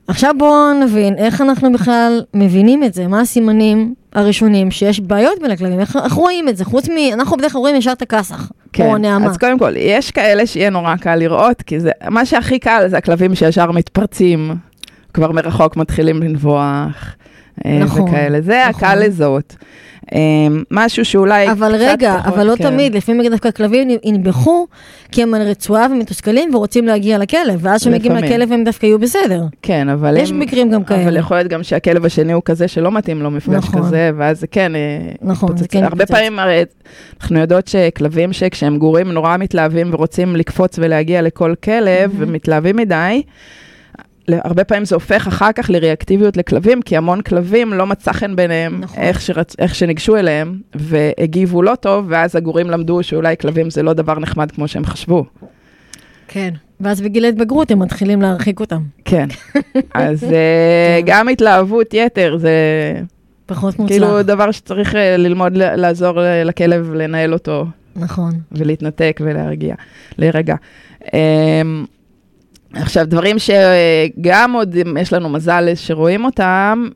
עכשיו 0.08 0.34
בואו 0.38 0.74
נבין 0.74 1.16
איך 1.18 1.41
אנחנו 1.41 1.72
בכלל 1.72 2.24
מבינים 2.34 2.84
את 2.84 2.93
זה, 2.93 3.08
מה 3.08 3.22
הסימנים 3.22 3.93
הראשונים 4.14 4.72
שיש 4.72 5.00
בעיות 5.00 5.39
בין 5.41 5.52
הכלבים, 5.52 5.80
איך, 5.80 5.97
איך 6.04 6.14
רואים 6.14 6.50
את 6.50 6.58
זה, 6.58 6.66
חוץ 6.66 6.89
מ... 6.89 6.93
אנחנו 7.14 7.38
בדרך 7.38 7.52
כלל 7.52 7.60
רואים 7.60 7.76
ישר 7.76 7.91
את 7.91 8.02
הכסח, 8.02 8.52
או 8.80 8.97
נעמה. 8.97 9.26
כן. 9.26 9.32
אז 9.32 9.38
קודם 9.38 9.60
כל, 9.60 9.74
יש 9.78 10.12
כאלה 10.12 10.45
שיהיה 10.45 10.70
נורא 10.70 10.95
קל 10.95 11.16
לראות, 11.16 11.62
כי 11.62 11.80
זה, 11.80 11.91
מה 12.10 12.26
שהכי 12.26 12.60
קל 12.60 12.86
זה 12.88 12.97
הכלבים 12.97 13.36
שישר 13.36 13.72
מתפרצים, 13.72 14.56
כבר 15.14 15.32
מרחוק 15.32 15.78
מתחילים 15.78 16.24
לנבוח, 16.24 17.16
נכון, 17.80 18.01
וכאלה. 18.01 18.41
זה 18.41 18.64
נכון. 18.70 18.88
הקל 18.89 18.99
לזהות. 19.05 19.55
אה, 20.16 20.20
משהו 20.72 21.05
שאולי 21.05 21.51
אבל 21.51 21.76
קצת 21.78 21.86
רגע, 21.89 22.18
פחות, 22.20 22.34
אבל 22.34 22.47
לא 22.47 22.55
כן. 22.55 22.64
תמיד, 22.64 22.95
לפעמים 22.95 23.28
דווקא 23.32 23.51
כלבים 23.51 23.88
ינבחו, 24.03 24.68
כי 25.12 25.24
הם 25.24 25.34
על 25.34 25.41
רצועה 25.41 25.88
ומתוסכלים 25.91 26.55
ורוצים 26.55 26.86
להגיע 26.86 27.18
לכלב, 27.18 27.60
ואז 27.60 27.82
כשמגיעים 27.82 28.16
לפעמים. 28.16 28.32
לכלב 28.32 28.51
הם 28.51 28.64
דווקא 28.64 28.86
יהיו 28.86 28.99
בסדר. 28.99 29.43
כן, 29.62 29.89
אבל 29.89 30.18
יש 30.18 30.32
אם- 30.32 30.39
מקרים 30.39 30.70
גם 30.70 30.82
אבל 30.82 30.88
כאלה. 31.03 31.20
יכול 31.20 31.38
להיות 31.38 31.47
גם 31.47 31.64
שהכלב 31.64 32.05
השני 32.05 32.34
הוא 32.34 32.41
כזה 32.45 32.68
שלא 32.68 32.91
מתאים 32.91 33.22
לו 33.22 33.32
מפגש 33.32 33.55
נכון. 33.55 33.82
כזה, 33.82 34.12
ואז 34.18 34.39
זה 34.39 34.47
כן 34.47 34.76
אה, 34.76 34.80
נכון, 35.22 35.49
זה 35.49 35.64
יתפוצץ. 35.64 35.72
כן 35.74 35.84
הרבה 35.84 36.03
יתפוצץ. 36.03 36.12
פעמים 36.20 36.39
הרי 36.39 36.64
אנחנו 37.22 37.39
יודעות 37.39 37.68
שכלבים 37.68 38.34
שכשהם 38.34 38.78
גורים 38.78 39.12
נורא 39.12 39.38
מתלהבים 39.38 39.93
ורוצים 39.93 40.36
לקפוץ 40.36 40.80
ולהגיע 40.80 41.22
לכל 41.22 41.53
כלב, 41.64 42.12
ומתלהבים 42.18 42.76
מדי, 42.76 43.22
הרבה 44.44 44.64
פעמים 44.64 44.86
זה 44.86 44.96
הופך 44.96 45.28
אחר 45.28 45.52
כך 45.52 45.70
לריאקטיביות 45.70 46.38
לכלבים, 46.38 46.82
כי 46.82 46.98
המון 46.98 47.22
כלבים 47.22 47.74
לא 47.74 47.86
מצא 47.86 48.12
חן 48.14 48.36
ביניהם 48.36 48.80
נכון. 48.82 49.04
איך, 49.04 49.22
שרצ... 49.22 49.56
איך 49.60 49.76
שניגשו 49.76 50.16
אליהם, 50.18 50.60
והגיבו 50.76 51.62
לא 51.62 51.76
טוב, 51.76 52.06
ואז 52.10 52.36
הגורים 52.36 52.70
למדו 52.70 53.04
שאולי 53.04 53.36
כלבים 53.42 53.70
זה 53.70 53.84
לא 53.84 53.94
דבר 53.94 54.20
נחמד 54.20 54.52
כמו 54.52 54.68
שהם 54.68 54.86
חשבו. 54.86 55.26
כן. 56.28 56.54
ואז 56.80 57.02
בגיל 57.02 57.26
ההתבגרות 57.26 57.72
הם 57.72 57.80
מתחילים 57.80 58.22
להרחיק 58.22 58.60
אותם. 58.60 58.82
כן. 59.06 59.28
אז 59.94 60.24
אה, 60.24 61.00
גם 61.06 61.30
התלהבות 61.30 61.94
יתר 61.94 62.38
זה 62.38 62.52
פחות 63.46 63.80
מוצלח. 63.80 63.98
כאילו 63.98 64.24
דבר 64.24 64.52
שצריך 64.52 64.96
אה, 64.96 65.18
ללמוד 65.18 65.54
לעזור 65.58 66.20
ל- 66.22 66.44
לכלב 66.46 66.94
לנהל 66.94 67.34
אותו 67.34 67.66
נכון. 67.96 68.32
ולהתנתק 68.52 69.20
ולהרגיע, 69.24 69.76
להירגע. 70.18 70.56
עכשיו, 72.74 73.06
דברים 73.08 73.36
שגם 73.40 74.54
עוד 74.54 74.76
יש 75.02 75.14
לנו 75.14 75.30
מזל 75.30 75.76
שרואים 75.76 76.26
אותם, 76.26 76.88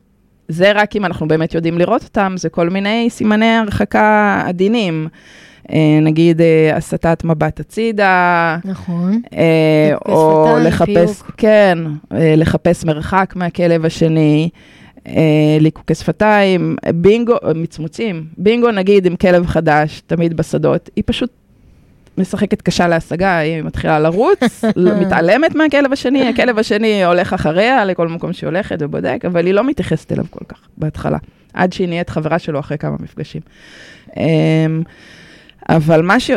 זה 0.48 0.72
רק 0.74 0.96
אם 0.96 1.04
אנחנו 1.04 1.28
באמת 1.28 1.54
יודעים 1.54 1.78
לראות 1.78 2.02
אותם, 2.02 2.34
זה 2.36 2.48
כל 2.48 2.70
מיני 2.70 3.06
סימני 3.10 3.56
הרחקה 3.56 4.42
עדינים. 4.46 5.08
אה, 5.72 5.98
נגיד 6.02 6.40
אה, 6.40 6.76
הסטת 6.76 7.24
מבט 7.24 7.60
הצידה, 7.60 8.58
נכון. 8.64 9.20
אה, 9.36 9.94
או 10.06 10.46
שפתיים, 10.46 10.66
לחפש, 10.66 11.22
חיוק. 11.22 11.34
כן, 11.36 11.78
לחפש 12.10 12.84
מרחק 12.84 13.32
מהכלב 13.36 13.84
השני, 13.84 14.48
ליקוקי 15.60 15.94
שפתיים, 15.94 16.76
בינגו, 16.94 17.34
מצמוצים. 17.54 18.24
בינגו, 18.38 18.70
נגיד, 18.70 19.06
עם 19.06 19.16
כלב 19.16 19.46
חדש, 19.46 20.02
תמיד 20.06 20.36
בשדות, 20.36 20.90
היא 20.96 21.04
פשוט 21.06 21.30
משחקת 22.18 22.62
קשה 22.62 22.88
להשגה, 22.88 23.38
היא 23.38 23.62
מתחילה 23.62 23.98
לרוץ, 23.98 24.64
מתעלמת 25.00 25.54
מהכלב 25.54 25.92
השני, 25.92 26.28
הכלב 26.28 26.58
השני 26.58 27.04
הולך 27.04 27.32
אחריה 27.32 27.84
לכל 27.84 28.08
מקום 28.08 28.32
שהיא 28.32 28.48
הולכת 28.48 28.76
ובודק, 28.80 29.24
אבל 29.26 29.46
היא 29.46 29.54
לא 29.54 29.64
מתייחסת 29.64 30.12
אליו 30.12 30.24
כל 30.30 30.44
כך 30.48 30.58
בהתחלה, 30.76 31.18
עד 31.54 31.72
שהיא 31.72 31.88
נהיית 31.88 32.10
חברה 32.10 32.38
שלו 32.38 32.60
אחרי 32.60 32.78
כמה 32.78 32.96
מפגשים. 33.00 33.40
אמ, 34.16 34.82
אבל 35.68 36.02
מה 36.02 36.20
ש... 36.20 36.30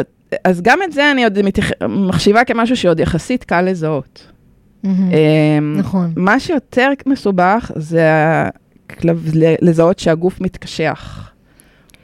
אז 0.43 0.61
גם 0.61 0.79
את 0.83 0.91
זה 0.91 1.11
אני 1.11 1.23
עוד 1.23 1.41
מתייח... 1.41 1.71
מחשיבה 1.89 2.43
כמשהו 2.43 2.77
שעוד 2.77 2.99
יחסית 2.99 3.43
קל 3.43 3.61
לזהות. 3.61 4.27
אמ, 4.85 4.91
נכון. 5.77 6.13
מה 6.15 6.39
שיותר 6.39 6.89
מסובך 7.05 7.71
זה. 7.75 8.03
לזהות 9.61 9.99
שהגוף 9.99 10.41
מתקשח. 10.41 11.29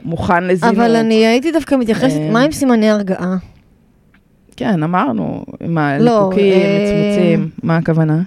מוכן 0.04 0.44
לזינוק. 0.44 0.74
אבל 0.74 0.96
אני 0.96 1.26
הייתי 1.26 1.52
דווקא 1.52 1.74
מתייחסת, 1.74 2.16
אה, 2.16 2.30
מה 2.30 2.42
עם 2.42 2.52
סימני 2.52 2.90
הרגעה? 2.90 3.36
כן, 4.56 4.82
אמרנו, 4.82 5.44
עם 5.60 5.78
לא, 5.78 6.10
הליקוקים, 6.10 6.52
אה, 6.52 6.78
מצמוצים, 6.84 7.48
מה 7.62 7.76
הכוונה? 7.76 8.20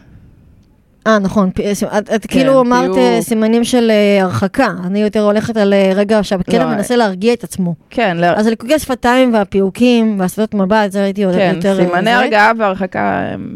אה, 1.07 1.19
נכון, 1.19 1.49
ס- 1.73 1.84
את, 1.84 2.09
את 2.15 2.25
כן, 2.25 2.28
כאילו 2.39 2.61
אמרת 2.61 2.86
פיוק. 2.86 2.97
אה, 2.97 3.17
סימנים 3.21 3.63
של 3.63 3.91
אה, 3.91 4.23
הרחקה. 4.23 4.67
אני 4.86 4.99
יותר 4.99 5.19
הולכת 5.25 5.57
על 5.57 5.73
אה, 5.73 5.91
רגע 5.95 6.23
שהכלב 6.23 6.61
לא, 6.61 6.67
מנסה 6.67 6.95
להרגיע 6.95 7.34
את 7.34 7.43
עצמו. 7.43 7.75
כן, 7.89 8.17
ל- 8.19 8.23
אז 8.36 8.47
הליקוקי 8.47 8.73
השפתיים 8.73 9.34
והפיוקים 9.34 10.15
והסתות 10.19 10.53
מבט, 10.53 10.91
זה 10.91 11.03
הייתי 11.03 11.23
כן, 11.34 11.51
יותר... 11.55 11.80
אה, 11.80 11.86
סימני. 11.86 12.11
הרגעה 12.11 12.51
והרחקה 12.59 13.19
הם 13.34 13.55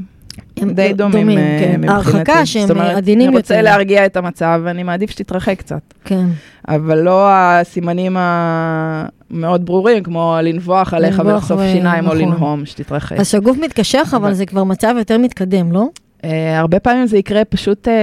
הם 0.57 0.73
די 0.73 0.93
דומים 0.93 1.29
אה, 1.29 1.35
כן. 1.35 1.81
מבחינתי. 1.81 1.87
ההרחקה 1.87 2.45
שהם 2.45 2.61
זאת 2.67 2.71
אומרת, 2.71 2.91
אה, 2.91 2.97
עדינים 2.97 3.29
אני 3.29 3.37
רוצה 3.37 3.53
יותר. 3.53 3.63
להרגיע 3.63 4.05
את 4.05 4.17
המצב, 4.17 4.61
ואני 4.63 4.83
מעדיף 4.83 5.09
שתתרחק 5.09 5.59
קצת. 5.59 5.81
כן. 6.05 6.25
אבל 6.67 6.99
לא 7.01 7.27
הסימנים 7.31 8.17
המאוד 8.19 9.65
ברורים, 9.65 10.03
כמו 10.03 10.37
לנבוח 10.43 10.93
עליך 10.93 11.21
ולחשוף 11.25 11.59
ו- 11.59 11.71
שיניים 11.71 12.07
או 12.07 12.13
נכון. 12.13 12.21
לנהום, 12.21 12.65
שתתרחק. 12.65 13.19
אז 13.19 13.29
שהגוף 13.29 13.57
מתקשח, 13.57 14.13
אבל 14.17 14.33
זה 14.33 14.45
כבר 14.45 14.63
מצב 14.63 14.95
יותר 14.97 15.17
מתקדם, 15.17 15.71
לא? 15.71 15.85
אה, 16.23 16.59
הרבה 16.59 16.79
פעמים 16.79 17.07
זה 17.07 17.17
יקרה 17.17 17.45
פשוט 17.45 17.87
אה, 17.87 17.93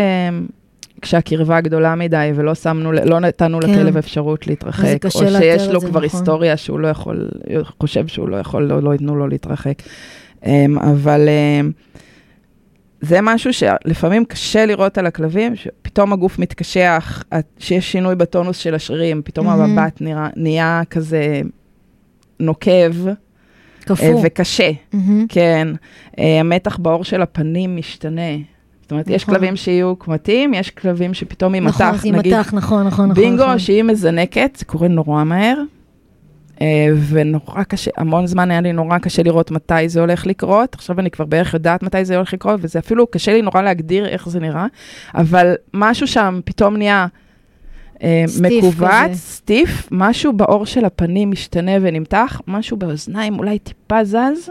כשהקרבה 1.03 1.61
גדולה 1.61 1.95
מדי 1.95 2.33
ולא 2.35 2.55
שמנו, 2.55 2.93
לא 2.93 3.21
נתנו 3.21 3.61
כן. 3.61 3.71
לכלב 3.71 3.97
אפשרות 3.97 4.47
להתרחק, 4.47 5.05
או 5.05 5.11
שיש 5.11 5.69
לו 5.69 5.81
כבר 5.81 5.89
נכון. 5.89 6.03
היסטוריה 6.03 6.57
שהוא 6.57 6.81
לא 6.81 6.89
יכול, 6.89 7.29
חושב 7.81 8.07
שהוא 8.07 8.29
לא 8.29 8.37
יכול, 8.37 8.63
לא, 8.63 8.83
לא 8.83 8.93
ייתנו 8.93 9.17
לו 9.17 9.29
להתרחק. 9.29 9.75
אה, 10.47 10.67
אבל 10.83 11.29
אה, 11.29 11.61
זה 13.01 13.19
משהו 13.23 13.53
שלפעמים 13.53 14.25
קשה 14.25 14.67
לראות 14.67 14.99
על 14.99 15.07
הכלבים, 15.07 15.57
שפתאום 15.57 16.13
הגוף 16.13 16.39
מתקשח, 16.39 17.23
שיש 17.59 17.93
שינוי 17.93 18.15
בטונוס 18.15 18.59
של 18.59 18.75
השרירים, 18.75 19.23
פתאום 19.25 19.47
מהמם. 19.47 19.79
המבט 19.79 20.01
נראה, 20.01 20.29
נהיה 20.37 20.83
כזה 20.91 21.41
נוקב 22.41 23.09
אה, 23.09 23.13
קפוא. 23.81 24.21
וקשה. 24.25 24.71
מהמם. 24.93 25.27
כן, 25.29 25.69
אה, 26.19 26.41
המתח 26.41 26.79
בעור 26.79 27.05
של 27.05 27.23
הפנים 27.23 27.77
משתנה. 27.77 28.37
זאת 28.83 28.93
אומרת, 28.93 29.11
יש 29.11 29.23
נכון. 29.23 29.35
כלבים 29.35 29.57
שיהיו 29.57 29.97
קמטים, 29.97 30.55
יש 30.55 30.71
כלבים 30.71 31.15
שפתאום 31.15 31.55
עם 31.55 31.65
נכון, 31.65 31.87
מטח, 31.87 32.05
עם 32.05 32.15
נגיד 32.15 32.35
מטח, 32.35 32.55
נכון, 32.55 32.87
נכון, 32.87 33.09
נכון. 33.11 33.23
בינגו, 33.25 33.43
נכון. 33.43 33.59
שהיא 33.59 33.83
מזנקת, 33.83 34.57
זה 34.59 34.65
קורה 34.65 34.89
נורא 34.89 35.25
מהר, 35.25 35.63
ונורא 37.09 37.63
קשה, 37.63 37.91
המון 37.97 38.27
זמן 38.27 38.51
היה 38.51 38.61
לי 38.61 38.73
נורא 38.73 38.99
קשה 38.99 39.23
לראות 39.23 39.51
מתי 39.51 39.89
זה 39.89 40.01
הולך 40.01 40.27
לקרות, 40.27 40.75
עכשיו 40.75 41.01
אני 41.01 41.11
כבר 41.11 41.25
בערך 41.25 41.55
יודעת 41.55 41.83
מתי 41.83 42.05
זה 42.05 42.17
הולך 42.17 42.33
לקרות, 42.33 42.61
וזה 42.63 42.79
אפילו 42.79 43.07
קשה 43.07 43.33
לי 43.33 43.43
נורא 43.43 43.63
להגדיר 43.63 44.07
איך 44.09 44.29
זה 44.29 44.41
נראה, 44.41 44.67
אבל 45.15 45.55
משהו 45.75 46.07
שם 46.07 46.41
פתאום 46.45 46.77
נהיה... 46.77 47.07
אה, 48.03 48.25
סטיף 48.27 48.65
מכווץ, 48.65 48.91
כזה. 49.11 49.15
סטיף, 49.15 49.89
משהו 49.91 50.33
בעור 50.33 50.67
של 50.67 50.85
הפנים 50.85 51.31
משתנה 51.31 51.73
ונמתח, 51.81 52.41
משהו 52.47 52.77
באוזניים 52.77 53.39
אולי 53.39 53.59
טיפה 53.59 54.05
זז. 54.05 54.51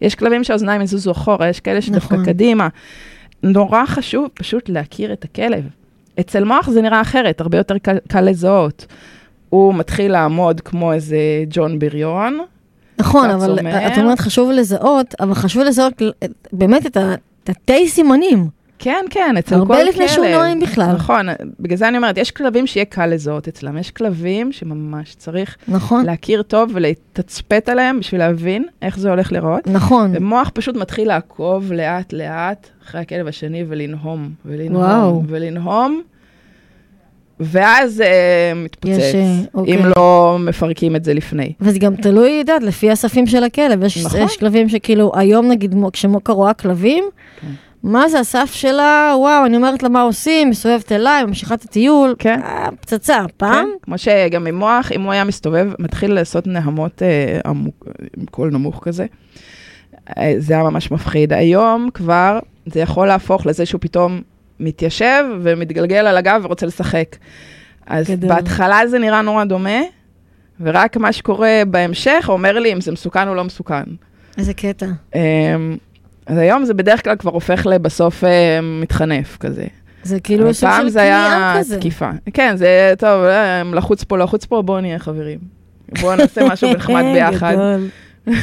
יש 0.00 0.14
כלבים 0.14 0.44
שהאוזניים 0.44 0.82
יזוזו 0.82 1.10
אחורה, 1.12 1.48
יש 1.48 1.60
כאלה 1.60 1.82
שדווקא 1.82 2.14
נכון. 2.14 2.24
קדימה. 2.26 2.68
נורא 3.42 3.86
חשוב 3.86 4.28
פשוט 4.34 4.68
להכיר 4.68 5.12
את 5.12 5.24
הכלב. 5.24 5.64
אצל 6.20 6.44
מוח 6.44 6.70
זה 6.70 6.82
נראה 6.82 7.00
אחרת, 7.00 7.40
הרבה 7.40 7.58
יותר 7.58 7.78
קל, 7.78 7.96
קל 8.08 8.20
לזהות. 8.20 8.86
הוא 9.52 9.74
מתחיל 9.74 10.12
לעמוד 10.12 10.60
כמו 10.60 10.92
איזה 10.92 11.16
ג'ון 11.50 11.78
בריון, 11.78 12.40
נכון, 12.98 13.30
אבל 13.30 13.56
צומח. 13.56 13.92
את 13.92 13.98
אומרת 13.98 14.20
חשוב 14.20 14.50
לזהות, 14.50 15.14
אבל 15.20 15.34
חשוב 15.34 15.62
לזהות 15.62 16.02
באמת 16.52 16.86
את 16.86 16.96
התתי 16.96 17.88
סימנים. 17.88 18.48
כן, 18.78 19.04
כן, 19.10 19.36
אצל 19.38 19.50
כל 19.50 19.66
כלב. 19.66 19.70
הרבה 19.70 19.84
לפני 19.84 20.08
שהוא 20.08 20.26
נואם 20.26 20.60
בכלל. 20.60 20.92
נכון, 20.92 21.26
בגלל 21.60 21.76
זה 21.76 21.88
אני 21.88 21.96
אומרת, 21.96 22.18
יש 22.18 22.30
כלבים 22.30 22.66
שיהיה 22.66 22.84
קל 22.84 23.06
לזהות 23.06 23.48
אצלם, 23.48 23.78
יש 23.78 23.90
כלבים 23.90 24.52
שממש 24.52 25.14
צריך 25.14 25.56
נכון, 25.68 26.06
להכיר 26.06 26.42
טוב 26.42 26.70
ולתצפת 26.74 27.68
עליהם 27.68 28.00
בשביל 28.00 28.20
להבין 28.20 28.64
איך 28.82 28.98
זה 28.98 29.10
הולך 29.10 29.32
להיראות. 29.32 29.66
נכון. 29.66 30.12
ומוח 30.14 30.50
פשוט 30.54 30.76
מתחיל 30.76 31.08
לעקוב 31.08 31.72
לאט-לאט 31.72 32.68
אחרי 32.84 33.00
הכלב 33.00 33.26
השני 33.26 33.64
ולנהום, 33.68 34.30
ולנהום, 34.46 34.82
וואו. 34.82 35.22
ולנהום, 35.26 36.02
ואז 37.40 38.00
אה, 38.00 38.52
מתפוצץ, 38.56 38.96
יש, 38.98 39.14
אה, 39.14 39.34
אוקיי. 39.54 39.74
אם 39.74 39.80
לא 39.96 40.36
מפרקים 40.40 40.96
את 40.96 41.04
זה 41.04 41.14
לפני. 41.14 41.52
וזה 41.60 41.78
גם 41.78 41.96
תלוי, 41.96 42.30
יודעת, 42.30 42.62
לפי 42.62 42.90
הספים 42.90 43.26
של 43.26 43.44
הכלב. 43.44 43.84
יש, 43.84 44.04
נכון. 44.04 44.20
יש 44.20 44.36
כלבים 44.36 44.68
שכאילו, 44.68 45.12
היום 45.14 45.48
נגיד, 45.48 45.74
מו- 45.74 45.92
כשמוקה 45.92 46.32
רואה 46.32 46.54
כלבים, 46.54 47.04
כן. 47.40 47.46
מה 47.82 48.08
זה 48.08 48.20
הסף 48.20 48.50
שלה, 48.54 49.14
וואו, 49.18 49.46
אני 49.46 49.56
אומרת 49.56 49.82
לה 49.82 49.88
מה 49.88 50.02
עושים, 50.02 50.50
מסתובבת 50.50 50.92
אליי, 50.92 51.24
ממשיכה 51.24 51.54
את 51.54 51.62
הטיול, 51.62 52.14
כן. 52.18 52.40
אה, 52.44 52.68
פצצה, 52.80 53.24
פעם, 53.36 53.66
כן? 53.66 53.78
כמו 53.82 53.98
שגם 53.98 54.46
עם 54.46 54.54
מוח, 54.58 54.92
אם 54.92 55.02
הוא 55.02 55.12
היה 55.12 55.24
מסתובב, 55.24 55.66
מתחיל 55.78 56.12
לעשות 56.12 56.46
נהמות 56.46 57.02
אה, 57.02 57.40
עמוק, 57.46 57.86
עם 58.16 58.26
קול 58.30 58.50
נמוך 58.50 58.80
כזה. 58.82 59.06
אה, 60.18 60.34
זה 60.38 60.54
היה 60.54 60.62
ממש 60.62 60.90
מפחיד. 60.90 61.32
היום 61.32 61.88
כבר 61.94 62.38
זה 62.66 62.80
יכול 62.80 63.06
להפוך 63.06 63.46
לזה 63.46 63.66
שהוא 63.66 63.80
פתאום 63.80 64.20
מתיישב 64.62 65.24
ומתגלגל 65.42 66.06
על 66.06 66.16
הגב 66.16 66.40
ורוצה 66.44 66.66
לשחק. 66.66 67.16
אז 67.86 68.10
גדול. 68.10 68.28
בהתחלה 68.28 68.86
זה 68.86 68.98
נראה 68.98 69.22
נורא 69.22 69.44
דומה, 69.44 69.80
ורק 70.60 70.96
מה 70.96 71.12
שקורה 71.12 71.62
בהמשך 71.66 72.24
אומר 72.28 72.58
לי 72.58 72.72
אם 72.72 72.80
זה 72.80 72.92
מסוכן 72.92 73.28
או 73.28 73.34
לא 73.34 73.44
מסוכן. 73.44 73.82
איזה 74.38 74.54
קטע. 74.54 74.86
אה, 75.14 75.20
אז 76.26 76.38
היום 76.38 76.64
זה 76.64 76.74
בדרך 76.74 77.04
כלל 77.04 77.16
כבר 77.16 77.30
הופך 77.30 77.66
לבסוף 77.66 78.24
אה, 78.24 78.60
מתחנף 78.62 79.36
כזה. 79.36 79.64
זה 80.02 80.20
כאילו 80.20 80.54
סוג 80.54 80.70
פעם 80.70 80.82
של 80.82 80.88
זה 80.88 81.00
היה 81.02 81.24
כניעה 81.26 81.58
כזה. 81.58 81.78
תקיפה. 81.78 82.10
כן, 82.34 82.56
זה 82.56 82.94
טוב, 82.98 83.24
אה, 83.24 83.62
לחוץ 83.72 84.04
פה, 84.04 84.18
לחוץ 84.18 84.44
פה, 84.44 84.62
בואו 84.62 84.80
נהיה 84.80 84.98
חברים. 84.98 85.38
בואו 86.00 86.16
נעשה 86.16 86.48
משהו 86.48 86.72
נחמד 86.74 87.02
ביחד. 87.14 87.52
גדול. 87.52 87.88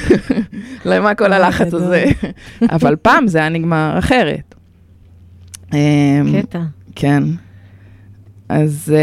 למה 0.85 1.15
כל 1.15 1.33
הלחץ. 1.33 1.73
הזה? 1.73 2.05
אבל 2.75 2.95
פעם 2.95 3.27
זה 3.27 3.39
היה 3.39 3.49
נגמר 3.49 3.95
אחרת. 3.99 4.55
אמ, 5.73 6.41
קטע. 6.41 6.59
כן. 6.95 7.23
אז 8.49 8.93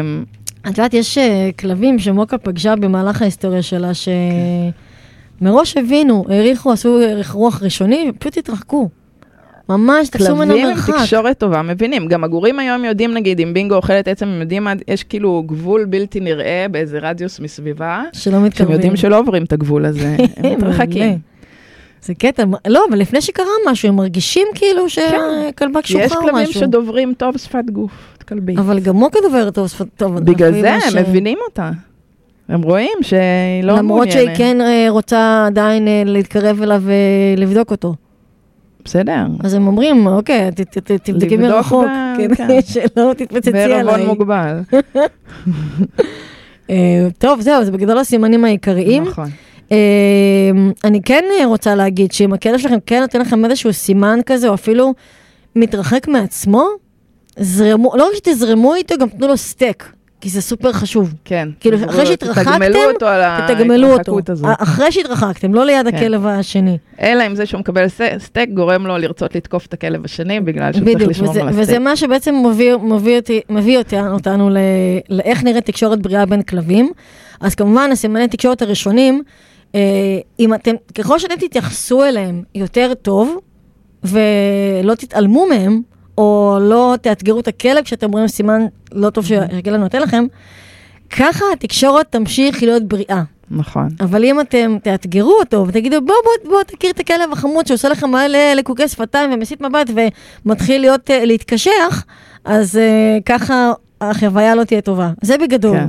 אמ, 0.00 0.24
את 0.60 0.66
יודעת, 0.66 0.94
יש 0.94 1.18
אה, 1.18 1.50
כלבים 1.58 1.98
שמוקה 1.98 2.38
פגשה 2.38 2.76
במהלך 2.76 3.22
ההיסטוריה 3.22 3.62
שלה, 3.62 3.90
שמראש 5.40 5.76
הבינו, 5.76 6.24
העריכו, 6.28 6.72
עשו 6.72 6.98
ערך 6.98 7.30
רוח 7.30 7.62
ראשוני, 7.62 8.10
ופשוט 8.10 8.38
התרחקו. 8.38 8.88
ממש, 9.68 10.08
תפסו 10.08 10.36
ממנו 10.36 10.52
כלבים 10.52 10.66
עם 10.68 10.74
מרחק. 10.74 10.94
תקשורת 10.94 11.38
טובה 11.38 11.62
מבינים. 11.62 12.06
גם 12.06 12.24
הגורים 12.24 12.58
היום 12.58 12.84
יודעים, 12.84 13.14
נגיד, 13.14 13.40
אם 13.40 13.54
בינגו 13.54 13.74
אוכלת 13.74 14.08
עצם, 14.08 14.28
הם 14.28 14.40
יודעים, 14.40 14.66
יש 14.88 15.04
כאילו 15.04 15.42
גבול 15.46 15.84
בלתי 15.84 16.20
נראה 16.20 16.66
באיזה 16.70 16.98
רדיוס 17.02 17.40
מסביבה, 17.40 18.02
שלא 18.12 18.32
שהם 18.32 18.44
מתקרבים. 18.44 18.74
יודעים 18.74 18.96
שלא 18.96 19.18
עוברים 19.18 19.44
את 19.44 19.52
הגבול 19.52 19.84
הזה, 19.84 20.16
הם. 20.36 20.52
מתרחקים. 20.52 21.18
זה 22.02 22.14
קטע, 22.14 22.44
לא, 22.66 22.84
אבל 22.90 22.98
לפני 22.98 23.20
שקרה 23.20 23.46
משהו, 23.70 23.88
הם 23.88 23.96
מרגישים 23.96 24.46
כאילו 24.54 24.90
שהכלבה 24.90 25.82
כי 25.82 25.98
יש 25.98 26.04
קשוחה 26.06 26.16
או 26.16 26.22
כלבים 26.22 26.42
משהו. 26.42 26.60
שדוברים 26.60 27.14
טוב 27.16 27.36
שפת 27.36 27.64
גוף, 27.72 27.92
כלבי. 28.28 28.56
אבל 28.56 28.80
גם 28.80 28.96
מוקה 28.96 29.18
דוברת 29.22 29.54
טוב 29.54 29.68
שפת 29.68 29.86
טוב. 29.96 30.18
בגלל 30.18 30.52
זה 30.52 30.74
הם 30.74 30.96
אה, 30.96 31.02
מבינים 31.02 31.38
אותה. 31.48 31.70
הם 32.48 32.62
רואים 32.62 32.98
שהיא 33.02 33.18
לא 33.62 33.82
מעוניינת. 33.82 33.84
למרות 33.84 34.10
שהיא 34.10 34.28
כן 34.36 34.60
אה, 34.60 34.86
רוצה 34.88 35.44
עדיין 35.46 35.88
אה, 35.88 36.02
להתקרב 36.06 36.62
אליו 36.62 36.82
ולבדוק 37.36 37.70
אותו. 37.70 37.94
בסדר. 38.84 39.26
אז 39.44 39.54
הם 39.54 39.66
אומרים, 39.66 40.06
אוקיי, 40.06 40.50
תבדקי 41.04 41.12
לבדוק 41.36 41.40
מרחוק, 41.40 41.84
ב- 41.84 42.16
כן, 42.16 42.34
כן. 42.34 42.60
שלא 42.72 43.12
תתפוצצי 43.16 43.52
בערבון 43.52 43.94
עליי. 43.94 44.06
מוגבל. 44.06 44.60
אה, 46.70 47.08
טוב, 47.18 47.40
זהו, 47.40 47.64
זה 47.64 47.72
בגדול 47.72 47.98
הסימנים 47.98 48.44
העיקריים. 48.44 49.02
נכון. 49.04 49.28
אה, 49.72 50.50
אני 50.84 51.02
כן 51.02 51.24
רוצה 51.44 51.74
להגיד 51.74 52.12
שאם 52.12 52.32
הכלב 52.32 52.58
שלכם 52.58 52.78
כן 52.86 53.00
נותן 53.00 53.20
לכם 53.20 53.44
איזשהו 53.44 53.72
סימן 53.72 54.18
כזה, 54.26 54.48
או 54.48 54.54
אפילו 54.54 54.94
מתרחק 55.56 56.08
מעצמו, 56.08 56.68
זרמו, 57.38 57.92
לא 57.96 58.08
רק 58.08 58.14
שתזרמו 58.14 58.74
איתו, 58.74 58.94
גם 59.00 59.08
תנו 59.08 59.26
לו 59.28 59.36
סטייק, 59.36 59.92
כי 60.20 60.28
זה 60.28 60.40
סופר 60.40 60.72
חשוב. 60.72 61.14
כן. 61.24 61.48
כאילו, 61.60 61.78
אחרי 61.90 62.06
שהתרחקתם, 62.06 62.52
תתגמלו 62.52 62.92
אותו 62.92 63.06
על. 63.06 63.20
ההתרחקות 63.22 64.30
הזאת. 64.30 64.50
אחרי 64.58 64.92
שהתרחקתם, 64.92 65.54
לא 65.54 65.66
ליד 65.66 65.88
כן. 65.88 65.96
הכלב 65.96 66.26
השני. 66.26 66.78
אלא 67.00 67.26
אם 67.26 67.34
זה 67.34 67.46
שהוא 67.46 67.60
מקבל 67.60 67.86
סטייק 68.18 68.50
גורם 68.50 68.86
לו 68.86 68.98
לרצות 68.98 69.34
לתקוף 69.34 69.66
את 69.66 69.72
הכלב 69.72 70.04
השני, 70.04 70.40
בגלל 70.40 70.72
שהוא 70.72 70.84
צריך 70.92 71.08
לשמור 71.08 71.30
וזה, 71.30 71.40
על 71.40 71.48
וזה 71.48 71.60
הסטייק. 71.60 71.80
מה 71.80 71.96
שבעצם 71.96 72.34
מביא, 72.46 72.76
מביא, 72.76 73.16
אותי, 73.16 73.40
מביא 73.50 73.78
אותנו 74.12 74.50
לאיך 75.08 75.44
נראית 75.44 75.66
תקשורת 75.66 76.02
בריאה 76.02 76.26
בין 76.26 76.42
כלבים. 76.42 76.92
אז 77.40 77.54
כמובן, 77.54 77.90
הסימני 77.92 78.28
תקשורת 78.28 78.62
הראשונים 78.62 79.22
אם 80.40 80.54
אתם, 80.54 80.74
ככל 80.94 81.18
שאתם 81.18 81.34
תתייחסו 81.36 82.04
אליהם 82.04 82.42
יותר 82.54 82.94
טוב, 82.94 83.38
ולא 84.04 84.94
תתעלמו 84.94 85.46
מהם, 85.46 85.82
או 86.18 86.58
לא 86.60 86.94
תאתגרו 87.02 87.40
את 87.40 87.48
הכלב 87.48 87.84
כשאתם 87.84 88.12
רואים 88.12 88.28
סימן 88.28 88.66
לא 88.92 89.10
טוב 89.10 89.26
שהכלב 89.26 89.80
נותן 89.80 90.02
לכם, 90.02 90.24
ככה 91.10 91.44
התקשורת 91.52 92.06
תמשיך 92.10 92.62
להיות 92.62 92.82
בריאה. 92.82 93.22
נכון. 93.50 93.88
אבל 94.00 94.24
אם 94.24 94.40
אתם 94.40 94.76
תאתגרו 94.82 95.34
אותו 95.40 95.66
ותגידו, 95.68 96.00
בוא, 96.00 96.14
בוא, 96.24 96.50
בוא 96.50 96.62
תכיר 96.62 96.90
את 96.90 97.00
הכלב 97.00 97.32
החמוד 97.32 97.66
שעושה 97.66 97.88
לכם 97.88 98.10
מלא 98.10 98.54
לקוקי 98.56 98.88
שפתיים 98.88 99.32
ומסיט 99.32 99.60
מבט 99.60 99.90
ומתחיל 100.44 100.80
להיות, 100.80 101.10
uh, 101.10 101.12
להתקשח, 101.24 102.04
אז 102.44 102.74
uh, 102.74 103.22
ככה 103.26 103.72
החוויה 104.00 104.54
לא 104.54 104.64
תהיה 104.64 104.80
טובה. 104.80 105.10
זה 105.22 105.38
בגדול. 105.38 105.76
כן. 105.76 105.88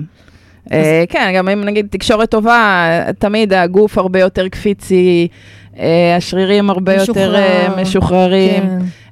Uh, 0.70 0.72
כן, 1.10 1.32
גם 1.36 1.50
אם 1.50 1.64
נגיד 1.64 1.88
תקשורת 1.90 2.30
טובה, 2.32 2.86
תמיד 3.20 3.54
הגוף 3.54 3.98
הרבה 3.98 4.20
יותר 4.20 4.48
קפיצי, 4.48 5.28
uh, 5.74 5.80
השרירים 6.18 6.70
הרבה 6.70 6.94
יותר 6.94 7.36
uh, 7.36 7.82
משוחררים. 7.82 8.64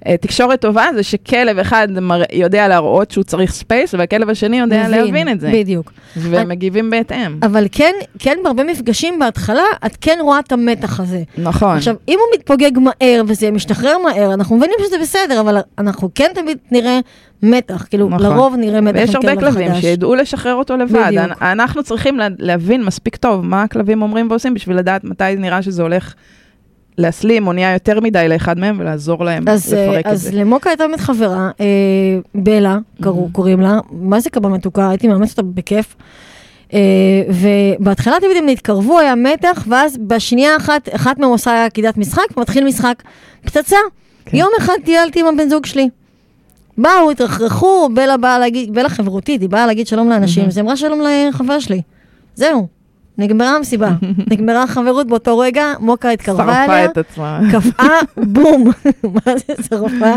אה, 0.07 0.17
תקשורת 0.17 0.61
טובה 0.61 0.85
זה 0.95 1.03
שכלב 1.03 1.59
אחד 1.59 1.87
יודע 2.33 2.67
להראות 2.67 3.11
שהוא 3.11 3.23
צריך 3.23 3.51
space, 3.51 3.93
והכלב 3.93 4.29
השני 4.29 4.59
יודע 4.59 4.87
מבין, 4.87 4.91
להבין 4.91 5.29
את 5.29 5.39
זה. 5.39 5.51
בדיוק. 5.53 5.91
והם 6.15 6.49
מגיבים 6.49 6.89
בהתאם. 6.89 7.37
אבל 7.43 7.67
כן, 7.71 7.93
כן 8.19 8.37
בהרבה 8.43 8.63
מפגשים 8.63 9.19
בהתחלה, 9.19 9.63
את 9.85 9.97
כן 10.01 10.17
רואה 10.21 10.39
את 10.39 10.51
המתח 10.51 10.99
הזה. 10.99 11.23
נכון. 11.37 11.77
עכשיו, 11.77 11.95
אם 12.07 12.19
הוא 12.19 12.39
מתפוגג 12.39 12.71
מהר 12.79 13.23
וזה 13.27 13.51
משתחרר 13.51 13.97
מהר, 14.03 14.33
אנחנו 14.33 14.57
מבינים 14.57 14.75
שזה 14.87 14.95
בסדר, 15.01 15.39
אבל 15.39 15.57
אנחנו 15.77 16.09
כן 16.15 16.31
תמיד 16.35 16.57
נראה 16.71 16.99
מתח, 17.43 17.85
כאילו 17.89 18.09
נכון. 18.09 18.25
לרוב 18.25 18.55
נראה 18.55 18.81
מתח 18.81 18.99
עם 18.99 19.05
כלב 19.05 19.13
חדש. 19.13 19.25
ויש 19.25 19.35
הרבה 19.35 19.51
כלבים 19.51 19.81
שידעו 19.81 20.15
לשחרר 20.15 20.55
אותו 20.55 20.77
לבד. 20.77 21.07
בדיוק. 21.07 21.41
אנחנו 21.41 21.83
צריכים 21.83 22.19
להבין 22.39 22.83
מספיק 22.83 23.15
טוב 23.15 23.45
מה 23.45 23.63
הכלבים 23.63 24.01
אומרים 24.01 24.27
ועושים 24.29 24.53
בשביל 24.53 24.77
לדעת 24.77 25.03
מתי 25.03 25.35
נראה 25.37 25.61
שזה 25.61 25.81
הולך 25.81 26.13
להסלים 26.97 27.47
או 27.47 27.53
נהיה 27.53 27.73
יותר 27.73 27.99
מדי 27.99 28.25
לאחד 28.29 28.59
מהם 28.59 28.79
ולעזור 28.79 29.25
להם 29.25 29.47
אז, 29.47 29.73
לפרק 29.73 30.05
אז 30.05 30.17
את 30.17 30.21
זה. 30.21 30.29
אז 30.29 30.35
למוקה 30.35 30.69
הייתה 30.69 30.87
באמת 30.87 30.99
חברה, 30.99 31.51
אה, 31.59 31.65
בלה, 32.35 32.77
קראו, 33.01 33.25
mm-hmm. 33.25 33.31
קוראים 33.31 33.61
לה, 33.61 33.79
מה 33.91 34.19
זה 34.19 34.29
קבעה 34.29 34.51
מתוקה? 34.51 34.89
הייתי 34.89 35.07
מאמצת 35.07 35.37
אותה 35.37 35.49
בכיף. 35.53 35.95
אה, 36.73 36.79
ובהתחלה 37.29 38.15
תמיד 38.21 38.37
הם 38.37 38.47
התקרבו, 38.47 38.99
היה 38.99 39.15
מתח, 39.15 39.65
ואז 39.67 39.97
בשנייה 40.07 40.57
אחת, 40.57 40.89
אחת 40.95 41.19
מהם 41.19 41.29
עושה 41.29 41.65
עקידת 41.65 41.97
משחק, 41.97 42.37
מתחיל 42.37 42.63
משחק. 42.63 43.03
פצצה. 43.45 43.77
כן. 44.25 44.37
יום 44.37 44.49
אחד 44.57 44.73
טיילתי 44.85 45.19
עם 45.19 45.25
הבן 45.25 45.49
זוג 45.49 45.65
שלי. 45.65 45.89
באו, 46.77 47.11
התרחרחו, 47.11 47.89
בלה 47.93 48.17
באה 48.17 48.39
להגיד, 48.39 48.73
בלה 48.73 48.89
חברותית, 48.89 49.41
היא 49.41 49.49
באה 49.49 49.67
להגיד 49.67 49.87
שלום 49.87 50.09
לאנשים, 50.09 50.43
mm-hmm. 50.43 50.47
אז 50.47 50.57
היא 50.57 50.63
אמרה 50.63 50.77
שלום 50.77 51.01
לחבר 51.29 51.59
שלי. 51.59 51.81
זהו. 52.35 52.76
נגמרה 53.17 53.55
המסיבה, 53.55 53.89
נגמרה 54.31 54.63
החברות 54.63 55.07
באותו 55.07 55.37
רגע, 55.37 55.73
מוקה 55.79 56.09
התקרבה 56.09 56.43
אליה, 56.43 56.65
שרפה 56.65 56.85
את 56.91 56.97
עצמה, 56.97 57.39
קפאה, 57.51 57.99
בום, 58.35 58.71
מה 59.15 59.33
זה 59.47 59.63
שרפה? 59.69 60.15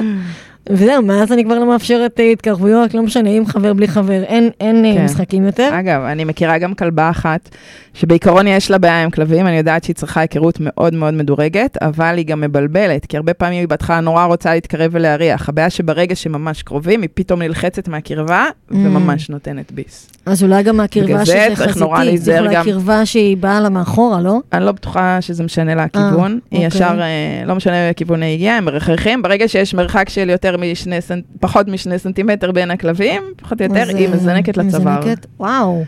וזהו, 0.70 1.02
מאז 1.02 1.32
אני 1.32 1.44
כבר 1.44 1.58
לא 1.58 1.66
מאפשרת 1.66 2.20
אה, 2.20 2.30
התקרבויות, 2.30 2.94
לא 2.94 3.02
משנה, 3.02 3.30
עם 3.30 3.46
חבר, 3.46 3.72
בלי 3.72 3.88
חבר, 3.88 4.22
אין, 4.22 4.50
אין 4.60 4.84
אה, 4.84 4.94
כן. 4.94 5.04
משחקים 5.04 5.46
יותר. 5.46 5.70
אגב, 5.80 6.02
אני 6.02 6.24
מכירה 6.24 6.58
גם 6.58 6.74
כלבה 6.74 7.10
אחת, 7.10 7.48
שבעיקרון 7.94 8.46
יש 8.46 8.70
לה 8.70 8.78
בעיה 8.78 9.02
עם 9.02 9.10
כלבים, 9.10 9.46
אני 9.46 9.56
יודעת 9.56 9.84
שהיא 9.84 9.96
צריכה 9.96 10.20
היכרות 10.20 10.58
מאוד 10.60 10.94
מאוד 10.94 11.14
מדורגת, 11.14 11.76
אבל 11.82 12.14
היא 12.16 12.26
גם 12.26 12.40
מבלבלת, 12.40 13.06
כי 13.06 13.16
הרבה 13.16 13.34
פעמים 13.34 13.58
היא 13.60 13.68
בהתחלה 13.68 14.00
נורא 14.00 14.24
רוצה 14.24 14.54
להתקרב 14.54 14.90
ולהריח. 14.94 15.48
הבעיה 15.48 15.70
שברגע 15.70 16.14
שממש 16.14 16.62
קרובים, 16.62 17.02
היא 17.02 17.08
פתאום 17.14 17.42
נלחצת 17.42 17.88
מהקרבה, 17.88 18.46
mm. 18.48 18.74
וממש 18.74 19.30
נותנת 19.30 19.72
ביס. 19.72 20.10
אז 20.26 20.42
אולי 20.42 20.62
גם 20.62 20.76
מהקרבה 20.76 21.26
שזה 21.26 21.46
חזיתי, 21.54 22.18
זה 22.18 22.32
יכול 22.32 22.48
להיות 22.48 22.64
קרבה 22.64 23.06
שהיא 23.06 23.36
באה 23.36 23.60
לה 23.60 23.68
מאחורה, 23.68 24.20
לא? 24.20 24.38
אני 24.52 24.64
לא 24.64 24.72
בטוחה 24.72 25.20
שזה 25.20 25.44
משנה 25.44 25.74
לה 25.74 25.82
הכיוון. 25.82 26.32
אה, 26.32 26.58
היא 26.58 26.66
אוקיי. 26.66 26.78
ישר, 26.78 27.00
לא 27.46 27.54
משנה 27.54 27.92
כיוון 27.96 28.22
היא 28.22 28.34
הגיעה, 28.34 28.56
הם 28.56 28.64
מרחכים, 28.64 29.22
ברגע 29.22 29.48
שיש 29.48 29.74
מרחק 29.74 30.08
של 30.08 30.30
יותר 30.30 30.56
משני 30.56 30.96
פחות 31.40 31.68
משני 31.68 31.98
סנטימטר 31.98 32.52
בין 32.52 32.70
הכלבים, 32.70 33.22
פחות 33.36 33.60
או 33.60 33.66
יותר, 33.66 33.96
היא 33.96 34.06
אה, 34.08 34.14
מזנקת 34.14 34.56
לצוואר. 34.56 34.98
מזנקת, 34.98 35.26
וואו. 35.40 35.84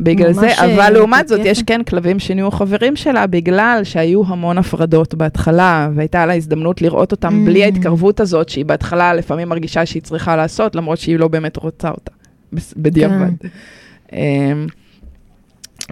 בגלל 0.00 0.32
זה, 0.32 0.48
אה, 0.48 0.74
אבל 0.74 0.92
לעומת 0.92 1.28
זאת, 1.28 1.40
יש 1.44 1.62
כן 1.62 1.82
כלבים 1.82 2.18
שנהיו 2.18 2.50
חברים 2.50 2.96
שלה, 2.96 3.26
בגלל 3.26 3.80
שהיו 3.84 4.22
המון 4.26 4.58
הפרדות 4.58 5.14
בהתחלה, 5.14 5.90
והייתה 5.94 6.26
לה 6.26 6.34
הזדמנות 6.34 6.82
לראות 6.82 7.12
אותם 7.12 7.44
בלי 7.44 7.62
mm. 7.62 7.64
ההתקרבות 7.64 8.20
הזאת, 8.20 8.48
שהיא 8.48 8.64
בהתחלה 8.64 9.14
לפעמים 9.14 9.48
מרגישה 9.48 9.86
שהיא 9.86 10.02
צריכה 10.02 10.36
לעשות, 10.36 10.74
למרות 10.74 10.98
שהיא 10.98 11.18
לא 11.18 11.28
באמת 11.28 11.56
רוצה 11.56 11.90
אותה, 11.90 12.12
בדיעבד. 12.76 13.30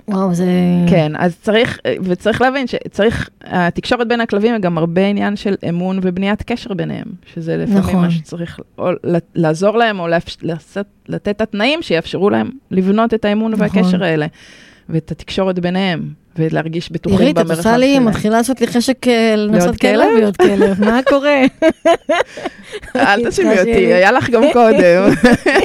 וואו, 0.08 0.34
זה... 0.34 0.46
כן, 0.90 1.12
אז 1.18 1.36
צריך, 1.42 1.78
וצריך 2.02 2.40
להבין 2.40 2.66
שצריך, 2.66 3.30
התקשורת 3.44 4.08
בין 4.08 4.20
הכלבים 4.20 4.52
היא 4.52 4.62
גם 4.62 4.78
הרבה 4.78 5.06
עניין 5.06 5.36
של 5.36 5.54
אמון 5.68 5.98
ובניית 6.02 6.42
קשר 6.42 6.74
ביניהם, 6.74 7.06
שזה 7.34 7.56
לפעמים 7.56 7.78
נכון. 7.78 8.04
מה 8.04 8.10
שצריך, 8.10 8.60
או 8.78 8.90
לעזור 9.34 9.76
להם, 9.78 10.00
או 10.00 10.08
לאפש, 10.08 10.36
לעשות, 10.42 10.86
לתת 11.08 11.28
את 11.28 11.40
התנאים 11.40 11.82
שיאפשרו 11.82 12.30
להם 12.30 12.50
לבנות 12.70 13.14
את 13.14 13.24
האמון 13.24 13.52
נכון. 13.52 13.66
והקשר 13.66 14.04
האלה, 14.04 14.26
ואת 14.88 15.10
התקשורת 15.10 15.58
ביניהם, 15.58 16.10
ולהרגיש 16.38 16.92
בטוחים 16.92 17.34
במרחב 17.34 17.34
שלהם. 17.34 17.44
עירית, 17.44 17.60
את 17.60 17.66
עושה 17.66 17.76
לי, 17.76 17.98
מתחילה 17.98 18.36
לעשות 18.36 18.60
לי 18.60 18.66
חשק 18.66 19.08
אה, 19.08 19.34
לנסות 19.36 19.76
כלב 19.76 20.08
להיות 20.16 20.36
כלב, 20.36 20.84
מה 20.84 21.00
קורה? 21.08 21.36
אל 22.96 23.28
תשימי 23.28 23.58
אותי, 23.58 23.70
היה 23.70 24.12
לך 24.12 24.30
גם 24.30 24.42
קודם. 24.52 25.12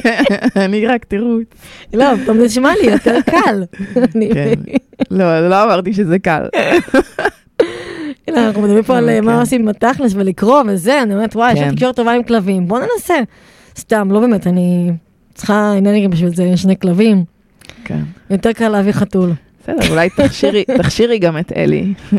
אני 0.64 0.86
רק 0.86 1.04
תירוץ. 1.04 1.46
לא, 1.94 2.06
פתאום 2.22 2.38
זה 2.38 2.44
נשמע 2.44 2.72
לי 2.82 2.90
יותר 2.90 3.18
קל. 3.30 3.64
כן. 4.34 4.54
לא, 5.10 5.48
לא 5.48 5.64
אמרתי 5.64 5.92
שזה 5.92 6.18
קל. 6.18 6.42
אנחנו 8.28 8.62
מדברים 8.62 8.82
פה 8.82 8.98
על 8.98 9.08
אה, 9.08 9.20
מה 9.20 9.32
כן. 9.32 9.38
עושים 9.38 9.66
בתכלס 9.66 10.12
ולקרוא 10.14 10.62
וזה, 10.68 11.02
אני 11.02 11.14
אומרת, 11.14 11.36
וואי, 11.36 11.52
יש 11.52 11.58
לי 11.58 11.64
כן. 11.64 11.74
תקשורת 11.74 11.96
טובה 11.96 12.12
עם 12.12 12.22
כלבים, 12.22 12.68
בוא 12.68 12.78
ננסה. 12.78 13.14
סתם, 13.76 14.08
לא 14.10 14.20
באמת, 14.20 14.46
אני 14.46 14.90
צריכה 15.34 15.74
אנרגיה 15.78 16.08
בשביל 16.08 16.34
זה, 16.34 16.56
שני 16.56 16.78
כלבים. 16.78 17.24
כן. 17.84 18.00
יותר 18.30 18.52
קל 18.52 18.68
להביא 18.68 18.92
חתול. 18.92 19.32
בסדר, 19.62 19.90
אולי 19.90 20.08
תכשירי, 20.10 20.64
תכשירי 20.78 21.18
גם 21.18 21.38
את 21.38 21.52
אלי. 21.56 21.94
את 22.04 22.18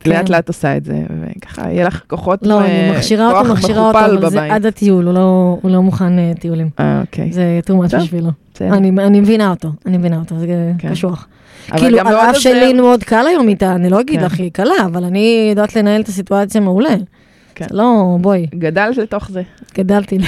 כן. 0.00 0.10
לאט 0.10 0.28
לאט 0.28 0.48
עושה 0.48 0.76
את 0.76 0.84
זה, 0.84 1.02
וככה 1.20 1.62
יהיה 1.70 1.86
לך 1.86 2.02
כוחות, 2.06 2.46
לא, 2.46 2.60
אני 2.60 2.90
מכשירה 2.90 3.38
אותו, 3.38 3.52
מכשירה 3.52 3.86
אותו, 3.86 3.98
אבל 3.98 4.30
זה 4.30 4.42
עד 4.54 4.66
הטיול, 4.66 5.06
הוא 5.06 5.14
לא, 5.14 5.58
לא 5.64 5.82
מוכן 5.82 6.18
אה, 6.18 6.32
טיולים. 6.40 6.68
אה, 6.80 7.00
אוקיי. 7.00 7.32
זה 7.32 7.60
too 7.66 7.72
much 7.72 7.96
בשבילו. 7.96 8.30
אני 8.60 9.20
מבינה 9.20 9.50
אותו, 9.50 9.68
אני 9.86 9.98
מבינה 9.98 10.18
אותו, 10.18 10.38
זה 10.38 10.46
כן. 10.78 10.90
קשוח. 10.90 11.26
כאילו, 11.66 11.98
על 11.98 12.14
אף 12.14 12.36
שלי 12.36 12.72
מאוד 12.72 13.04
קל 13.04 13.26
היום 13.26 13.48
איתה, 13.48 13.74
אני 13.74 13.90
לא 13.90 14.00
אגיד 14.00 14.20
כן. 14.20 14.26
לך, 14.26 14.38
היא 14.38 14.50
קלה, 14.52 14.74
אבל 14.84 15.04
אני 15.04 15.46
יודעת 15.50 15.76
לנהל 15.76 16.00
את 16.00 16.08
הסיטואציה 16.08 16.60
מעולה. 16.60 16.94
כן. 17.54 17.66
לא, 17.70 18.16
בואי. 18.20 18.46
גדלת 18.54 18.96
לתוך 18.96 19.30
זה. 19.30 19.42
גדלתי. 19.74 20.18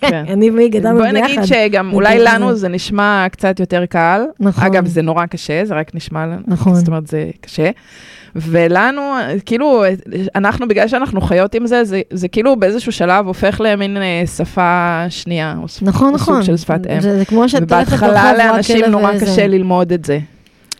כן. 0.00 0.24
אני 0.28 0.50
והיא 0.50 0.70
גדלנו 0.70 0.98
ביחד. 0.98 1.12
בואי 1.12 1.22
נגיד 1.22 1.44
שגם 1.44 1.92
אולי 1.92 2.18
לנו 2.18 2.54
זה 2.54 2.68
נשמע 2.68 3.26
קצת 3.32 3.60
יותר 3.60 3.86
קל. 3.86 4.24
נכון. 4.40 4.64
אגב, 4.64 4.86
זה 4.86 5.02
נורא 5.02 5.26
קשה, 5.26 5.64
זה 5.64 5.74
רק 5.74 5.94
נשמע, 5.94 6.26
נכון. 6.46 6.74
זאת 6.74 6.88
אומרת, 6.88 7.06
זה 7.06 7.30
קשה. 7.40 7.70
ולנו, 8.36 9.02
כאילו, 9.46 9.84
אנחנו, 10.34 10.68
בגלל 10.68 10.88
שאנחנו 10.88 11.20
חיות 11.20 11.54
עם 11.54 11.66
זה, 11.66 11.84
זה, 11.84 12.00
זה 12.10 12.28
כאילו 12.28 12.56
באיזשהו 12.56 12.92
שלב 12.92 13.26
הופך 13.26 13.60
למין 13.64 13.96
אה, 13.96 14.22
שפה 14.36 15.04
שנייה, 15.08 15.54
נכון, 15.82 16.14
נכון. 16.14 16.34
סוג 16.34 16.42
של 16.42 16.56
שפת 16.56 16.86
אם. 16.86 17.00
זה, 17.00 17.18
זה 17.18 17.24
כמו 17.24 17.48
שאת 17.48 17.62
ובהתחלה 17.62 18.34
לאנשים 18.34 18.84
נורא. 18.84 19.18
קשה 19.20 19.46
ללמוד 19.46 19.92
את 19.92 20.04
זה. 20.04 20.18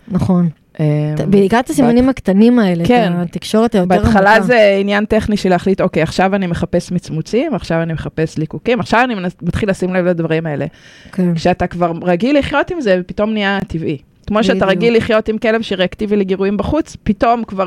נכון. 0.09 0.49
אמ, 0.81 1.31
בעיקר 1.31 1.61
את 1.61 1.71
הסימנים 1.71 2.09
הקטנים 2.09 2.59
האלה, 2.59 2.85
כן. 2.87 3.13
את 3.23 3.29
התקשורת 3.29 3.75
היותר 3.75 3.95
עמוקה. 3.95 4.11
בהתחלה 4.13 4.41
זה 4.41 4.77
עניין 4.81 5.05
טכני 5.05 5.37
של 5.37 5.49
להחליט, 5.49 5.81
אוקיי, 5.81 6.03
עכשיו 6.03 6.35
אני 6.35 6.47
מחפש 6.47 6.93
מצמוצים, 6.93 7.55
עכשיו 7.55 7.83
אני 7.83 7.93
מחפש 7.93 8.39
ליקוקים, 8.39 8.81
עכשיו 8.81 9.01
אני 9.05 9.15
מתחיל 9.43 9.71
לשים 9.71 9.95
לב 9.95 10.05
לדברים 10.05 10.47
האלה. 10.47 10.67
כן. 11.13 11.35
כשאתה 11.35 11.67
כבר 11.67 11.93
רגיל 12.03 12.39
לחיות 12.39 12.71
עם 12.71 12.81
זה, 12.81 13.01
פתאום 13.07 13.33
נהיה 13.33 13.59
טבעי. 13.69 13.99
כמו 14.27 14.45
שאתה 14.45 14.67
רגיל 14.67 14.97
לחיות 14.97 15.29
עם 15.29 15.39
כלב 15.39 15.63
שריאקטיבי 15.63 16.17
לגירויים 16.17 16.57
בחוץ, 16.57 16.97
פתאום 17.03 17.45
כבר 17.45 17.65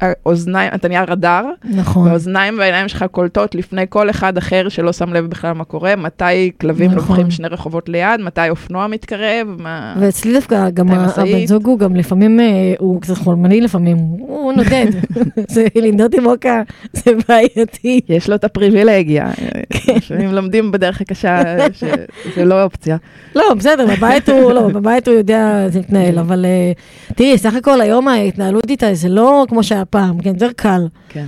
האוזניים, 0.00 0.70
אתה 0.74 0.88
נהיה 0.88 1.04
רדאר, 1.04 1.44
נכון. 1.64 2.06
והאוזניים 2.06 2.58
והעיניים 2.58 2.88
שלך 2.88 3.04
קולטות 3.10 3.54
לפני 3.54 3.84
כל 3.88 4.10
אחד 4.10 4.38
אחר 4.38 4.68
שלא 4.68 4.92
שם 4.92 5.12
לב 5.12 5.26
בכלל 5.26 5.52
מה 5.52 5.64
קורה, 5.64 5.96
מתי 5.96 6.50
כלבים 6.60 6.90
נכון. 6.90 6.98
לוקחים 6.98 7.30
שני 7.30 7.48
רחובות 7.48 7.88
ליד, 7.88 8.20
מתי 8.20 8.50
אופנוע 8.50 8.86
מתקרב, 8.86 9.56
מה... 9.58 9.94
ואצלי 10.00 10.32
דווקא 10.32 10.70
גם 10.70 10.90
הבן 10.90 11.46
זוג 11.46 11.66
הוא 11.66 11.78
גם 11.78 11.96
לפעמים, 11.96 12.40
אה, 12.40 12.74
הוא 12.78 13.00
קצת 13.00 13.14
חולמני 13.14 13.60
לפעמים, 13.60 13.96
הוא 14.18 14.52
נודד, 14.52 14.86
זה 15.54 15.66
לנדוד 15.74 16.14
עם 16.14 16.26
אוקה, 16.26 16.62
זה 16.92 17.10
בעייתי. 17.28 18.00
יש 18.08 18.28
לו 18.28 18.34
את 18.34 18.44
הפריבילגיה, 18.44 19.30
כן. 19.70 19.94
לפעמים 19.96 20.32
לומדים 20.32 20.72
בדרך 20.72 21.00
הקשה, 21.00 21.42
שזה 21.72 22.44
לא 22.44 22.62
אופציה. 22.62 22.96
לא, 23.34 23.54
בסדר, 23.54 23.86
בבית 23.96 24.28
הוא, 24.28 24.52
לא, 24.52 24.68
בבית 24.68 25.08
הוא 25.08 25.16
יודע 25.16 25.66
להתנהל, 25.74 26.18
אבל 26.18 26.44
אה, 26.44 26.72
תראי, 27.14 27.38
סך 27.38 27.54
הכל 27.54 27.80
היום 27.80 28.08
ההתנהלות 28.08 28.70
איתה 28.70 28.94
זה 28.94 29.08
לא 29.08 29.44
כמו 29.48 29.62
שהיה 29.62 29.84
פעם, 29.90 30.20
כן, 30.20 30.30
יותר 30.30 30.52
קל. 30.56 30.86
כן. 31.08 31.26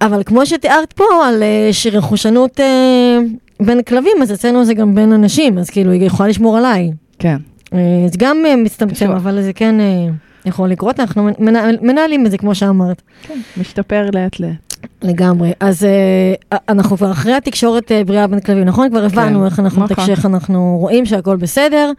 אבל 0.00 0.22
כמו 0.26 0.46
שתיארת 0.46 0.92
פה 0.92 1.04
על 1.26 1.42
uh, 1.42 1.96
רכושנות 1.96 2.60
uh, 2.60 3.62
בין 3.64 3.82
כלבים, 3.82 4.16
אז 4.22 4.32
אצלנו 4.32 4.64
זה 4.64 4.74
גם 4.74 4.94
בין 4.94 5.12
אנשים, 5.12 5.58
אז 5.58 5.70
כאילו, 5.70 5.92
היא 5.92 6.02
יכולה 6.02 6.28
לשמור 6.28 6.56
עליי. 6.56 6.90
כן. 7.18 7.36
Uh, 7.64 7.68
זה 8.12 8.18
גם 8.18 8.36
uh, 8.44 8.56
מצטמצם, 8.56 9.10
אבל 9.10 9.42
זה 9.42 9.52
כן... 9.52 9.74
Uh, 9.80 10.12
יכול 10.46 10.68
לקרות, 10.68 11.00
אנחנו 11.00 11.28
מנהל, 11.38 11.76
מנהלים 11.82 12.26
את 12.26 12.30
זה, 12.30 12.38
כמו 12.38 12.54
שאמרת. 12.54 13.02
כן, 13.22 13.38
משתפר 13.56 14.06
לאט 14.12 14.40
לאט. 14.40 14.76
לגמרי. 15.02 15.52
אז 15.60 15.82
uh, 15.82 16.56
אנחנו 16.68 16.96
כבר 16.96 17.12
אחרי 17.12 17.32
התקשורת 17.32 17.90
uh, 17.90 18.06
בריאה 18.06 18.26
בין 18.26 18.40
כלבים, 18.40 18.64
נכון? 18.64 18.90
כבר 18.90 19.04
הבנו 19.04 19.38
כן, 19.38 19.44
איך 19.44 19.60
אנחנו 19.60 19.84
נכון. 19.84 19.96
תקשר, 19.96 20.12
איך 20.12 20.26
אנחנו 20.26 20.76
רואים 20.80 21.06
שהכל 21.06 21.36
בסדר. 21.36 21.92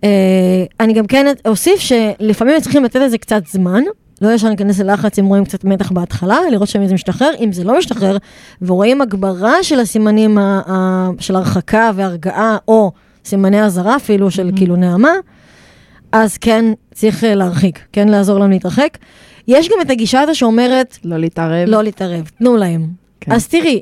Uh, 0.00 0.04
אני 0.80 0.92
גם 0.92 1.06
כן 1.06 1.26
אוסיף 1.46 1.80
שלפעמים 1.80 2.60
צריכים 2.60 2.84
לתת 2.84 2.96
לזה 3.00 3.18
קצת 3.18 3.46
זמן. 3.46 3.82
לא 4.22 4.32
ישר 4.32 4.48
ניכנס 4.48 4.80
ללחץ 4.80 5.18
אם 5.18 5.26
רואים 5.26 5.44
קצת 5.44 5.64
מתח 5.64 5.92
בהתחלה, 5.92 6.38
לראות 6.50 6.68
שאם 6.68 6.86
זה 6.86 6.94
משתחרר, 6.94 7.30
אם 7.40 7.52
זה 7.52 7.64
לא 7.64 7.78
משתחרר, 7.78 8.16
ורואים 8.62 9.00
הגברה 9.00 9.62
של 9.62 9.80
הסימנים 9.80 10.38
ה- 10.38 10.62
ה- 10.66 11.10
של 11.18 11.36
הרחקה 11.36 11.90
והרגעה, 11.94 12.56
או 12.68 12.92
סימני 13.24 13.62
אזהרה 13.62 13.96
אפילו, 13.96 14.30
של 14.30 14.48
mm-hmm. 14.48 14.56
כאילו 14.56 14.76
נעמה, 14.76 15.12
אז 16.12 16.38
כן, 16.38 16.64
צריך 16.94 17.24
להרחיק, 17.26 17.78
כן 17.92 18.08
לעזור 18.08 18.38
להם 18.38 18.50
להתרחק. 18.50 18.98
יש 19.48 19.68
גם 19.68 19.76
את 19.82 19.90
הגישה 19.90 20.20
הזו 20.20 20.34
שאומרת... 20.34 20.98
לא 21.04 21.18
להתערב. 21.18 21.68
לא 21.68 21.82
להתערב, 21.82 22.30
תנו 22.38 22.56
להם. 22.56 22.88
כן. 23.20 23.32
אז 23.32 23.48
תראי, 23.48 23.80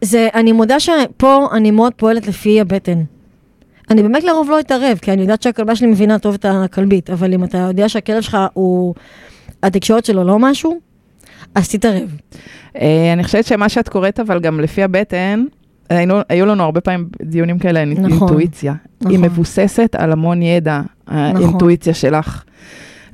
זה, 0.00 0.28
אני 0.34 0.52
מודה 0.52 0.80
שפה 0.80 1.48
אני 1.52 1.70
מאוד 1.70 1.92
פועלת 1.96 2.26
לפי 2.26 2.60
הבטן. 2.60 3.02
אני 3.90 4.02
באמת 4.02 4.24
לרוב 4.24 4.50
לא 4.50 4.60
אתערב, 4.60 4.98
כי 5.02 5.12
אני 5.12 5.22
יודעת 5.22 5.42
שהכלבה 5.42 5.76
שלי 5.76 5.86
מבינה 5.86 6.18
טוב 6.18 6.34
את 6.34 6.46
הכלבית, 6.48 7.10
אבל 7.10 7.34
אם 7.34 7.44
אתה 7.44 7.58
יודע 7.58 7.88
שהכלב 7.88 8.22
שלך 8.22 8.38
הוא, 8.52 8.94
התקשורת 9.62 10.04
שלו 10.04 10.24
לא 10.24 10.38
משהו, 10.38 10.80
אז 11.54 11.68
תתערב. 11.68 12.16
אה, 12.76 13.12
אני 13.12 13.24
חושבת 13.24 13.46
שמה 13.46 13.68
שאת 13.68 13.88
קוראת, 13.88 14.20
אבל 14.20 14.40
גם 14.40 14.60
לפי 14.60 14.82
הבטן, 14.82 15.44
היינו, 15.90 16.14
היו 16.28 16.46
לנו 16.46 16.62
הרבה 16.62 16.80
פעמים 16.80 17.08
דיונים 17.22 17.58
כאלה, 17.58 17.84
נכון, 17.84 18.04
אינטואיציה. 18.10 18.74
נכון. 19.00 19.12
היא 19.12 19.18
מבוססת 19.18 19.96
על 19.98 20.12
המון 20.12 20.42
ידע, 20.42 20.80
נכון. 21.06 21.16
האינטואיציה 21.36 21.94
שלך. 21.94 22.42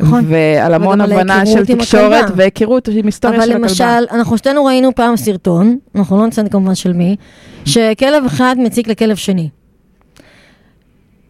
נכון. 0.00 0.24
ועל 0.28 0.74
המון 0.74 1.00
הבנה 1.00 1.46
של 1.46 1.66
תקשורת 1.66 2.24
והיכרות 2.36 2.88
עם 2.88 3.06
היסטוריה 3.06 3.42
של 3.42 3.50
הכלבה. 3.50 3.58
אבל 3.58 3.64
למשל, 3.68 4.16
אנחנו 4.16 4.38
שתינו 4.38 4.64
ראינו 4.64 4.94
פעם 4.94 5.16
סרטון, 5.16 5.78
אנחנו 5.94 6.18
לא 6.18 6.26
נציין 6.26 6.48
כמובן 6.48 6.74
של 6.74 6.92
מי, 6.92 7.16
שכלב 7.64 8.24
אחד 8.26 8.56
מציק 8.58 8.88
לכלב 8.88 9.16
שני. 9.16 9.48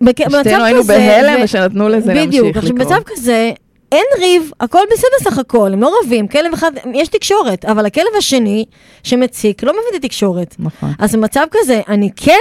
שתינו 0.09 0.65
היינו 0.65 0.85
בהלם 0.85 1.45
ושנתנו 1.45 1.89
לזה 1.89 2.15
להמשיך 2.15 2.43
לקרות. 2.43 2.55
בדיוק, 2.55 2.57
עכשיו 2.57 2.75
במצב 2.75 3.01
כזה, 3.07 3.51
אין 3.93 4.05
ריב, 4.21 4.51
הכל 4.61 4.83
בסדר 4.93 5.31
סך 5.31 5.39
הכל, 5.39 5.73
הם 5.73 5.81
לא 5.81 5.93
רבים, 6.05 6.29
כלב 6.29 6.53
אחד, 6.53 6.71
יש 6.95 7.09
תקשורת, 7.09 7.65
אבל 7.65 7.87
הכלב 7.87 8.05
השני 8.19 8.65
שמציק 9.03 9.63
לא 9.63 9.73
מבין 9.73 9.85
את 9.91 10.05
התקשורת. 10.05 10.57
נכון. 10.59 10.93
אז 10.99 11.15
במצב 11.15 11.45
כזה, 11.51 11.81
אני 11.89 12.11
כן 12.17 12.33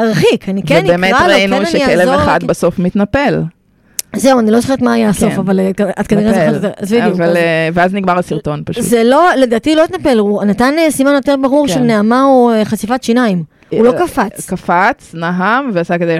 ארחיק, 0.00 0.48
אני 0.48 0.62
כן 0.62 0.76
אקרא 0.76 0.80
לו, 0.80 0.98
כן 0.98 1.02
אני 1.02 1.12
אעזור. 1.12 1.26
ובאמת 1.26 1.52
ראינו 1.52 1.66
שכלב 1.66 2.08
אחד 2.08 2.44
בסוף 2.44 2.78
מתנפל. 2.78 3.42
זהו, 4.16 4.38
אני 4.38 4.50
לא 4.50 4.60
זוכרת 4.60 4.82
מה 4.82 4.92
היה 4.92 5.08
הסוף, 5.08 5.32
כן. 5.32 5.38
אבל 5.38 5.60
אה, 5.60 5.70
את 6.00 6.06
כנראה 6.06 6.32
זוכרת 6.32 6.54
את 6.56 6.60
זה. 6.60 6.70
אז 6.76 6.92
בדיוק. 6.92 7.20
אה, 7.20 7.68
ואז 7.72 7.94
נגמר 7.94 8.18
הסרטון 8.18 8.62
פשוט. 8.66 8.84
זה 8.84 9.04
לא, 9.04 9.28
לדעתי 9.36 9.74
לא 9.74 9.84
התנפל, 9.84 10.18
הוא 10.18 10.44
נתן 10.44 10.74
אה, 10.78 10.90
סימן 10.90 11.12
יותר 11.12 11.34
ברור 11.42 11.68
של 11.68 11.74
כן. 11.74 11.86
נעמה 11.86 12.24
או 12.24 12.50
חשיפת 12.64 13.02
שיניים. 13.02 13.44
הוא 13.70 13.84
לא 13.84 13.92
קפץ. 13.92 14.50
קפץ, 14.50 15.14
נהם, 15.14 15.70
ועשה 15.72 15.98
כזה... 15.98 16.18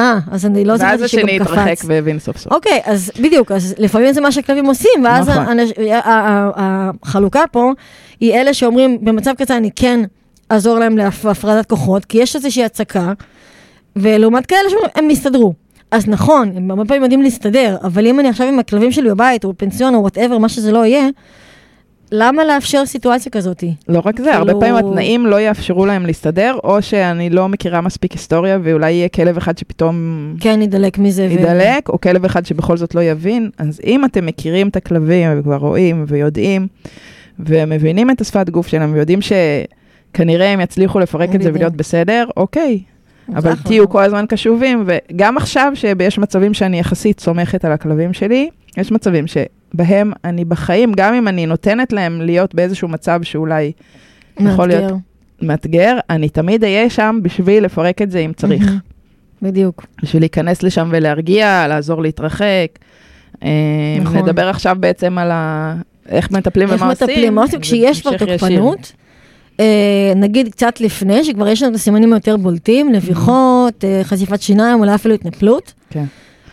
אה, 0.00 0.18
אז 0.30 0.46
אני 0.46 0.64
לא 0.64 0.76
זוכרת 0.76 0.90
שגם 0.90 0.98
קפץ. 0.98 1.12
ואז 1.12 1.30
השני 1.30 1.36
התרחק 1.36 1.76
והבין 1.84 2.18
סוף 2.18 2.36
סוף. 2.36 2.52
אוקיי, 2.52 2.80
אז 2.84 3.10
בדיוק, 3.20 3.52
אז 3.52 3.74
לפעמים 3.78 4.12
זה 4.12 4.20
מה 4.20 4.32
שהכלבים 4.32 4.66
עושים, 4.66 5.04
ואז 5.04 5.28
נכון. 5.28 5.56
החלוקה 7.02 7.42
פה 7.52 7.72
היא 8.20 8.34
אלה 8.34 8.54
שאומרים, 8.54 8.98
במצב 9.04 9.32
כזה 9.38 9.56
אני 9.56 9.70
כן 9.76 10.00
אעזור 10.52 10.78
להם 10.78 10.96
להפרדת 10.96 11.66
כוחות, 11.66 12.04
כי 12.04 12.18
יש 12.18 12.36
איזושהי 12.36 12.64
הצקה, 12.64 13.12
ולעומת 13.96 14.46
כאלה 14.46 14.70
שהם 14.70 15.08
מסתדרו. 15.08 15.54
אז 15.90 16.08
נכון, 16.08 16.52
הם 16.56 16.70
הרבה 16.70 16.84
פעמים 16.84 17.02
יודעים 17.02 17.22
להסתדר, 17.22 17.76
אבל 17.82 18.06
אם 18.06 18.20
אני 18.20 18.28
עכשיו 18.28 18.46
עם 18.46 18.58
הכלבים 18.58 18.92
שלי 18.92 19.10
בבית, 19.10 19.44
או 19.44 19.52
פנסיון, 19.56 19.94
או 19.94 20.00
whatever, 20.00 20.38
מה 20.38 20.48
שזה 20.48 20.72
לא 20.72 20.86
יהיה, 20.86 21.08
למה 22.12 22.44
לאפשר 22.44 22.86
סיטואציה 22.86 23.32
כזאת? 23.32 23.64
לא 23.88 24.02
רק 24.04 24.20
זה, 24.20 24.34
הרבה 24.34 24.46
כאילו- 24.46 24.60
פעמים 24.60 24.76
התנאים 24.76 25.26
לא 25.26 25.40
יאפשרו 25.40 25.86
להם 25.86 26.06
להסתדר, 26.06 26.56
או 26.64 26.82
שאני 26.82 27.30
לא 27.30 27.48
מכירה 27.48 27.80
מספיק 27.80 28.12
היסטוריה, 28.12 28.58
ואולי 28.62 28.92
יהיה 28.92 29.08
כלב 29.08 29.36
אחד 29.36 29.58
שפתאום... 29.58 29.94
כן, 30.40 30.62
ידלק 30.62 30.98
מזה. 30.98 31.22
ידלק, 31.22 31.88
ו... 31.88 31.92
או 31.92 32.00
כלב 32.00 32.24
אחד 32.24 32.46
שבכל 32.46 32.76
זאת 32.76 32.94
לא 32.94 33.00
יבין. 33.00 33.50
אז 33.58 33.80
אם 33.86 34.04
אתם 34.04 34.26
מכירים 34.26 34.68
את 34.68 34.76
הכלבים, 34.76 35.28
וכבר 35.38 35.56
רואים 35.56 36.04
ויודעים, 36.08 36.66
ומבינים 37.38 38.10
את 38.10 38.20
השפת 38.20 38.50
גוף 38.50 38.66
שלהם, 38.66 38.92
ויודעים 38.92 39.18
שכנראה 39.22 40.52
הם 40.52 40.60
יצליחו 40.60 40.98
לפרק 40.98 41.34
את 41.34 41.42
זה 41.42 41.50
ולהיות 41.54 41.76
בסדר, 41.76 42.24
אוקיי, 42.36 42.80
אבל 43.36 43.52
תהיו 43.64 43.88
כל 43.88 44.02
הזמן 44.02 44.24
קשובים, 44.28 44.84
וגם 44.86 45.36
עכשיו 45.36 45.72
שיש 45.74 46.18
מצבים 46.18 46.54
שאני 46.54 46.80
יחסית 46.80 47.20
סומכת 47.20 47.64
על 47.64 47.72
הכלבים 47.72 48.12
שלי, 48.12 48.50
יש 48.76 48.92
מצבים 48.92 49.26
שבהם 49.72 50.12
אני 50.24 50.44
בחיים, 50.44 50.92
גם 50.96 51.14
אם 51.14 51.28
אני 51.28 51.46
נותנת 51.46 51.92
להם 51.92 52.20
להיות 52.20 52.54
באיזשהו 52.54 52.88
מצב 52.88 53.20
שאולי 53.22 53.72
מאתגר. 54.36 54.52
יכול 54.52 54.68
להיות 54.68 54.92
מאתגר, 55.42 55.98
אני 56.10 56.28
תמיד 56.28 56.64
אהיה 56.64 56.90
שם 56.90 57.18
בשביל 57.22 57.64
לפרק 57.64 58.02
את 58.02 58.10
זה 58.10 58.18
אם 58.18 58.32
צריך. 58.32 58.72
בדיוק. 59.42 59.86
בשביל 60.02 60.22
להיכנס 60.22 60.62
לשם 60.62 60.88
ולהרגיע, 60.92 61.66
לעזור 61.68 62.02
להתרחק. 62.02 62.66
אה, 63.42 63.48
נכון. 64.00 64.16
נדבר 64.16 64.48
עכשיו 64.48 64.76
בעצם 64.80 65.18
על 65.18 65.30
ה... 65.30 65.74
איך 66.08 66.30
מטפלים 66.30 66.68
ומה 66.68 66.74
עושים. 66.74 66.90
איך 66.90 67.02
מטפלים, 67.02 67.34
מה 67.34 67.42
עושים 67.42 67.60
כשיש 67.60 68.00
כבר 68.00 68.16
תוקפנות. 68.16 68.92
אה, 69.60 70.12
נגיד 70.16 70.48
קצת 70.48 70.80
לפני, 70.80 71.24
שכבר 71.24 71.48
יש 71.48 71.62
לנו 71.62 71.70
את 71.70 71.76
הסימנים 71.76 72.12
היותר 72.12 72.36
בולטים, 72.36 72.92
נביחות, 72.92 73.84
אה, 73.84 74.00
חשיפת 74.04 74.42
שיניים, 74.42 74.78
אולי 74.78 74.94
אפילו 74.94 75.14
התנפלות. 75.14 75.72
כן. 75.90 76.04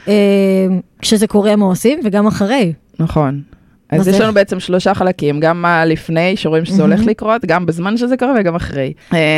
אה, 0.08 0.68
כשזה 1.00 1.28
קורה, 1.28 1.56
מה 1.56 1.66
עושים, 1.66 2.00
וגם 2.04 2.28
אחרי. 2.28 2.74
נכון. 3.00 3.42
אז 3.90 4.08
יש 4.08 4.20
לנו 4.20 4.34
בעצם 4.34 4.60
שלושה 4.60 4.94
חלקים, 4.94 5.40
גם 5.40 5.62
מה 5.62 5.86
לפני, 5.86 6.38
שרואים 6.38 6.66
שזה 6.66 6.82
הולך 6.82 7.06
לקרות, 7.06 7.46
גם 7.46 7.66
בזמן 7.66 7.98
שזה 7.98 8.18
קורה 8.18 8.34
וגם 8.40 8.56
אחרי. 8.56 8.94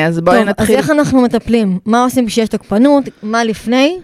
אז 0.08 0.20
בואי 0.20 0.44
נתחיל. 0.44 0.76
אז 0.76 0.84
איך 0.84 0.90
אנחנו 0.90 1.22
מטפלים? 1.22 1.80
מה 1.86 2.04
עושים 2.04 2.28
כשיש 2.28 2.50
תוקפנות? 2.50 3.04
מה 3.24 3.44
לפני? 3.44 3.98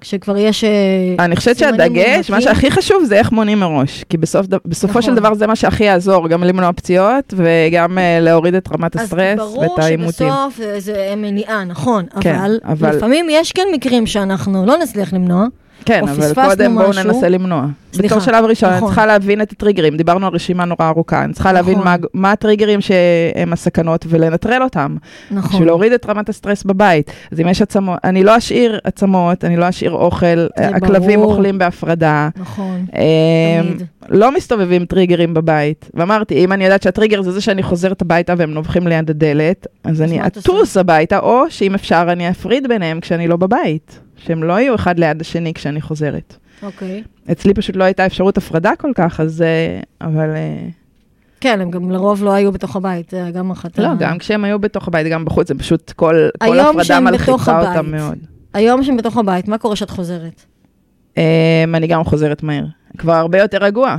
כשכבר 0.00 0.36
יש... 0.36 0.64
אה, 0.64 1.24
אני 1.24 1.36
חושבת 1.36 1.56
שהדגש, 1.58 2.30
מה 2.30 2.40
שהכי 2.40 2.70
חשוב 2.70 3.04
זה 3.04 3.14
איך 3.16 3.32
מונים 3.32 3.60
מראש. 3.60 4.04
כי 4.08 4.16
בסוף, 4.16 4.46
בסופו 4.66 4.98
נכון. 4.98 5.02
של 5.02 5.14
דבר 5.14 5.34
זה 5.34 5.46
מה 5.46 5.56
שהכי 5.56 5.84
יעזור, 5.84 6.28
גם 6.28 6.44
למנוע 6.44 6.72
פציעות 6.72 7.34
וגם 7.36 7.98
uh, 7.98 8.00
להוריד 8.20 8.54
את 8.54 8.68
רמת 8.72 8.96
הסטרס 8.96 9.40
ואת 9.40 9.78
העימותים. 9.78 10.28
אז 10.28 10.32
ברור 10.32 10.50
שבסוף 10.50 10.60
זה 10.78 11.14
מניעה, 11.16 11.64
נכון. 11.64 12.04
כן, 12.20 12.34
אבל, 12.34 12.58
אבל 12.64 12.96
לפעמים 12.96 13.26
יש 13.30 13.52
כן 13.52 13.66
מקרים 13.72 14.06
שאנחנו 14.06 14.66
לא 14.66 14.76
נצליח 14.76 15.12
למנוע. 15.12 15.46
כן, 15.84 16.08
אבל 16.08 16.34
קודם 16.34 16.74
בואו 16.74 16.90
ננסה 17.04 17.28
למנוע. 17.28 17.66
סליחה, 17.92 18.14
בתור 18.14 18.26
שלב 18.26 18.44
ראשון, 18.44 18.68
נכון. 18.68 18.78
אני 18.82 18.86
צריכה 18.86 19.06
להבין 19.06 19.42
את 19.42 19.52
הטריגרים, 19.52 19.96
דיברנו 19.96 20.26
על 20.26 20.32
רשימה 20.32 20.64
נורא 20.64 20.88
ארוכה, 20.88 21.24
אני 21.24 21.32
צריכה 21.32 21.52
נכון. 21.52 21.54
להבין 21.54 21.78
מה, 21.78 21.96
מה 22.14 22.32
הטריגרים 22.32 22.80
שהם 22.80 23.52
הסכנות 23.52 24.06
ולנטרל 24.08 24.62
אותם. 24.62 24.96
נכון. 25.30 25.50
בשביל 25.50 25.68
להוריד 25.68 25.92
את 25.92 26.06
רמת 26.06 26.28
הסטרס 26.28 26.64
בבית. 26.64 27.10
אז 27.32 27.40
אם 27.40 27.48
יש 27.48 27.62
עצמות, 27.62 27.98
אני 28.04 28.24
לא 28.24 28.36
אשאיר 28.36 28.78
עצמות, 28.84 29.44
אני 29.44 29.56
לא 29.56 29.68
אשאיר 29.68 29.92
אוכל, 29.92 30.46
הכלבים 30.56 31.20
ברור. 31.20 31.32
אוכלים 31.32 31.58
בהפרדה. 31.58 32.28
נכון, 32.36 32.86
אה, 32.94 33.02
תמיד. 33.62 33.82
לא 34.08 34.34
מסתובבים 34.34 34.84
טריגרים 34.84 35.34
בבית. 35.34 35.90
ואמרתי, 35.94 36.44
אם 36.44 36.52
אני 36.52 36.64
יודעת 36.64 36.82
שהטריגר 36.82 37.22
זה 37.22 37.32
זה 37.32 37.40
שאני 37.40 37.62
חוזרת 37.62 38.02
הביתה 38.02 38.34
והם 38.36 38.50
נובחים 38.54 38.86
ליד 38.86 39.10
הדלת, 39.10 39.66
אז 39.84 40.02
אני 40.02 40.26
אטוס 40.26 40.76
הביתה, 40.76 41.18
או 41.18 41.42
שאם 41.48 41.74
אפשר 41.74 42.06
אני 42.08 42.30
אפריד 42.30 42.68
ביניהם 42.68 43.00
כשאני 43.00 43.28
לא 43.28 43.36
בבית. 43.36 44.03
שהם 44.26 44.42
לא 44.42 44.52
יהיו 44.60 44.74
אחד 44.74 44.98
ליד 44.98 45.20
השני 45.20 45.54
כשאני 45.54 45.80
חוזרת. 45.80 46.36
אוקיי. 46.62 47.02
Okay. 47.04 47.32
אצלי 47.32 47.54
פשוט 47.54 47.76
לא 47.76 47.84
הייתה 47.84 48.06
אפשרות 48.06 48.38
הפרדה 48.38 48.72
כל 48.78 48.90
כך, 48.94 49.20
אז... 49.20 49.42
אה, 49.42 49.80
אבל... 50.00 50.30
אה, 50.30 50.68
כן, 51.40 51.60
הם 51.60 51.70
גם 51.70 51.90
לרוב 51.90 52.24
לא 52.24 52.32
היו 52.32 52.52
בתוך 52.52 52.76
הבית, 52.76 53.10
זה 53.10 53.30
גם 53.34 53.50
אחת... 53.50 53.78
לא, 53.78 53.88
גם 53.98 54.18
כשהם 54.18 54.44
היו 54.44 54.58
בתוך 54.58 54.88
הבית, 54.88 55.06
גם 55.06 55.24
בחוץ, 55.24 55.48
זה 55.48 55.54
פשוט 55.54 55.92
כל, 55.92 56.28
כל 56.38 56.60
הפרדה 56.60 57.00
מלחיצה 57.00 57.60
אותם 57.60 57.90
מאוד. 57.90 58.18
היום 58.54 58.82
שהם 58.82 58.96
בתוך 58.96 59.16
הבית, 59.16 59.48
מה 59.48 59.58
קורה 59.58 59.74
כשאת 59.74 59.90
חוזרת? 59.90 60.44
Um, 61.14 61.18
אני 61.74 61.86
גם 61.86 62.04
חוזרת 62.04 62.42
מהר. 62.42 62.64
כבר 62.98 63.12
הרבה 63.12 63.38
יותר 63.38 63.58
רגוע. 63.58 63.96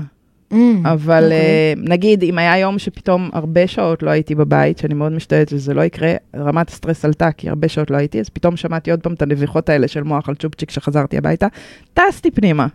Mm, 0.52 0.56
אבל 0.84 1.24
okay. 1.24 1.26
אוקיי. 1.26 1.86
uh, 1.86 1.90
נגיד, 1.90 2.24
אם 2.24 2.38
היה 2.38 2.58
יום 2.58 2.80
שפתאום 2.80 3.30
הרבה 3.34 3.68
שעות 3.68 4.04
לא 4.04 4.10
הייתי 4.10 4.36
בבית, 4.36 4.78
שאני 4.78 4.94
מאוד 4.94 5.12
משתדלת 5.12 5.50
שזה 5.50 5.74
לא 5.74 5.82
יקרה, 5.82 6.14
רמת 6.36 6.70
הסטרס 6.70 7.06
עלתה, 7.06 7.32
כי 7.32 7.50
הרבה 7.50 7.68
שעות 7.68 7.92
לא 7.92 7.98
הייתי, 7.98 8.20
אז 8.20 8.30
פתאום 8.30 8.58
שמעתי 8.58 8.92
עוד 8.92 9.00
פעם 9.00 9.14
את 9.14 9.22
הנביחות 9.22 9.70
האלה 9.70 9.88
של 9.88 10.04
מוח 10.04 10.30
על 10.30 10.36
צ'ופצ'יק 10.36 10.70
כשחזרתי 10.70 11.18
הביתה, 11.18 11.48
טסתי 11.94 12.32
פנימה. 12.32 12.68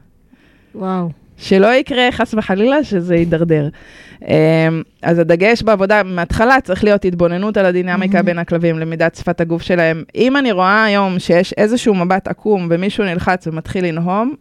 וואו. 0.75 1.11
שלא 1.41 1.75
יקרה 1.75 2.13
חס 2.13 2.35
וחלילה 2.35 2.85
שזה 2.85 3.17
יידרדר. 3.17 3.69
Um, 4.21 4.25
אז 5.03 5.19
הדגש 5.19 5.63
בעבודה 5.63 6.03
מההתחלה 6.03 6.61
צריך 6.61 6.85
להיות 6.85 7.05
התבוננות 7.05 7.57
על 7.57 7.67
הדינמיקה 7.67 8.21
mm-hmm. 8.21 8.23
בין 8.23 8.39
הכלבים, 8.39 8.79
למידת 8.79 9.15
שפת 9.15 9.41
הגוף 9.41 9.63
שלהם. 9.63 10.05
אם 10.15 10.37
אני 10.37 10.53
רואה 10.53 10.85
היום 10.85 11.19
שיש 11.19 11.53
איזשהו 11.53 11.95
מבט 11.95 12.29
עקום 12.29 12.69
ומישהו 12.71 13.05
נלחץ 13.05 13.47
ומתחיל 13.47 13.85
לנהום, 13.85 14.35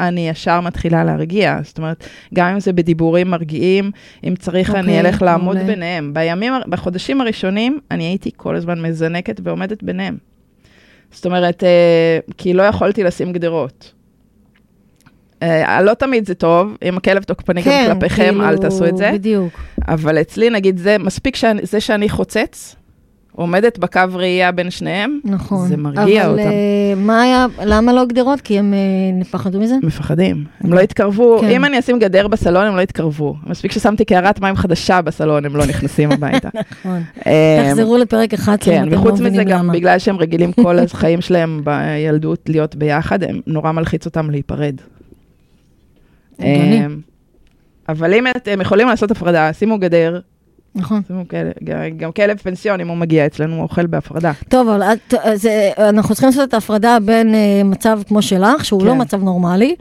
אני 0.00 0.28
ישר 0.28 0.60
מתחילה 0.60 1.04
להרגיע. 1.04 1.58
זאת 1.62 1.78
אומרת, 1.78 2.04
גם 2.34 2.46
אם 2.46 2.60
זה 2.60 2.72
בדיבורים 2.72 3.30
מרגיעים, 3.30 3.90
אם 4.24 4.34
צריך, 4.36 4.70
okay, 4.70 4.74
אני 4.78 4.80
אוקיי, 4.80 5.00
אלך 5.00 5.22
לעמוד 5.22 5.56
מעולה. 5.56 5.72
ביניהם. 5.72 6.14
בימים, 6.14 6.52
בחודשים 6.68 7.20
הראשונים, 7.20 7.78
אני 7.90 8.04
הייתי 8.04 8.30
כל 8.36 8.56
הזמן 8.56 8.82
מזנקת 8.82 9.40
ועומדת 9.42 9.82
ביניהם. 9.82 10.16
זאת 11.10 11.26
אומרת, 11.26 11.64
אה, 11.64 12.18
כי 12.38 12.52
לא 12.52 12.62
יכולתי 12.62 13.02
לשים 13.02 13.32
גדרות. 13.32 13.92
אה, 15.42 15.82
לא 15.82 15.94
תמיד 15.94 16.26
זה 16.26 16.34
טוב, 16.34 16.76
אם 16.82 16.96
הכלב 16.96 17.22
תוקפני 17.22 17.60
גם 17.60 17.64
כן, 17.64 17.92
כלפיכם, 17.92 18.24
כאילו, 18.24 18.48
אל 18.48 18.56
תעשו 18.58 18.86
את 18.86 18.96
זה. 18.96 19.10
בדיוק. 19.12 19.60
אבל 19.88 20.20
אצלי, 20.20 20.50
נגיד, 20.50 20.78
זה 20.78 20.98
מספיק 20.98 21.36
שאני, 21.36 21.60
זה 21.64 21.80
שאני 21.80 22.08
חוצץ, 22.08 22.76
עומדת 23.36 23.78
בקו 23.78 24.00
ראייה 24.12 24.52
בין 24.52 24.70
שניהם, 24.70 25.20
נכון. 25.24 25.68
זה 25.68 25.76
מרגיע 25.76 26.24
אבל 26.24 26.32
אותם. 26.32 26.42
אה, 26.42 26.94
מה 26.96 27.22
היה, 27.22 27.46
למה 27.64 27.92
לא 27.92 28.04
גדרות? 28.04 28.40
כי 28.40 28.58
הם 28.58 28.74
פחדו 29.30 29.60
מזה? 29.60 29.74
מפחדים, 29.82 30.44
הם 30.60 30.72
לא 30.72 30.80
יתקרבו, 30.80 31.38
כן. 31.40 31.46
אם 31.46 31.64
אני 31.64 31.78
אשים 31.78 31.98
גדר 31.98 32.28
בסלון, 32.28 32.66
הם 32.66 32.76
לא 32.76 32.80
יתקרבו. 32.80 33.34
מספיק 33.46 33.72
ששמתי 33.72 34.04
קערת 34.04 34.40
מים 34.40 34.56
חדשה 34.56 35.02
בסלון, 35.02 35.44
הם 35.44 35.56
לא 35.56 35.66
נכנסים 35.70 36.12
הביתה. 36.12 36.48
נכון. 36.70 37.02
אה, 37.26 37.66
תחזרו 37.68 37.96
לפרק 37.96 38.34
11, 38.34 38.74
כן, 38.74 38.88
לא 38.88 38.96
וחוץ 38.96 39.20
מזה 39.20 39.44
גם 39.44 39.58
למה. 39.58 39.72
בגלל 39.72 39.98
שהם 39.98 40.16
רגילים 40.16 40.52
כל 40.52 40.78
החיים 40.84 41.20
שלהם 41.20 41.62
בילדות 41.64 42.48
להיות 42.48 42.76
ביחד, 42.76 43.22
הם 43.22 43.40
נורא 43.46 43.72
מלחיץ 43.72 44.06
אותם 44.06 44.30
להיפרד. 44.30 44.74
אבל 47.88 48.14
אם 48.14 48.24
אתם 48.36 48.60
יכולים 48.60 48.88
לעשות 48.88 49.10
הפרדה, 49.10 49.52
שימו 49.52 49.78
גדר, 49.78 50.20
נכון. 50.76 51.02
כלב, 51.30 51.52
גם- 51.96 52.12
כלב 52.12 52.36
פנסיון, 52.38 52.80
אם 52.80 52.88
הוא 52.88 52.96
מגיע 52.96 53.26
אצלנו, 53.26 53.54
הוא 53.54 53.62
אוכל 53.62 53.86
בהפרדה. 53.86 54.32
טוב, 54.48 54.68
אבל 54.68 54.82
את, 54.82 55.14
זה, 55.34 55.70
אנחנו 55.78 56.14
צריכים 56.14 56.28
לעשות 56.28 56.48
את 56.48 56.54
ההפרדה 56.54 56.98
בין 57.04 57.34
אה, 57.34 57.62
מצב 57.64 58.00
כמו 58.08 58.22
שלך, 58.22 58.64
שהוא 58.64 58.80
כן. 58.80 58.86
לא 58.86 58.94
מצב 58.94 59.22
נורמלי, 59.22 59.74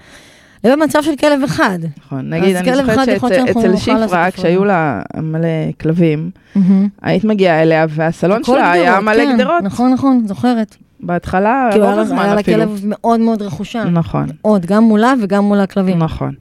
לבין 0.64 0.84
מצב 0.84 1.02
של 1.02 1.16
כלב 1.20 1.44
אחד. 1.44 1.80
נכון, 2.06 2.30
נגיד, 2.30 2.56
אני 2.56 2.76
זוכרת 2.76 3.06
שאצל 3.06 3.76
שפרה, 3.78 4.04
הפרדה. 4.06 4.32
כשהיו 4.32 4.66
לה 4.66 5.02
מלא 5.18 5.48
כלבים, 5.82 6.30
מהמם. 6.56 6.88
היית 7.02 7.24
מגיעה 7.24 7.62
אליה, 7.62 7.86
והסלון 7.90 8.44
שלה 8.44 8.72
היה 8.72 8.92
גדרות, 8.92 9.04
מלא 9.04 9.16
כן, 9.26 9.38
גדרות. 9.38 9.64
נכון, 9.64 9.94
נכון, 9.94 10.24
זוכרת. 10.28 10.76
בהתחלה, 11.06 11.68
כאילו 11.72 11.86
רוב 11.86 11.96
לה- 11.96 12.02
הזמן 12.02 12.20
היה 12.20 12.34
לה 12.36 12.40
אפילו. 12.42 12.58
כלב 12.58 12.82
מאוד 12.84 13.20
מאוד 13.20 13.42
רכושן. 13.42 13.88
נכון. 13.92 14.26
מאוד, 14.42 14.66
גם 14.66 14.84
מולה 14.84 15.14
וגם 15.22 15.44
מול 15.44 15.60
הכלבים. 15.60 16.00
נכון. 16.00 16.34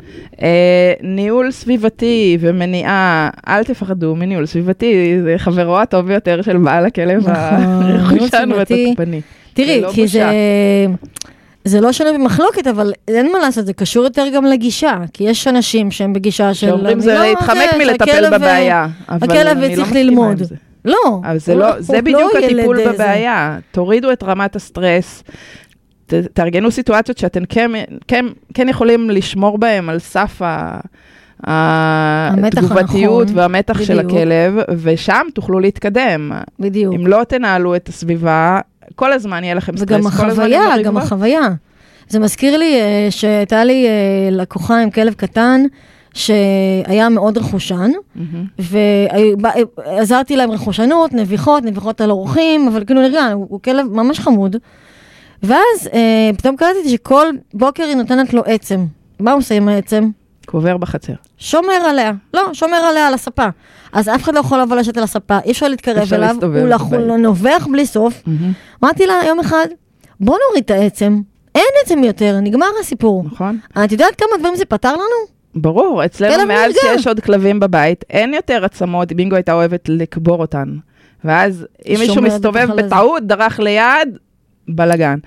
אה, 0.42 0.48
ניהול 1.02 1.50
סביבתי 1.50 2.38
ומניעה, 2.40 3.30
אל 3.48 3.64
תפחדו 3.64 4.14
מניהול 4.16 4.46
סביבתי, 4.46 4.94
זה 5.22 5.34
חברו 5.38 5.78
הטוב 5.80 6.06
ביותר 6.06 6.42
של 6.42 6.56
בעל 6.56 6.86
הכלב 6.86 7.18
נכון, 7.18 7.34
הרכושן. 7.34 8.48
והתוקפני. 8.56 9.20
תראי, 9.54 9.80
לא 9.80 9.90
כי. 9.92 10.06
זה... 10.06 10.24
זה 11.64 11.80
לא 11.80 11.92
שנוי 11.92 12.12
במחלוקת, 12.12 12.66
אבל 12.66 12.92
אין 13.08 13.32
מה 13.32 13.38
לעשות, 13.38 13.66
זה 13.66 13.72
קשור 13.72 14.04
יותר 14.04 14.24
גם 14.34 14.44
לגישה. 14.44 14.94
כי 15.12 15.24
יש 15.24 15.48
אנשים 15.48 15.90
שהם 15.90 16.12
בגישה 16.12 16.54
של... 16.54 16.66
שאומרים 16.66 17.00
זה 17.00 17.14
לא- 17.14 17.20
להתחמק 17.26 17.70
זה, 17.72 17.78
מלטפל 17.78 18.06
שהכלב, 18.06 18.32
אה, 18.32 18.38
בבעיה, 18.38 18.86
אבל 19.08 19.30
הכלב 19.30 19.56
אני 19.58 19.68
לא 19.70 19.74
צריך 19.74 19.86
מסכימה 19.88 20.00
ללמוד. 20.04 20.42
זה. 20.84 20.90
לא. 20.90 21.20
אבל 21.24 21.38
זה 21.38 21.54
לא, 21.54 21.68
הוא 21.72 21.80
זה 21.80 22.02
בדיוק 22.02 22.32
ילד 22.34 22.44
הטיפול. 22.44 22.88
בבעיה. 22.88 23.58
תורידו 23.70 24.12
את 24.12 24.22
רמת 24.22 24.56
הסטרס, 24.56 25.24
ת- 26.06 26.14
תארגנו 26.14 26.70
סיטואציות 26.70 27.18
שאתם 27.18 27.44
כן, 27.48 27.70
כן, 28.08 28.26
כן 28.54 28.68
יכולים 28.68 29.10
לשמור 29.10 29.58
בהם 29.58 29.88
על 29.88 29.98
סף 29.98 30.42
ה... 30.42 30.80
התגובתיות 31.46 33.22
הנכון, 33.28 33.38
והמתח 33.38 33.82
של 33.82 33.98
בדיוק. 34.02 34.12
הכלב, 34.20 34.54
ושם 34.82 35.26
תוכלו 35.34 35.60
להתקדם. 35.60 36.32
בדיוק. 36.60 36.94
אם 36.94 37.06
לא 37.06 37.24
תנהלו 37.28 37.76
את 37.76 37.88
הסביבה, 37.88 38.60
כל 38.94 39.12
הזמן 39.12 39.44
יהיה 39.44 39.54
לכם 39.54 39.76
סטרס, 39.76 39.82
וגם 39.82 40.00
כל 40.18 40.30
הזמן 40.30 40.44
החוויה, 40.52 40.82
גם. 40.84 40.96
החוויה. 40.96 41.40
זה 42.08 42.18
מזכיר 42.18 42.56
לי 42.56 42.80
אה, 42.80 43.06
שהייתה 43.10 43.64
לי 43.64 43.86
אה, 43.86 43.90
לקוחה 44.30 44.80
עם 44.82 44.90
כלב 44.90 45.14
קטן, 45.14 45.62
שהיה 46.14 47.08
מאוד 47.08 47.38
רכושן. 47.38 47.90
ועזרתי 48.58 50.36
לה 50.36 50.44
עם 50.44 50.50
רכושנות, 50.50 51.12
נביחות, 51.12 51.64
נביחות 51.64 52.00
על 52.00 52.10
אורחים, 52.10 52.68
אבל 52.68 52.84
כאילו 52.84 53.00
נרגע, 53.00 53.26
הוא, 53.32 53.46
הוא 53.50 53.60
כלב 53.60 53.86
ממש 53.92 54.20
חמוד. 54.20 54.56
ואז 55.42 55.88
אה, 55.92 56.30
פתאום 56.38 56.56
קלטתי 56.56 56.88
שכל 56.88 57.26
בוקר 57.54 57.84
היא 57.84 57.96
נותנת 57.96 58.34
לו 58.34 58.42
עצם. 58.46 58.86
מה 59.20 59.32
הוא 59.32 59.38
עושה 59.38 59.54
עם 59.54 59.68
העצם? 59.68 60.10
קובר 60.46 60.76
בחצר. 60.76 61.12
שומר 61.38 61.72
עליה. 61.88 62.12
לא, 62.34 62.42
שומר 62.52 62.76
עליה 62.76 63.06
על 63.08 63.14
הספה. 63.14 63.46
אז 63.92 64.08
אף 64.08 64.22
אחד 64.22 64.34
לא 64.34 64.40
יכול 64.40 64.60
לבוא 64.60 64.76
לשבת 64.76 64.96
על 64.96 65.02
הספה, 65.04 65.38
אי 65.44 65.50
אפשר 65.50 65.68
להתקרב 65.68 66.12
אליו, 66.14 66.36
הוא 67.08 67.16
נובח 67.16 67.66
בלי 67.72 67.86
סוף. 67.86 68.22
אמרתי 68.84 69.06
לה 69.06 69.14
יום 69.26 69.40
אחד, 69.40 69.66
בוא 70.20 70.36
נוריד 70.48 70.64
את 70.64 70.70
העצם, 70.70 71.20
אין 71.54 71.64
עצם 71.84 72.04
יותר, 72.04 72.40
נגמר 72.42 72.66
הסיפור. 72.80 73.24
נכון? 73.26 73.58
את 73.84 73.92
יודעת 73.92 74.14
כמה 74.14 74.38
דברים 74.38 74.56
זה 74.56 74.64
פתר 74.64 74.92
לנו? 74.92 75.34
ברור, 75.56 76.04
אצלנו 76.04 76.46
מאז. 76.46 76.72
שיש 76.80 77.06
עוד 77.06 77.20
כלבים 77.20 77.60
בבית, 77.60 78.04
אין 78.10 78.34
יותר 78.34 78.64
עצמות, 78.64 79.12
בינגו 79.12 79.36
הייתה 79.36 79.52
אוהבת 79.52 79.88
לקבור 79.88 80.40
אותן. 80.40 80.68
ואז 81.24 81.66
אם 81.88 81.96
מישהו 81.98 82.22
מסתובב. 82.22 82.68
בטעות, 82.76 83.26
דרך 83.26 83.60
ליד, 83.60 84.18
בלאגן. 84.68 85.18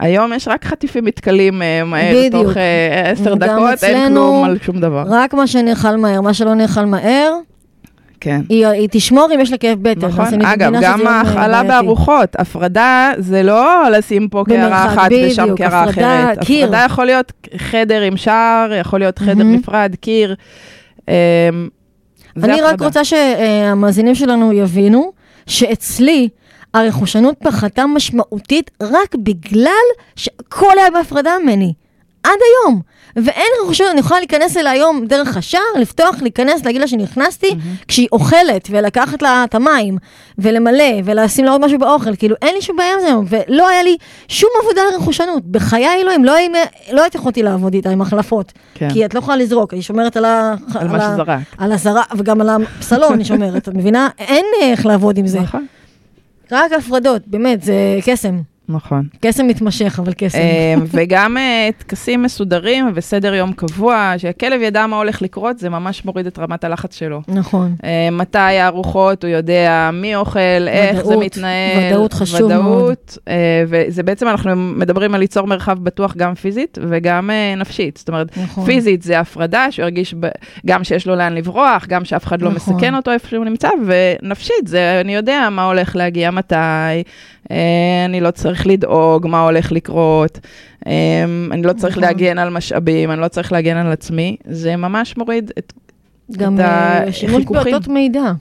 היום 0.00 0.32
יש 0.32 0.48
רק 0.48 0.64
חטיפים 0.64 1.04
מתכלים 1.04 1.62
אה, 1.62 1.84
מהר, 1.84 2.14
בדיוק. 2.16 2.46
תוך 2.46 2.56
אה, 2.56 3.10
עשר 3.10 3.34
גם 3.34 3.38
דקות, 3.38 3.84
אין 3.84 4.08
כלום 4.08 4.44
על 4.44 4.58
שום 4.62 4.80
דבר. 4.80 5.04
רק 5.08 5.34
מה 5.34 5.46
שנאכל 5.46 5.96
מהר, 5.96 6.20
מה 6.20 6.34
שלא 6.34 6.54
נאכל 6.54 6.84
מהר, 6.84 7.32
כן. 8.20 8.40
היא, 8.48 8.66
היא 8.66 8.88
תשמור 8.90 9.28
אם 9.34 9.40
יש 9.40 9.50
לה 9.50 9.58
כאב 9.58 9.78
בטן. 9.82 10.06
נכון, 10.06 10.42
אגב, 10.44 10.72
גם 10.82 11.06
אה, 11.06 11.12
ההכלה. 11.12 11.62
בארוחות, 11.62 12.36
הפרדה 12.38 13.12
זה 13.18 13.42
לא 13.42 13.90
לשים 13.90 14.28
פה 14.28 14.44
קערה 14.48 14.86
אחת 14.86 15.10
ושם 15.26 15.42
בדיוק, 15.42 15.58
קערה 15.58 15.82
הפרדה, 15.82 16.24
אחרת. 16.32 16.44
קיר. 16.44 16.64
הפרדה 16.64 16.84
יכול 16.86 17.06
להיות 17.06 17.32
חדר 17.56 18.00
עם 18.02 18.16
שער, 18.16 18.72
יכול 18.80 18.98
להיות 19.00 19.18
חדר 19.18 19.34
מהמם. 19.34 19.54
נפרד, 19.54 19.94
קיר. 20.00 20.34
זה 21.06 21.14
אני 22.44 22.60
רק 22.60 22.74
הפרדה. 22.74 22.84
רוצה 22.86 23.04
שהמאזינים 23.04 24.14
שלנו 24.14 24.52
יבינו 24.52 25.12
שאצלי 25.46 26.28
הרכושנות 26.74 27.34
פחתה 27.38 27.86
משמעותית 27.86 28.70
רק 28.82 29.14
בגלל 29.14 29.86
שהכל 30.16 30.78
היה 30.78 30.90
בהפרדה 30.90 31.30
ממני. 31.42 31.72
עד 32.26 32.38
היום. 32.66 32.80
ואין 33.16 33.46
רכושנות, 33.64 33.90
אני 33.90 34.00
יכולה 34.00 34.20
להיכנס 34.20 34.56
אליה 34.56 34.72
היום 34.72 35.06
דרך 35.06 35.36
השער, 35.36 35.60
לפתוח, 35.80 36.22
להיכנס, 36.22 36.64
להגיד 36.64 36.80
לה 36.80 36.88
שנכנסתי, 36.88 37.54
כשהיא 37.88 38.08
אוכלת, 38.12 38.68
ולקחת 38.70 39.22
לה 39.22 39.44
את 39.44 39.54
המים, 39.54 39.98
ולמלא, 40.38 40.84
ולשים 41.04 41.44
לה 41.44 41.50
עוד 41.50 41.60
משהו 41.64 41.78
באוכל, 41.78 42.16
כאילו 42.16 42.36
אין 42.42 42.54
לי 42.54 42.62
שום 42.62 42.76
בעיה 42.76 42.94
עם 42.94 43.00
זה 43.00 43.06
היום, 43.06 43.24
ולא 43.28 43.68
היה 43.68 43.82
לי 43.82 43.96
שום 44.28 44.50
עבודה 44.62 44.80
על 44.82 45.00
רכושנות. 45.02 45.42
בחיי 45.50 46.00
אלוהים, 46.00 46.24
לא, 46.24 46.34
היה- 46.34 46.48
לא 46.92 47.02
הייתי 47.02 47.18
יכולתי 47.18 47.42
לעבוד 47.42 47.74
איתה 47.74 47.90
עם 47.90 48.00
החלפות. 48.00 48.52
כן. 48.74 48.90
כי 48.92 49.04
את 49.04 49.14
לא 49.14 49.18
יכולה 49.18 49.36
לזרוק, 49.36 49.74
היא 49.74 49.82
שומרת 49.82 50.16
על 50.16 50.24
ה... 50.24 50.54
על 50.74 50.88
מה 50.88 50.96
ה- 51.06 51.12
שזרק. 51.14 51.38
על 51.58 51.72
הזרה, 51.72 52.02
וגם 52.16 52.40
על 52.40 52.48
הסלון 52.80 53.18
היא 53.18 53.26
שומרת, 53.26 53.68
את 53.68 53.74
מבינה? 53.74 54.08
אין 54.18 54.44
איך 54.60 54.86
לעבוד 54.86 55.18
עם 55.18 55.26
זה. 55.26 55.40
נכון. 55.40 55.66
רק 56.52 56.72
הפרדות, 56.72 57.22
באמת, 57.26 57.62
זה 57.62 57.74
קסם. 58.06 58.40
נכון. 58.68 59.06
קסם 59.20 59.46
מתמשך, 59.46 59.98
אבל 60.02 60.12
קסם. 60.16 60.38
אמ, 60.38 60.84
וגם 60.94 61.36
אה, 61.36 61.68
טקסים 61.78 62.22
מסודרים 62.22 62.90
וסדר 62.94 63.34
יום 63.34 63.52
קבוע, 63.52 64.14
שהכלב 64.18 64.60
ידע 64.62 64.86
מה 64.86 64.96
הולך 64.96 65.22
לקרות, 65.22 65.58
זה 65.58 65.70
ממש 65.70 66.04
מוריד 66.04 66.26
את 66.26 66.38
רמת 66.38 66.64
הלחץ 66.64 66.96
שלו. 66.98 67.22
נכון. 67.28 67.74
אה, 67.84 68.08
מתי 68.12 68.38
הארוחות, 68.38 69.24
הוא 69.24 69.30
יודע 69.30 69.90
מי 69.92 70.16
אוכל, 70.16 70.38
איך 70.68 70.96
זה 70.96 71.08
ודאות, 71.08 71.24
מתנהל. 71.24 71.92
ודאות 71.92 72.12
חשוב 72.12 72.42
ודאות, 72.42 73.18
אה, 73.28 73.64
וזה 73.68 74.02
בעצם, 74.02 74.28
אנחנו 74.28 74.56
מדברים 74.56 75.14
על 75.14 75.20
ליצור 75.20 75.46
מרחב 75.46 75.78
בטוח 75.78 76.16
גם 76.16 76.34
פיזית 76.34 76.78
וגם 76.88 77.30
אה, 77.30 77.54
נפשית. 77.56 77.96
זאת 77.96 78.08
אומרת, 78.08 78.38
נכון. 78.38 78.64
פיזית 78.64 79.02
זה 79.02 79.20
הפרדה, 79.20 79.66
שהוא 79.70 79.84
ירגיש 79.84 80.14
ב- 80.20 80.26
גם 80.66 80.84
שיש 80.84 81.06
לו 81.06 81.16
לאן 81.16 81.34
לברוח, 81.34 81.86
גם 81.88 82.04
שאף 82.04 82.24
אחד 82.24 82.42
לא 82.42 82.50
נכון. 82.52 82.74
מסכן 82.74 82.94
אותו 82.94 83.12
איפה 83.12 83.28
שהוא 83.28 83.44
נמצא, 83.44 83.68
ונפשית 83.86 84.66
זה 84.66 85.00
אני 85.00 85.14
יודע 85.14 85.48
מה 85.50 85.64
הולך 85.64 85.96
להגיע 85.96 86.30
מתי, 86.30 86.56
אני 88.08 88.20
לא 88.20 88.30
צריך 88.30 88.55
לדאוג 88.66 89.26
מה 89.26 89.42
הולך 89.42 89.72
לקרות, 89.72 90.38
אה, 90.86 90.92
אני 91.50 91.62
לא 91.62 91.72
צריך 91.72 91.98
נכון. 91.98 92.02
להגן 92.08 92.38
על 92.38 92.50
משאבים, 92.50 93.10
אני 93.10 93.20
לא 93.20 93.28
צריך 93.28 93.52
להגן 93.52 93.76
על 93.76 93.92
עצמי, 93.92 94.36
זה 94.44 94.76
ממש 94.76 95.16
מוריד 95.16 95.52
את 95.58 95.72
גם 96.32 96.54
את 96.54 96.60
אה, 96.60 97.12
שימוש 97.12 97.36
החיכוכים. 97.36 97.72
באותות 97.72 97.88
מידע. 97.88 98.32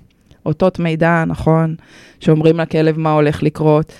אותות 0.46 0.80
מידע, 0.80 1.24
נכון, 1.28 1.76
שאומרים 2.20 2.60
לכלב 2.60 3.00
מה 3.00 3.12
הולך 3.14 3.44
לקרות. 3.44 3.94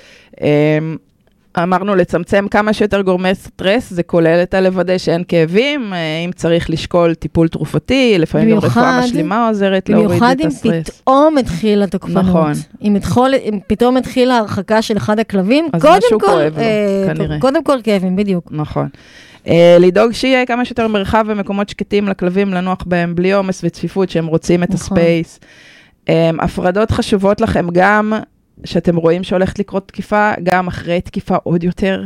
אמ, 1.58 1.64
אמרנו 1.64 1.96
לצמצם 1.96 2.46
כמה 2.52 2.74
שיותר 2.74 3.02
גורמי 3.02 3.36
סטרס, 3.36 3.90
זה 3.94 4.04
כולל 4.04 4.40
את 4.44 4.54
הלוודא 4.54 4.98
שאין 4.98 5.24
כאבים, 5.28 5.94
אה, 5.94 5.98
אם 6.26 6.32
צריך 6.32 6.70
לשקול 6.70 7.14
טיפול 7.14 7.48
תרופתי, 7.48 8.16
לפעמים 8.20 8.50
גם 8.50 8.58
רפואה 8.58 8.70
במיוחד- 8.92 9.02
משלימה 9.06 9.48
עוזרת 9.48 9.90
להוריד 9.90 10.10
במיוחד 10.10 10.36
את 10.40 10.42
אם 10.42 10.48
הסטרס. 10.48 10.90
פתאום 10.90 11.38
התחילה 11.38 11.88
תוקפנות. 11.88 12.26
נכון. 12.26 12.52
אם 12.82 12.96
התחול- 12.96 13.34
אם 13.34 13.60
פתאום 13.68 13.98
התחילה 13.98 14.38
הרחקה 14.38 14.82
של 14.82 14.98
אחד 14.98 15.20
הכלבים, 15.20 15.66
קודם 15.82 15.98
משהו 15.98 16.20
כל, 16.20 16.26
כואב 16.26 16.54
לו, 16.58 16.62
אה, 16.64 17.14
כנראה. 17.16 17.40
קודם 17.40 17.64
כל 17.64 17.78
כאבים, 17.84 18.16
בדיוק. 18.16 18.48
נכון. 18.52 18.88
Uh, 19.46 19.48
לדאוג 19.80 20.12
שיהיה 20.12 20.46
כמה 20.46 20.66
שיותר 20.66 20.88
מרחב 20.88 21.26
ומקומות 21.28 21.70
שקטים 21.70 22.08
לכלבים 22.08 22.54
לנוח 22.54 22.78
בהם, 22.86 23.16
בלי 23.16 23.34
עומס 23.34 23.62
וצפיפות, 23.64 24.10
שהם 24.10 24.26
רוצים 24.26 24.64
את 24.64 24.70
נכון. 24.74 24.98
הספייס. 24.98 25.40
Um, 26.06 26.10
הפרדות 26.40 26.92
חשובות 26.92 27.42
לכם 27.42 27.68
גם 27.74 28.14
שאתם 28.64 28.96
רואים 28.96 29.24
שהולכת 29.24 29.60
לקרות 29.60 29.88
תקיפה, 29.88 30.32
גם 30.44 30.68
אחרי 30.68 31.02
תקיפה 31.02 31.36
עוד 31.36 31.64
יותר. 31.64 32.04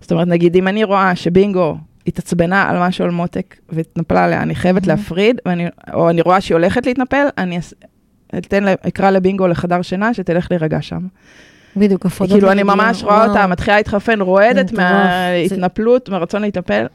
זאת 0.00 0.12
אומרת, 0.12 0.28
נגיד, 0.28 0.56
אם 0.56 0.68
אני 0.68 0.84
רואה 0.84 1.16
שבינגו 1.16 1.76
התעצבנה 2.06 2.70
על 2.70 2.78
משהו 2.78 3.04
על 3.04 3.10
מותק 3.10 3.56
והתנפלה 3.68 4.24
עליה, 4.24 4.42
אני 4.42 4.54
חייבת 4.54 4.86
להפריד, 4.86 5.40
ואני, 5.46 5.66
או 5.94 6.10
אני 6.10 6.20
רואה 6.22 6.40
שהיא 6.40 6.54
הולכת 6.54 6.86
להתנפל, 6.86 7.26
אני 7.38 7.58
אתן, 8.38 8.64
אקרא 8.68 9.10
לבינגו 9.10 9.46
לחדר 9.46 9.82
שינה, 9.82 10.14
שתלך 10.14 10.46
להירגע 10.50 10.82
שם. 10.82 11.00
בדיוק, 11.76 12.06
הפרדות. 12.06 12.32
כאילו, 12.32 12.52
אני 12.52 12.62
ממש 12.62 13.02
רואה. 13.02 13.26
אותה, 13.26 13.46
מתחילה 13.46 13.76
להתחרפן, 13.76 14.20
רועדת. 14.20 14.72
מההתנפלות, 14.72 16.08
מהרצון 16.08 16.42
להתנפל. 16.42 16.86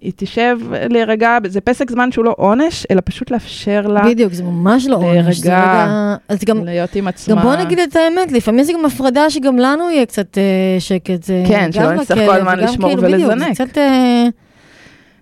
היא 0.00 0.12
תשב 0.16 0.58
להירגע, 0.90 1.38
זה 1.46 1.60
פסק 1.60 1.90
זמן 1.90 2.12
שהוא 2.12 2.24
לא 2.24 2.34
עונש, 2.38 2.86
אלא 2.90 3.00
פשוט 3.04 3.30
לאפשר 3.30 3.86
לה 3.86 4.02
בדיוק, 4.04 4.32
זה 4.32 4.42
ממש 4.42 4.86
לא 4.86 4.96
עונש. 4.96 5.36
זה 5.36 5.50
להירגע, 5.50 5.82
רגע... 5.84 6.16
אז 6.28 6.44
גם, 6.44 6.64
להיות 6.64 6.96
עם 6.96 7.08
עצמה. 7.08 7.34
גם 7.36 7.42
בוא 7.42 7.56
נגיד 7.56 7.78
את 7.78 7.96
האמת, 7.96 8.32
לפעמים 8.32 8.64
זה 8.64 8.72
גם 8.72 8.84
הפרדה 8.84 9.30
שגם 9.30 9.58
לנו 9.58 9.90
יהיה 9.90 10.06
קצת 10.06 10.38
אה, 10.38 10.76
שקט. 10.78 11.22
זה 11.22 11.42
כן, 11.48 11.72
שלא 11.72 11.92
נצטרך 11.92 12.18
כל 12.18 12.36
הזמן 12.36 12.58
לשמור 12.58 12.90
כאילו, 12.90 13.02
בדיוק, 13.02 13.30
ולזנק. 13.30 13.56
זה 13.56 13.64
קצת... 13.64 13.78
אה, 13.78 14.26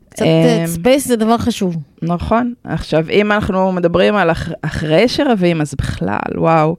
קצת 0.09 0.25
אמ, 0.25 0.67
space 0.67 1.09
זה 1.09 1.17
דבר 1.17 1.39
חשוב. 1.39 1.77
נכון. 2.03 2.55
עכשיו, 2.65 3.05
אם 3.11 3.33
אנחנו 3.33 3.73
מדברים 3.73 4.15
על 4.15 4.31
אח, 4.31 4.49
אחרי 4.63 5.09
שרבים, 5.09 5.61
אז 5.61 5.75
בכלל, 5.79 6.19
וואו. 6.37 6.77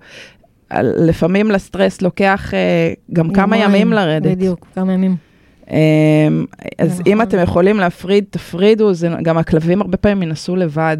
לפעמים 0.81 1.51
לסטרס 1.51 2.01
לוקח 2.01 2.53
אה, 2.53 2.93
גם 3.13 3.33
כמה 3.33 3.57
ימים 3.57 3.93
לרדת. 3.93 4.31
בדיוק, 4.31 4.67
כמה 4.75 4.93
ימים. 4.93 5.28
אמ, 5.71 6.45
אז 6.77 6.95
זה 6.97 7.03
אם 7.07 7.11
נכון. 7.11 7.21
אתם 7.27 7.37
יכולים 7.43 7.77
להפריד, 7.77 8.23
תפרידו, 8.29 8.93
זה, 8.93 9.09
גם 9.23 9.37
הכלבים 9.37 9.81
הרבה 9.81 9.97
פעמים 9.97 10.23
ינסו 10.23 10.55
לבד. 10.55 10.97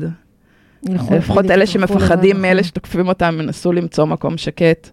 ילכו- 0.90 1.14
לפחות 1.16 1.52
אלה 1.52 1.66
שמפחדים 1.66 2.42
מאלה 2.42 2.54
נכון. 2.54 2.64
שתוקפים 2.64 3.08
אותם, 3.08 3.38
ינסו 3.42 3.72
למצוא 3.74 4.06
מקום 4.06 4.38
שקט. 4.38 4.90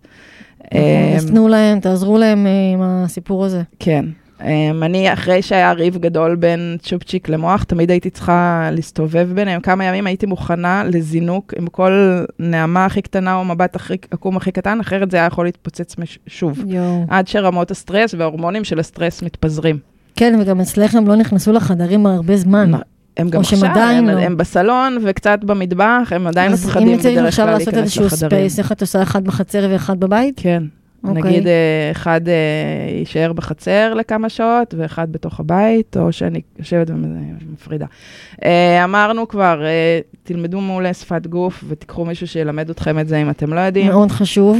נכון, 0.64 0.80
אמ, 0.80 1.16
אז 1.16 1.26
תנו 1.26 1.48
להם, 1.48 1.80
תעזרו 1.80 2.18
להם 2.18 2.46
אה, 2.46 2.50
עם 2.72 2.80
הסיפור 2.82 3.44
הזה. 3.44 3.62
כן. 3.78 4.04
Um, 4.40 4.42
אני, 4.82 5.12
אחרי 5.12 5.42
שהיה 5.42 5.72
ריב 5.72 5.96
גדול 5.98 6.36
בין 6.36 6.76
צ'ופצ'יק 6.82 7.28
למוח, 7.28 7.62
תמיד 7.64 7.90
הייתי 7.90 8.10
צריכה 8.10 8.68
להסתובב 8.72 9.28
ביניהם. 9.34 9.60
כמה 9.60 9.84
ימים 9.84 10.06
הייתי 10.06 10.26
מוכנה 10.26 10.82
לזינוק 10.84 11.54
עם 11.58 11.66
כל 11.66 12.22
נעמה 12.38 12.84
הכי 12.84 13.02
קטנה 13.02 13.34
או 13.34 13.44
מבט 13.44 13.76
הכי 13.76 13.94
עקום 14.10 14.36
הכי 14.36 14.52
קטן, 14.52 14.80
אחרת 14.80 15.10
זה 15.10 15.16
היה 15.16 15.26
יכול 15.26 15.44
להתפוצץ 15.44 15.98
מש- 15.98 16.18
שוב. 16.26 16.58
יואו. 16.66 17.04
עד 17.08 17.28
שרמות 17.28 17.70
הסטרס 17.70 18.14
וההורמונים 18.18 18.64
של 18.64 18.78
הסטרס 18.80 19.22
מתפזרים. 19.22 19.78
כן, 20.16 20.38
וגם 20.40 20.60
אצלך 20.60 20.94
הם 20.94 21.06
לא 21.08 21.16
נכנסו 21.16 21.52
לחדרים 21.52 22.06
הרבה 22.06 22.36
זמן. 22.36 22.74
נ- 22.74 22.78
הם 23.16 23.28
גם 23.30 23.40
עכשיו, 23.40 23.64
הם, 23.64 24.08
לא. 24.08 24.18
הם 24.18 24.36
בסלון 24.36 24.98
וקצת 25.04 25.38
במטבח, 25.44 26.08
הם 26.10 26.26
עדיין 26.26 26.52
אז 26.52 26.66
מפחדים 26.66 26.88
אם 26.88 26.98
צריך 26.98 27.12
בדרך 27.14 27.26
עכשיו 27.28 27.44
כלל 27.46 27.52
לעשות 27.54 27.66
להיכנס 27.66 27.82
איזשהו 27.84 28.04
לחדרים. 28.04 28.30
space, 28.30 28.58
איך 28.58 28.72
את 28.72 28.80
עושה 28.80 29.02
אחד 29.02 29.24
בחצר 29.24 29.68
ואחד 29.72 30.00
בבית? 30.00 30.34
כן. 30.42 30.62
אוקיי. 31.08 31.22
נגיד 31.22 31.46
אה, 31.46 31.90
אחד 31.90 32.20
אה, 32.28 32.34
יישאר 32.98 33.32
בחצר 33.32 33.94
לכמה 33.94 34.28
שעות 34.28 34.74
ואחד 34.78 35.12
בתוך 35.12 35.40
הבית, 35.40 35.96
או 35.96 36.12
שאני 36.12 36.40
יושבת 36.58 36.90
ומפרידה. 36.90 37.86
אה, 38.44 38.84
אמרנו 38.84 39.28
כבר, 39.28 39.62
תלמדו 40.22 40.60
מעולה 40.60 40.94
שפת 40.94 41.26
גוף 41.26 41.64
ותיקחו 41.68 42.04
מישהו 42.04 42.26
שילמד 42.26 42.70
אתכם 42.70 42.98
את 42.98 43.08
זה 43.08 43.16
אם 43.16 43.30
אתם 43.30 43.52
לא 43.52 43.60
יודעים. 43.60 43.86
מאוד 43.86 44.10
חשוב. 44.10 44.58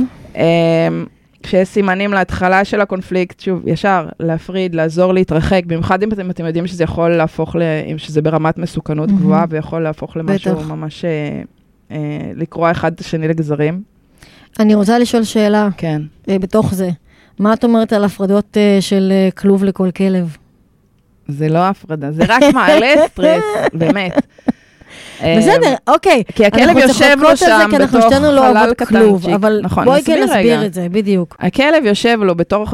כשיש 1.47 1.69
סימנים 1.69 2.13
להתחלה 2.13 2.65
של 2.65 2.81
הקונפליקט, 2.81 3.41
שוב, 3.41 3.69
ישר, 3.69 4.09
להפריד, 4.21 4.75
לעזור 4.75 5.15
להתרחק, 5.15 5.63
במיוחד 5.67 6.03
אם 6.03 6.13
אתם, 6.13 6.31
אתם 6.31 6.47
יודעים 6.47 6.67
שזה 6.67 6.85
יכול 6.85 7.11
להפוך, 7.11 7.57
ל, 7.57 7.63
אם 7.93 7.99
שזה 7.99 8.23
ברמת 8.23 8.59
מסוכנות 8.59 9.09
מהמם. 9.09 9.21
גבוהה 9.21 9.45
ויכול 9.49 9.83
להפוך 9.83 10.17
למשהו 10.17 10.57
בטח. 10.57 10.69
ממש, 10.69 11.05
אה, 11.05 11.43
אה, 11.91 12.33
לקרוע 12.35 12.71
אחד 12.71 12.93
את 12.93 13.01
השני 13.01 13.29
לגזרים. 13.29 13.83
אני 14.61 14.75
רוצה 14.75 14.99
לשאול 14.99 15.25
שאלה 15.25 15.69
כן. 15.77 16.03
אה, 16.29 16.39
בתוך 16.39 16.75
זה. 16.75 16.91
מה 17.39 17.53
את 17.53 17.65
אומרת 17.65 17.93
על 17.93 18.05
הפרדות 18.05 18.57
אה, 18.57 18.79
של 18.81 19.13
אה, 19.13 19.29
כלוב 19.31 19.65
לכל 19.65 19.91
כלב? 19.91 20.37
זה 21.29 21.49
לא 21.49 21.59
הפרדה, 21.59 22.13
זה 22.13 22.23
רק 22.29 22.43
מעלה 22.55 22.95
סטרס, 23.09 23.45
באמת. 23.73 24.27
בסדר, 25.21 25.75
אוקיי. 25.89 26.23
כי 26.35 26.47
הכלב 26.47 26.77
יושב 26.77 27.17
לו 27.19 27.29
על 27.29 27.37
זה, 27.37 27.47
שם 27.47 27.67
כי 27.71 27.77
אנחנו 27.77 27.99
בתוך 27.99 28.13
שתינו 28.13 28.33
לא 28.33 28.41
חלל 28.41 28.57
אוהבות 28.57 28.83
כלוב, 28.83 29.19
קטנצ'יק. 29.21 29.35
אבל 29.35 29.61
נכון, 29.63 29.85
בואי 29.85 30.03
כן 30.05 30.23
נסביר 30.23 30.67
את 30.67 30.75
זה, 30.75 30.87
בדיוק. 30.91 31.37
הכלב 31.41 31.85
יושב 31.85 32.19
לו 32.23 32.35
בתור 32.35 32.67
אה, 32.67 32.73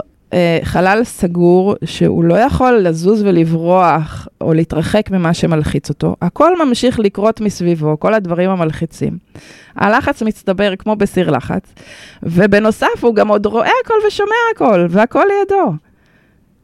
חלל 0.64 1.00
סגור, 1.04 1.74
שהוא 1.84 2.24
לא 2.24 2.34
יכול 2.34 2.72
לזוז 2.72 3.22
ולברוח 3.22 4.28
או 4.40 4.54
להתרחק 4.54 5.10
ממה 5.10 5.34
שמלחיץ 5.34 5.88
אותו. 5.88 6.16
הכל 6.22 6.66
ממשיך 6.66 7.00
לקרות 7.00 7.40
מסביבו, 7.40 8.00
כל 8.00 8.14
הדברים 8.14 8.50
המלחיצים. 8.50 9.18
הלחץ 9.76 10.22
מצטבר 10.22 10.76
כמו 10.76 10.96
בסיר 10.96 11.30
לחץ, 11.30 11.74
ובנוסף 12.22 12.86
הוא 13.00 13.14
גם 13.14 13.28
עוד 13.28 13.46
רואה 13.46 13.70
הכל 13.84 13.94
ושומע 14.08 14.34
הכל, 14.54 14.86
והכל 14.90 15.24
לידו. 15.38 15.72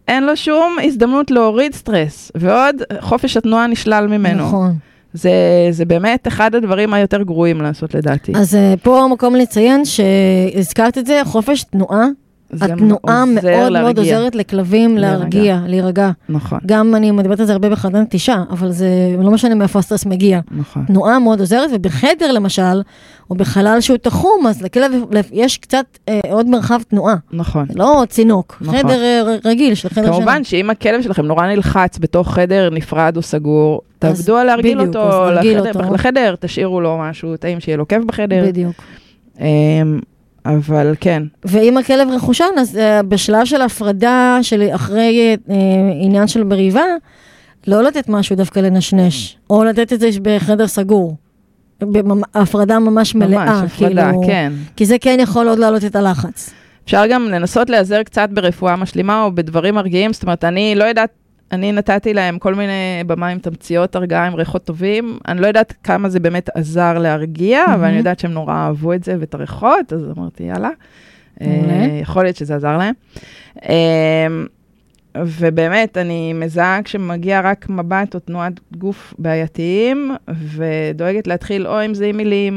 אין 0.09 0.27
לו 0.27 0.37
שום 0.37 0.77
הזדמנות 0.83 1.31
להוריד 1.31 1.75
סטרס, 1.75 2.33
ועוד 2.35 2.77
חופש 3.01 3.37
התנועה 3.37 3.67
נשלל 3.67 4.07
ממנו. 4.07 4.47
נכון. 4.47 4.75
זה, 5.13 5.33
זה 5.71 5.85
באמת 5.85 6.29
אחד 6.29 6.55
הדברים 6.55 6.95
היותר 6.95 7.23
גרועים 7.23 7.61
לעשות 7.61 7.95
לדעתי. 7.95 8.33
אז 8.37 8.55
אה, 8.55 8.75
פה 8.83 9.05
המקום 9.05 9.37
לציין 9.37 9.83
שהזכרת 9.85 10.99
את 10.99 11.07
זה, 11.07 11.21
חופש 11.25 11.63
תנועה. 11.63 12.07
התנועה 12.53 13.25
מאוד 13.25 13.45
מאוד 13.45 13.73
להרגיע. 13.73 14.17
עוזרת 14.17 14.35
לכלבים. 14.35 14.99
להרגיע, 14.99 15.61
להירגע. 15.67 16.11
נכון, 16.29 16.59
גם 16.67 16.95
אני 16.95 17.11
מדברת 17.11 17.41
על 17.41 17.47
זה 17.47 17.53
הרבה 17.53 17.71
בחדר 17.71 18.01
נטישה, 18.01 18.43
אבל 18.51 18.71
זה 18.71 18.89
לא 19.19 19.31
משנה 19.31 19.55
מאיפה 19.55 19.79
הסטרס 19.79 20.07
מגיע. 20.07 20.41
נכון. 20.51 20.85
תנועה 20.85 21.19
מאוד 21.19 21.41
עוזרת, 21.41 21.71
ובחדר 21.73 22.33
למשל, 22.33 22.83
או 23.31 23.35
בחלל 23.35 23.81
שהוא 23.81 23.97
תחום, 23.97 24.47
אז 24.47 24.63
לכלב 24.63 24.93
יש 25.33 25.59
קצת 25.59 25.85
אה, 26.09 26.21
עוד 26.31 26.49
מרחב 26.49 26.81
תנועה. 26.89 27.15
נכון. 27.33 27.67
לא 27.75 28.05
צינוק, 28.09 28.59
נכון. 28.61 28.79
חדר 28.79 29.03
אה, 29.03 29.37
רגיל 29.45 29.75
של 29.75 29.89
חדר 29.89 30.13
כמובן 30.13 30.45
שאם 30.45 30.71
הכלב 30.71 31.03
שלכם 31.03 31.27
נורא 31.27 31.47
נלחץ 31.47 31.99
בתוך 31.99 32.35
חדר 32.35 32.71
נפרד 32.71 33.17
או 33.17 33.23
סגור, 33.23 33.81
תעבדו 33.99 34.37
על 34.37 34.47
להרגיל 34.47 34.79
בדיוק, 34.79 34.97
אותו, 34.97 35.31
לחדר, 35.31 35.83
אותו. 35.83 35.95
לחדר, 35.95 36.35
תשאירו 36.41 36.81
לו 36.81 36.99
משהו 36.99 37.37
טעים 37.37 37.61
שיהיה 37.61 37.77
לו 37.77 37.89
כיף 37.89 38.05
בחדר. 38.05 38.45
בדיוק. 38.47 38.75
אמ, 39.41 40.01
אבל 40.49 40.95
כן, 41.01 41.23
ואם 41.45 41.79
הכלב 41.79 42.09
רכושן, 42.11 42.45
אז 42.59 42.77
uh, 42.77 43.03
בשלב 43.03 43.45
של 43.45 43.63
הפרדה, 43.63 44.39
של 44.43 44.69
אחרי 44.75 45.37
uh, 45.37 45.53
עניין 46.01 46.27
של 46.29 46.45
מריבה, 46.45 46.85
לא 47.67 47.83
לתת 47.83 48.09
משהו 48.09 48.37
דווקא 48.37 48.61
לנשנש, 48.61 49.39
או 49.51 49.65
לתת 49.65 49.93
את 49.93 50.01
זה 50.01 50.09
בחדר 50.23 50.67
סגור. 50.67 51.17
הפרדה 52.35 52.79
ממש 52.79 53.15
מלאה, 53.15 53.45
ממש, 53.45 53.73
הפרדה, 53.73 54.11
כאילו, 54.11 54.27
כן. 54.27 54.53
כי 54.77 54.87
זה 54.87 54.97
כן 55.01 55.17
יכול 55.21 55.49
עוד 55.49 55.59
להעלות 55.59 55.85
את 55.85 55.97
הלחץ. 55.97 56.51
אפשר 56.85 57.07
גם 57.11 57.25
לנסות 57.25 57.71
להיעזר 57.71 58.03
קצת 58.03 58.29
ברפואה 58.33 58.77
משלימה 58.77 59.23
או 59.23 59.35
בדברים 59.35 59.75
מרגיעים, 59.75 60.13
זאת 60.13 60.23
אומרת, 60.23 60.45
אני 60.45 60.75
לא 60.75 60.85
יודעת, 60.85 61.11
אני 61.53 61.73
נתתי 61.73 62.15
להם 62.15 62.39
כל 62.39 62.55
מיני 62.55 63.05
במים, 63.07 63.39
תמציות 63.39 63.97
הרגעה 63.97 64.27
עם 64.27 64.35
ריחות 64.35 64.65
טובים, 64.65 65.19
אני 65.29 65.41
לא 65.41 65.47
יודעת 65.47 65.75
כמה 65.83 66.09
זה 66.09 66.21
באמת 66.21 66.49
עזר 66.55 66.99
להרגיע, 66.99 67.65
אבל 67.75 67.85
אני. 67.85 67.97
יודעת 67.99 68.19
שהם 68.19 68.31
נורא 68.31 68.55
אהבו 68.55 68.93
את 68.93 69.05
זה 69.05 69.17
ואת 69.21 69.35
הריחות, 69.35 69.93
אז 69.93 70.05
אמרתי, 70.17 70.43
יאללה. 70.43 70.71
אה, 71.41 71.99
יכול 72.03 72.23
להיות 72.23 72.37
שזה 72.37 72.55
עזר 72.55 72.79
להם. 72.79 72.95
אה, 75.17 75.23
ובאמת, 75.27 75.97
אני 75.99 76.33
מזהה 76.33 76.81
כשמגיע 76.85 77.41
רק 77.45 77.67
מבט 77.71 78.15
או 78.15 78.21
תנועת 78.21 78.53
גוף 78.79 79.15
בעייתיים, 79.19 80.15
ודואגת 80.57 81.27
להתחיל 81.27 81.67
או 81.67 81.79
עם 81.79 81.95
זה 81.95 82.07
עם 82.07 82.17
מילים 82.17 82.55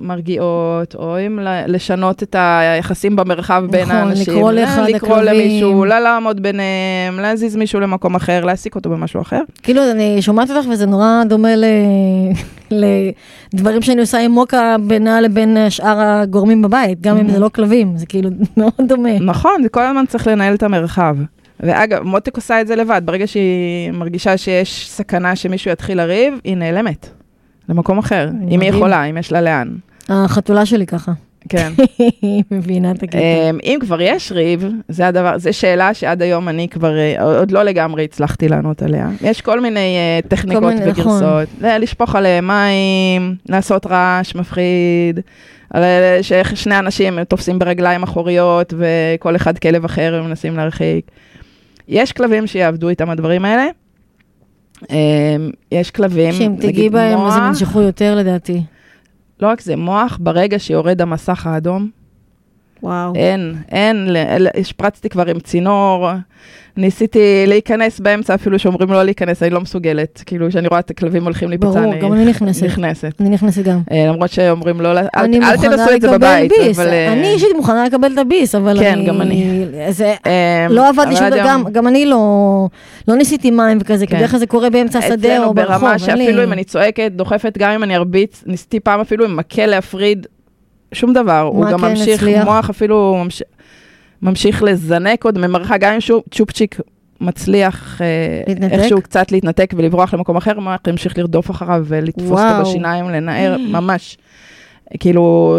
מרגיעות, 0.00 0.94
או 0.94 1.16
ל- 1.40 1.64
לשנות 1.66 2.22
את 2.22 2.36
היחסים 2.38 3.16
במרחב 3.16 3.64
בין 3.70 3.82
נכון, 3.82 3.96
האנשים. 3.96 4.34
לקרוא 4.34 4.52
ל- 4.52 4.60
לאחד 4.60 4.82
לקרוא 4.88 5.16
הכלבים. 5.16 5.40
למישהו, 5.40 5.84
לא 5.84 5.98
לעמוד 5.98 6.42
ביניהם, 6.42 7.20
להזיז 7.20 7.56
מישהו 7.56 7.80
למקום 7.80 8.14
אחר, 8.14 8.44
להעסיק 8.44 8.74
אותו 8.74 8.90
במשהו 8.90 9.20
אחר. 9.20 9.40
כאילו, 9.62 9.90
אני 9.90 10.22
שומעת 10.22 10.50
אותך 10.50 10.68
וזה 10.68 10.86
נורא 10.86 11.22
דומה 11.28 11.56
ל... 11.56 11.64
לדברים 13.54 13.82
שאני 13.82 14.00
עושה 14.00 14.18
עם 14.18 14.30
מוקה 14.30 14.76
בינה 14.86 15.20
לבין 15.20 15.56
שאר 15.70 16.00
הגורמים 16.00 16.62
בבית, 16.62 17.00
גם 17.00 17.16
אם 17.18 17.28
זה 17.30 17.38
לא 17.38 17.48
כלבים, 17.48 17.96
זה 17.96 18.06
כאילו 18.06 18.30
מאוד 18.56 18.72
דומה. 18.88 19.18
נכון, 19.20 19.62
זה 19.62 19.68
כל 19.68 19.82
הזמן 19.82 20.04
צריך 20.08 20.26
לנהל 20.26 20.54
את 20.54 20.62
המרחב. 20.62 21.16
ואגב, 21.60 22.02
מותק 22.02 22.36
עושה 22.36 22.60
את 22.60 22.66
זה 22.66 22.76
לבד, 22.76 23.02
ברגע 23.04 23.26
שהיא 23.26 23.90
מרגישה 23.92 24.36
שיש 24.36 24.90
סכנה 24.90 25.36
שמישהו 25.36 25.70
יתחיל 25.70 25.98
לריב, 25.98 26.34
היא 26.44 26.56
נעלמת 26.56 27.08
למקום 27.68 27.98
אחר, 27.98 28.28
אם 28.50 28.60
היא. 28.60 28.70
יכולה, 28.70 29.04
אם 29.04 29.16
יש 29.16 29.32
לה 29.32 29.40
לאן. 29.40 29.68
החתולה 30.08 30.66
שלי 30.66 30.86
ככה, 30.86 31.12
כן. 31.48 31.72
היא 32.22 32.42
מבינה 32.50 32.90
את 32.90 33.02
הקטע. 33.02 33.18
אמ, 33.18 33.58
אם 33.62 33.78
כבר 33.80 34.00
יש 34.00 34.32
ריב, 34.32 34.68
זה 34.88 35.06
הדבר, 35.06 35.38
זו 35.38 35.52
שאלה 35.52 35.94
שעד 35.94 36.22
היום 36.22 36.48
אני 36.48 36.68
כבר, 36.68 36.98
אה, 36.98 37.22
עוד 37.22 37.50
לא 37.50 37.62
לגמרי 37.62 38.04
הצלחתי 38.04 38.48
לענות 38.48 38.82
עליה. 38.82 39.08
יש 39.20 39.40
כל 39.40 39.60
מיני 39.60 39.96
אה, 39.96 40.28
טכניקות 40.28 40.72
נכון. 40.72 40.88
וגרסות. 40.88 41.48
לשפוך 41.60 42.14
עליהם 42.16 42.46
מים, 42.46 43.36
לעשות 43.48 43.86
רעש 43.86 44.34
מפחיד, 44.34 45.20
ששני 46.22 46.78
אנשים 46.78 47.24
תופסים 47.24 47.58
ברגליים 47.58 48.02
אחוריות 48.02 48.74
וכל 48.76 49.36
אחד 49.36 49.58
כלב 49.58 49.84
אחר 49.84 50.20
ומנסים 50.22 50.56
להרחיק. 50.56 51.10
יש 51.88 52.12
כלבים 52.12 52.46
שיעבדו 52.46 52.88
איתם 52.88 53.10
הדברים 53.10 53.44
האלה. 53.44 53.66
אמ, 54.90 55.50
יש 55.72 55.90
כלבים, 55.90 56.32
שאם 56.32 56.54
תגיעי 56.56 56.72
נגיד 56.72 56.92
בהם, 56.92 57.18
אז 57.18 57.36
הם 57.36 57.40
מוח, 57.42 57.48
ינשכו 57.48 57.80
יותר 57.80 58.14
לדעתי. 58.14 58.62
לא 59.40 59.48
רק 59.48 59.60
זה, 59.60 59.76
מוח 59.76 60.18
ברגע 60.20 60.58
שיורד 60.58 61.00
המסך 61.00 61.46
האדום, 61.46 61.90
וואו. 62.84 63.12
אין, 63.14 63.54
אין, 63.72 64.08
השפרצתי 64.60 65.08
כבר 65.08 65.26
עם 65.26 65.40
צינור, 65.40 66.08
ניסיתי 66.76 67.44
להיכנס 67.46 68.00
באמצע, 68.00 68.34
אפילו 68.34 68.58
שאומרים 68.58 68.92
לא 68.92 69.02
להיכנס, 69.02 69.42
אני 69.42 69.50
לא 69.50 69.60
מסוגלת. 69.60 70.22
כאילו, 70.26 70.48
כשאני 70.48 70.68
רואה 70.68 70.80
את 70.80 70.90
הכלבים 70.90 71.24
הולכים 71.24 71.50
לי 71.50 71.58
ברור, 71.58 71.78
אני 71.78 71.98
גם 72.00 72.12
אני 72.12 72.24
נכנסת. 72.24 72.62
נכנסת. 72.64 73.12
אני 73.20 73.28
נכנסת 73.28 73.62
גם. 73.62 73.80
אה, 73.92 74.06
למרות 74.08 74.30
שאומרים 74.30 74.80
לא, 74.80 74.98
אל, 74.98 75.06
תנסו 75.56 75.94
את 75.96 76.00
זה 76.00 76.10
בבית. 76.18 76.52
אה, 76.78 77.12
אני 77.12 77.28
אישית 77.32 77.48
מוכנה 77.56 77.84
לקבל 77.86 78.12
את 78.12 78.18
הביס, 78.18 78.54
אבל 78.54 78.78
כן, 78.80 78.92
אני... 78.92 79.06
גם 79.06 79.20
אני. 79.20 79.64
זה... 79.90 80.14
אה, 80.26 80.66
לא 80.70 80.88
עבד 80.88 81.04
לי 81.08 81.14
אבל 81.14 81.16
שום 81.16 81.28
דבר, 81.30 81.42
גם, 81.46 81.64
גם 81.72 81.88
אני 81.88 82.06
לא, 82.06 82.18
לא 83.08 83.16
ניסיתי 83.16 83.50
מים 83.50 83.78
וכזה, 83.80 84.06
כי 84.06 84.10
כן. 84.12 84.18
בדרך 84.18 84.30
כלל 84.30 84.40
זה 84.40 84.46
קורה 84.46 84.70
באמצע 84.70 84.98
השדה 84.98 85.14
אצלנו 85.14 85.44
או 85.44 85.54
ברחוב. 85.54 85.74
ברמה 85.74 85.96
אין 86.08 86.18
לי- 86.18 86.24
שאפילו 86.24 86.44
אם 86.44 86.52
אני 86.52 86.64
צועקת, 86.64 87.12
דוחפת, 87.12 87.58
גם 87.58 87.70
אם 87.70 87.82
אני 87.82 87.96
ארביץ, 87.96 88.42
ניסיתי 88.46 88.80
פעם 88.80 89.00
אפילו 89.00 89.24
עם 89.24 89.36
מקל 89.36 89.66
להפריד, 89.66 90.26
שום 90.94 91.12
דבר. 91.12 91.40
הוא 91.40 91.66
גם 91.70 91.78
כן 91.80 91.84
ממשיך, 91.88 92.22
הצליח? 92.22 92.44
מוח 92.44 92.70
אפילו 92.70 93.16
ממש- 93.24 93.42
ממשיך 94.22 94.62
לזנק 94.62 95.24
עוד 95.24 95.38
ממרחק, 95.38 95.78
גם 95.80 95.92
אם 95.92 95.98
צ'ופצ'יק 96.30 96.80
מצליח 97.20 98.00
אה, 98.02 98.06
להתנתק? 98.48 98.72
איכשהו 98.72 99.02
קצת 99.02 99.32
להתנתק 99.32 99.74
ולברוח 99.76 100.14
למקום 100.14 100.36
אחר, 100.36 100.52
המוח 100.56 100.80
ימשיך 100.88 101.18
לרדוף 101.18 101.50
אחריו 101.50 101.82
ולתפוס 101.86 102.24
אותו 102.30 102.34
וואו. 102.42 102.62
בשיניים, 102.62 103.10
לנער, 103.10 103.56
ממש. 103.80 104.16
כאילו, 105.00 105.56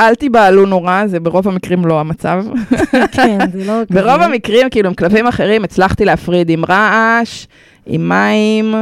אל 0.00 0.14
תיבהלו 0.14 0.66
נורא, 0.66 1.02
זה 1.06 1.20
ברוב 1.20 1.48
המקרים 1.48 1.86
לא 1.86 2.00
המצב. 2.00 2.44
כן, 3.16 3.38
זה 3.52 3.64
לא... 3.66 3.72
ברוב. 3.90 4.22
המקרים, 4.22 4.70
כאילו, 4.70 4.88
עם 4.88 4.94
כלבים 4.94 5.26
אחרים, 5.26 5.64
הצלחתי 5.64 6.04
להפריד 6.04 6.50
עם 6.50 6.64
רעש, 6.68 7.46
עם 7.86 8.08
מים. 8.08 8.74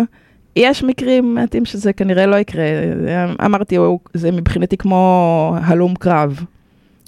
יש 0.56 0.84
מקרים 0.84 1.34
מעטים 1.34 1.64
שזה 1.64 1.92
כנראה 1.92 2.26
לא 2.26 2.36
יקרה. 2.36 2.64
אמרתי, 3.44 3.76
הוא- 3.76 4.00
זה 4.14 4.30
מבחינתי 4.30 4.76
כמו 4.76 5.54
הלום 5.62 5.94
קרב. 5.94 6.40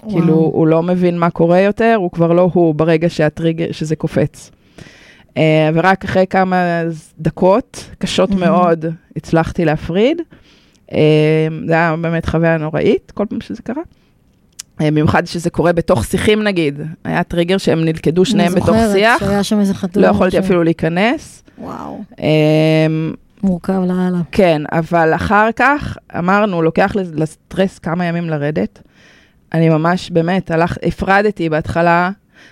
וואו. 0.03 0.11
כאילו, 0.19 0.33
הוא 0.33 0.67
לא 0.67 0.83
מבין 0.83 1.17
מה 1.19 1.29
קורה 1.29 1.59
יותר, 1.59 1.95
הוא 1.97 2.11
כבר 2.11 2.33
לא 2.33 2.49
הוא 2.53 2.75
ברגע 2.75 3.09
שהטריגר, 3.09 3.65
שזה 3.71 3.95
קופץ. 3.95 4.51
אה, 5.37 5.69
ורק 5.73 6.05
אחרי 6.05 6.25
כמה 6.29 6.81
דקות, 7.19 7.89
קשות 7.99 8.29
מהמם. 8.29 8.41
מאוד, 8.43 8.85
הצלחתי 9.15 9.65
להפריד. 9.65 10.21
אה, 10.93 10.97
זה 11.67 11.73
היה 11.73 11.95
באמת 12.01 12.25
חוויה 12.25 12.57
נוראית, 12.57 13.11
כל 13.11 13.25
פעם 13.29 13.41
שזה 13.41 13.61
קרה. 13.61 13.81
אה, 14.81 14.87
במיוחד 14.87 15.25
שזה 15.25 15.49
קורה 15.49 15.73
בתוך 15.73 16.05
שיחים 16.05 16.43
נגיד. 16.43 16.79
היה 17.03 17.23
טריגר 17.23 17.57
שהם 17.57 17.85
נלכדו 17.85 18.25
שניהם 18.25 18.53
בתוך 18.55 18.69
אני 18.69 18.93
שיח, 18.93 19.13
זוכרת 19.13 19.29
שהיה 19.29 19.43
שם 19.43 19.59
איזה 19.59 19.73
חתול. 19.73 20.03
לא 20.03 20.07
יכולתי 20.07 20.37
משהו. 20.39 20.45
אפילו 20.47 20.63
להיכנס. 20.63 21.43
וואו, 21.57 22.03
אה, 22.19 22.25
מורכב 23.43 23.81
לאללה. 23.87 24.17
כן, 24.31 24.61
אבל 24.71 25.13
אחר 25.15 25.49
כך 25.55 25.97
אמרנו, 26.19 26.61
לוקח 26.61 26.95
לס- 26.95 27.11
לסטרס 27.15 27.79
כמה 27.79 28.05
ימים 28.05 28.29
לרדת. 28.29 28.81
אני 29.53 29.69
ממש, 29.69 30.09
באמת, 30.11 30.51
הלך, 30.51 30.77
הפרדתי 30.83 31.49
בהתחלה, 31.49 32.09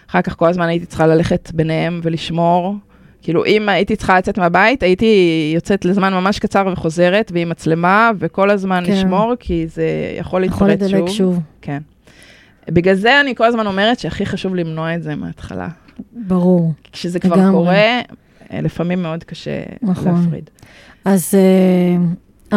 אחר 0.10 0.22
כך 0.22 0.36
כל 0.38 0.50
הזמן 0.50 0.68
הייתי 0.68 0.86
צריכה 0.86 1.08
ללכת 1.08 1.52
ביניהם 1.54 2.00
ולשמור. 2.04 2.76
כאילו, 3.22 3.46
אם 3.46 3.70
הייתי 3.70 3.96
צריכה 3.96 4.18
לצאת 4.18 4.38
מהבית, 4.38 4.84
הייתי 4.84 5.16
יוצאת 5.56 5.86
לזמן 5.86 6.14
ממש 6.14 6.40
קצר 6.40 6.68
וחוזרת, 6.74 7.32
ועם 7.36 7.50
מצלמה, 7.50 8.12
וכל 8.20 8.50
הזמן 8.50 8.84
כן. 8.86 8.92
לשמור, 8.92 9.34
כי 9.40 9.68
זה 9.68 9.84
יכול 10.20 10.44
יכול 10.44 10.68
להתפרץ 10.68 10.92
לדלק 10.92 11.08
שוב. 11.08 11.10
שוב. 11.10 11.40
כן. 11.62 11.82
בגלל 12.70 12.96
זה 12.96 13.22
אני 13.22 13.36
כל 13.36 13.46
הזמן 13.46 13.68
אומרת 13.68 14.00
שהכי 14.00 14.26
חשוב 14.26 14.56
למנוע 14.56 14.96
את 14.96 15.04
זה 15.04 15.16
מההתחלה. 15.16 15.68
ברור. 16.14 16.74
כשזה 16.92 17.20
כבר 17.20 17.36
לגמרי. 17.36 17.52
קורה, 17.52 18.00
לפעמים 18.54 19.02
מאוד 19.02 19.24
קשה 19.24 19.62
נכון. 19.82 20.16
להפריד. 20.16 20.50
אז 21.06 21.34
אה, 21.36 22.04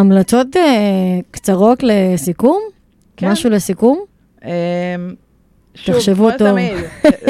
המלצות 0.01 0.57
אה, 0.57 0.62
קצרות 1.30 1.82
לסיכום? 1.82 2.61
כן. 3.16 3.30
משהו 3.30 3.51
לסיכום? 3.51 3.99
אמ, 4.45 4.51
שוב, 5.74 5.95
תחשבו 5.95 6.28
כמו 6.28 6.38
טוב. 6.38 6.49
תמיד. 6.49 6.78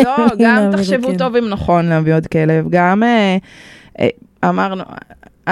לא, 0.04 0.16
גם 0.44 0.70
תחשבו 0.72 1.06
עוד 1.06 1.18
טוב 1.18 1.36
אם 1.36 1.48
נכון 1.48 1.86
להביא 1.86 2.14
עוד 2.14 2.26
כלב. 2.26 2.66
גם 2.70 3.02
אה, 3.02 3.36
אה, 4.00 4.08
אמרנו, 4.44 4.82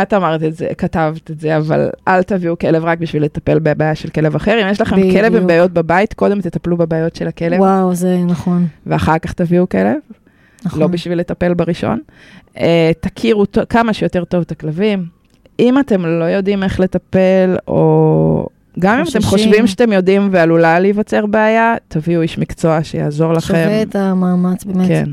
את 0.02 0.14
אמרת 0.14 0.42
את 0.42 0.54
זה, 0.56 0.68
כתבת 0.78 1.30
את 1.30 1.40
זה, 1.40 1.56
אבל 1.56 1.90
אל 2.08 2.22
תביאו 2.22 2.58
כלב 2.58 2.84
רק 2.84 2.98
בשביל 2.98 3.24
לטפל 3.24 3.58
בבעיה 3.58 3.94
של 3.94 4.08
כלב 4.08 4.34
אחר. 4.34 4.62
אם 4.62 4.66
יש 4.70 4.80
לכם 4.80 4.96
כלב 4.96 5.26
בדיוק. 5.26 5.40
עם 5.40 5.46
בעיות 5.46 5.70
בבית, 5.70 6.14
קודם 6.14 6.40
תטפלו 6.40 6.76
בבעיות 6.76 7.16
של 7.16 7.28
הכלב, 7.28 7.60
וואו, 7.60 7.94
זה 7.94 8.18
נכון. 8.26 8.66
ואחר 8.86 9.18
כך 9.18 9.32
תביאו 9.32 9.68
כלב, 9.68 9.96
נכון. 10.64 10.80
לא 10.80 10.86
בשביל 10.86 11.18
לטפל 11.18 11.54
בראשון. 11.54 12.00
אה, 12.58 12.90
תכירו 13.00 13.44
כמה 13.68 13.92
שיותר 13.92 14.24
טוב 14.24 14.40
את 14.40 14.50
הכלבים. 14.50 15.06
אם 15.60 15.78
אתם 15.78 16.06
לא 16.06 16.24
יודעים 16.24 16.62
איך 16.62 16.80
לטפל, 16.80 17.56
או 17.68 18.46
גם 18.78 18.98
אם 18.98 19.04
אתם. 19.10 19.20
חושבים 19.22 19.66
שאתם 19.66 19.92
יודעים 19.92 20.28
ועלולה 20.32 20.80
להיווצר 20.80 21.26
בעיה, 21.26 21.74
תביאו 21.88 22.22
איש 22.22 22.38
מקצוע 22.38 22.84
שיעזור 22.84 23.32
לכם. 23.32 23.46
שווה 23.46 23.82
את 23.82 23.96
המאמץ, 23.96 24.64
באמת. 24.64 24.88
כן. 24.88 25.10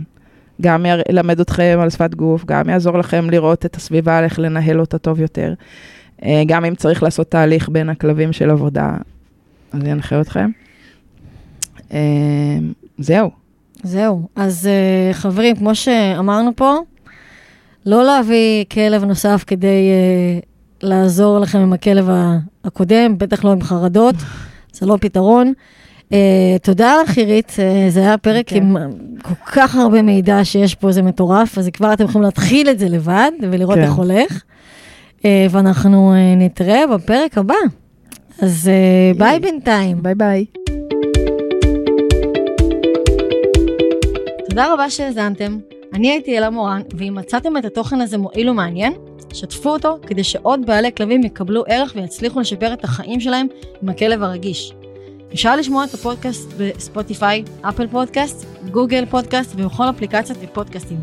גם 0.61 0.85
ילמד 1.09 1.39
אתכם 1.39 1.79
על 1.81 1.89
שפת 1.89 2.15
גוף, 2.15 2.45
גם 2.45 2.69
יעזור 2.69 2.97
לכם 2.97 3.29
לראות 3.29 3.65
את 3.65 3.75
הסביבה, 3.75 4.23
איך 4.23 4.39
לנהל 4.39 4.79
אותה 4.79 4.97
טוב 4.97 5.19
יותר. 5.19 5.53
אה, 6.23 6.43
גם 6.47 6.65
אם 6.65 6.75
צריך 6.75 7.03
לעשות 7.03 7.31
תהליך 7.31 7.69
בין 7.69 7.89
הכלבים 7.89 8.33
של 8.33 8.49
עבודה, 8.49 8.97
אז 9.73 9.79
ינחה 9.85 10.21
אתכם. 10.21 10.49
אה, 11.93 11.99
זהו. 12.97 13.31
זהו. 13.83 14.27
אז 14.35 14.67
אה, 14.67 15.13
חברים, 15.13 15.55
כמו 15.55 15.75
שאמרנו 15.75 16.51
פה, 16.55 16.77
לא 17.85 18.03
להביא 18.03 18.65
כלב 18.71 19.03
נוסף 19.03 19.43
כדי 19.47 19.67
אה, 19.67 20.39
לעזור 20.81 21.39
לכם 21.39 21.59
עם 21.59 21.73
הכלב 21.73 22.09
הקודם, 22.63 23.17
בטח 23.17 23.43
לא 23.43 23.51
עם 23.51 23.61
חרדות, 23.61 24.15
זה 24.73 24.85
לא 24.85 24.97
פתרון. 25.01 25.53
אה, 26.09 26.11
תודה 26.61 26.93
לך, 27.03 27.17
עירית, 27.17 27.49
אה, 27.49 27.91
זה 27.91 27.99
היה 27.99 28.17
פרק 28.17 28.47
כן. 28.47 28.55
עם 28.55 28.77
כל 29.21 29.33
כך 29.45 29.75
הרבה 29.75 30.01
מידע 30.01 30.45
שיש 30.45 30.75
פה, 30.75 30.91
זה 30.91 31.01
מטורף, 31.01 31.57
אז 31.57 31.69
כבר 31.73 31.93
אתם 31.93 32.03
יכולים 32.03 32.25
להתחיל 32.25 32.69
את 32.69 32.79
זה 32.79 32.89
לבד 32.89 33.31
ולראות 33.41 33.75
כן. 33.75 33.81
איך 33.81 33.93
הולך. 33.93 34.41
אה, 35.17 35.21
ואנחנו 35.49 36.13
אה, 36.13 36.39
נתראה 36.39 36.87
בפרק 36.87 37.37
הבא. 37.37 37.55
אז 38.41 38.69
אה, 39.13 39.17
ביי 39.17 39.39
בינתיים. 39.39 40.03
ביי 40.03 40.15
ביי. 40.15 40.45
תודה 44.49 44.73
רבה 44.73 44.89
שהאזנתם. 44.89 45.57
אני 45.93 46.11
הייתי 46.11 46.37
אלה 46.37 46.49
מורן, 46.49 46.81
ואם 46.93 47.15
מצאתם 47.15 47.57
את 47.57 47.65
התוכן 47.65 48.01
הזה 48.01 48.17
מועיל 48.17 48.49
ומעניין, 48.49 48.93
שתפו 49.33 49.69
אותו 49.69 49.97
כדי 50.07 50.23
שעוד 50.23 50.65
בעלי 50.65 50.91
כלבים 50.97 51.23
יקבלו 51.23 51.63
ערך 51.67 51.93
ויצליחו 51.95 52.39
לשפר 52.39 52.73
את 52.73 52.83
החיים 52.83 53.19
שלהם 53.19 53.47
עם 53.81 53.89
הכלב 53.89 54.23
הרגיש. 54.23 54.73
אפשר 55.33 55.55
לשמוע 55.55 55.83
את 55.83 55.93
הפודקאסט 55.93 56.53
בספוטיפיי, 56.57 57.43
אפל 57.61 57.87
פודקאסט, 57.87 58.45
גוגל 58.71 59.05
פודקאסט 59.05 59.51
ובכל 59.55 59.89
אפליקציית 59.89 60.39
ופודקאסטים. 60.41 60.99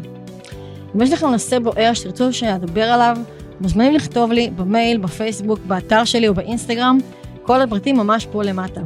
אם 0.97 1.03
יש 1.03 1.13
לכם 1.13 1.27
נושא 1.27 1.59
בוער 1.59 1.95
שתרצו 1.95 2.33
שאדבר 2.33 2.85
עליו, 2.85 3.17
מוזמנים 3.61 3.95
לכתוב 3.95 4.33
לי 4.33 4.51
במייל, 4.57 4.99
בפייסבוק, 4.99 5.59
באתר 5.67 6.05
שלי 6.05 6.29
או 6.29 6.35
באינסטגרם, 6.35 6.99
כל 7.43 7.61
הפרטים 7.61 7.97
ממש 7.97 8.27
פה 8.33 8.43
למטה. 8.43 8.81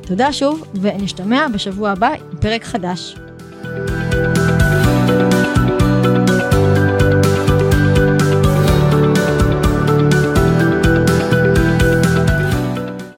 תודה 0.00 0.32
שוב, 0.32 0.64
ונשתמע 0.80 1.46
בשבוע 1.54 1.90
הבא 1.90 2.08
עם 2.08 2.38
פרק 2.40 2.64
חדש. 2.64 3.16
Música 3.62 4.39